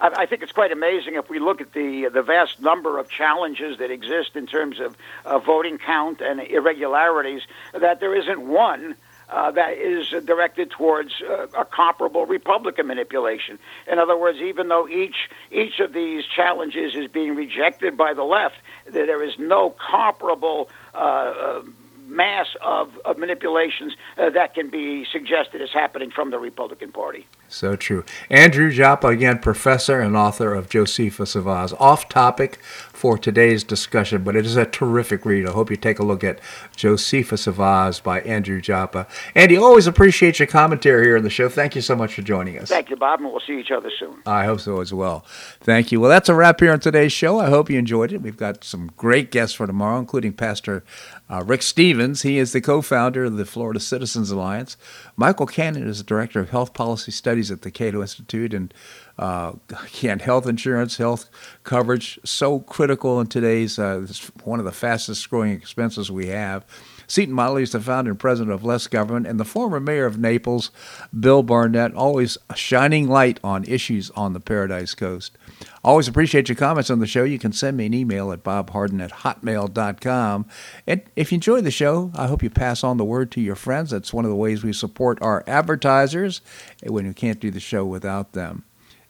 I, 0.00 0.26
think 0.26 0.42
it's 0.42 0.52
quite 0.52 0.72
amazing 0.72 1.14
if 1.14 1.30
we 1.30 1.38
look 1.38 1.60
at 1.60 1.72
the 1.72 2.08
the 2.12 2.22
vast 2.22 2.60
number 2.60 2.98
of 2.98 3.08
challenges 3.08 3.78
that 3.78 3.90
exist 3.90 4.36
in 4.36 4.46
terms 4.46 4.80
of 4.80 4.96
uh, 5.24 5.38
voting 5.38 5.78
count 5.78 6.20
and 6.20 6.40
irregularities. 6.40 7.42
That 7.72 8.00
there 8.00 8.14
isn't 8.14 8.40
one 8.40 8.96
uh, 9.28 9.50
that 9.52 9.76
is 9.78 10.08
directed 10.24 10.70
towards 10.70 11.20
uh, 11.22 11.46
a 11.56 11.64
comparable 11.64 12.26
Republican 12.26 12.86
manipulation. 12.86 13.58
In 13.90 13.98
other 13.98 14.16
words, 14.16 14.38
even 14.38 14.68
though 14.68 14.88
each 14.88 15.28
each 15.50 15.80
of 15.80 15.92
these 15.92 16.24
challenges 16.24 16.94
is 16.94 17.08
being 17.08 17.34
rejected 17.34 17.96
by 17.96 18.14
the 18.14 18.24
left, 18.24 18.56
there 18.86 19.22
is 19.22 19.38
no 19.38 19.70
comparable. 19.70 20.68
Uh, 20.94 20.98
uh 20.98 21.62
mass 22.06 22.46
of, 22.64 22.90
of 23.04 23.18
manipulations 23.18 23.94
uh, 24.18 24.30
that 24.30 24.54
can 24.54 24.70
be 24.70 25.04
suggested 25.12 25.60
as 25.60 25.70
happening 25.72 26.10
from 26.10 26.30
the 26.30 26.38
Republican 26.38 26.92
Party. 26.92 27.26
So 27.48 27.76
true. 27.76 28.04
Andrew 28.28 28.72
Joppa, 28.72 29.08
again, 29.08 29.38
professor 29.38 30.00
and 30.00 30.16
author 30.16 30.52
of 30.54 30.68
Josephus 30.68 31.36
of 31.36 31.46
Oz. 31.46 31.72
Off 31.74 32.08
topic 32.08 32.56
for 32.92 33.16
today's 33.16 33.62
discussion, 33.62 34.24
but 34.24 34.34
it 34.34 34.44
is 34.44 34.56
a 34.56 34.64
terrific 34.64 35.24
read. 35.24 35.46
I 35.46 35.52
hope 35.52 35.70
you 35.70 35.76
take 35.76 35.98
a 35.98 36.04
look 36.04 36.24
at 36.24 36.40
Josephus 36.74 37.46
of 37.46 37.60
Oz 37.60 38.00
by 38.00 38.20
Andrew 38.22 38.60
Joppa. 38.60 39.06
Andy, 39.34 39.56
always 39.56 39.86
appreciate 39.86 40.38
your 40.38 40.48
commentary 40.48 41.04
here 41.06 41.16
on 41.16 41.22
the 41.22 41.30
show. 41.30 41.48
Thank 41.48 41.76
you 41.76 41.82
so 41.82 41.94
much 41.94 42.14
for 42.14 42.22
joining 42.22 42.58
us. 42.58 42.68
Thank 42.68 42.90
you, 42.90 42.96
Bob, 42.96 43.20
and 43.20 43.30
we'll 43.30 43.40
see 43.46 43.60
each 43.60 43.70
other 43.70 43.90
soon. 43.96 44.22
I 44.26 44.44
hope 44.44 44.60
so 44.60 44.80
as 44.80 44.92
well. 44.92 45.24
Thank 45.60 45.92
you. 45.92 46.00
Well, 46.00 46.10
that's 46.10 46.28
a 46.28 46.34
wrap 46.34 46.60
here 46.60 46.72
on 46.72 46.80
today's 46.80 47.12
show. 47.12 47.38
I 47.38 47.48
hope 47.48 47.70
you 47.70 47.78
enjoyed 47.78 48.12
it. 48.12 48.22
We've 48.22 48.36
got 48.36 48.64
some 48.64 48.90
great 48.96 49.30
guests 49.30 49.54
for 49.54 49.66
tomorrow, 49.66 49.98
including 49.98 50.32
Pastor 50.32 50.82
uh, 51.28 51.42
Rick 51.44 51.62
Stevens. 51.62 52.22
He 52.22 52.38
is 52.38 52.52
the 52.52 52.60
co 52.60 52.82
founder 52.82 53.24
of 53.24 53.36
the 53.36 53.44
Florida 53.44 53.80
Citizens 53.80 54.30
Alliance. 54.30 54.76
Michael 55.16 55.46
Cannon 55.46 55.88
is 55.88 55.98
the 55.98 56.04
director 56.04 56.40
of 56.40 56.50
health 56.50 56.74
policy 56.74 57.12
studies 57.12 57.50
at 57.50 57.62
the 57.62 57.70
Cato 57.70 58.00
Institute. 58.00 58.54
And 58.54 58.72
uh, 59.18 59.52
again, 59.94 60.20
health 60.20 60.46
insurance, 60.46 60.96
health 60.96 61.28
coverage, 61.64 62.18
so 62.24 62.60
critical 62.60 63.20
in 63.20 63.26
today's 63.26 63.78
uh, 63.78 64.06
one 64.44 64.58
of 64.58 64.64
the 64.64 64.72
fastest 64.72 65.28
growing 65.28 65.52
expenses 65.52 66.10
we 66.10 66.26
have. 66.26 66.64
Seton 67.06 67.34
Motley 67.34 67.62
is 67.62 67.72
the 67.72 67.80
founder 67.80 68.10
and 68.10 68.20
president 68.20 68.52
of 68.52 68.64
Less 68.64 68.86
Government, 68.86 69.26
and 69.26 69.38
the 69.38 69.44
former 69.44 69.80
mayor 69.80 70.06
of 70.06 70.18
Naples, 70.18 70.70
Bill 71.18 71.42
Barnett, 71.42 71.94
always 71.94 72.38
a 72.50 72.56
shining 72.56 73.08
light 73.08 73.40
on 73.44 73.64
issues 73.64 74.10
on 74.10 74.32
the 74.32 74.40
Paradise 74.40 74.94
Coast. 74.94 75.36
Always 75.84 76.08
appreciate 76.08 76.48
your 76.48 76.56
comments 76.56 76.90
on 76.90 76.98
the 76.98 77.06
show. 77.06 77.22
You 77.24 77.38
can 77.38 77.52
send 77.52 77.76
me 77.76 77.86
an 77.86 77.94
email 77.94 78.32
at 78.32 78.42
bobharden 78.42 79.02
at 79.02 79.12
hotmail.com. 79.12 80.46
And 80.86 81.02
if 81.14 81.30
you 81.30 81.36
enjoy 81.36 81.60
the 81.60 81.70
show, 81.70 82.10
I 82.14 82.26
hope 82.26 82.42
you 82.42 82.50
pass 82.50 82.82
on 82.82 82.96
the 82.96 83.04
word 83.04 83.30
to 83.32 83.40
your 83.40 83.54
friends. 83.54 83.90
That's 83.90 84.12
one 84.12 84.24
of 84.24 84.30
the 84.30 84.36
ways 84.36 84.64
we 84.64 84.72
support 84.72 85.22
our 85.22 85.44
advertisers 85.46 86.40
when 86.84 87.06
we 87.06 87.14
can't 87.14 87.40
do 87.40 87.50
the 87.50 87.60
show 87.60 87.84
without 87.84 88.32
them. 88.32 88.64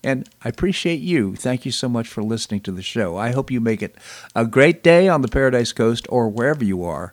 And 0.06 0.28
I 0.44 0.50
appreciate 0.50 1.00
you. 1.00 1.34
Thank 1.34 1.66
you 1.66 1.72
so 1.72 1.88
much 1.88 2.06
for 2.06 2.22
listening 2.22 2.60
to 2.60 2.70
the 2.70 2.82
show. 2.82 3.16
I 3.16 3.32
hope 3.32 3.50
you 3.50 3.60
make 3.60 3.82
it 3.82 3.96
a 4.36 4.46
great 4.46 4.84
day 4.84 5.08
on 5.08 5.22
the 5.22 5.28
Paradise 5.28 5.72
Coast 5.72 6.06
or 6.10 6.28
wherever 6.28 6.62
you 6.62 6.84
are. 6.84 7.12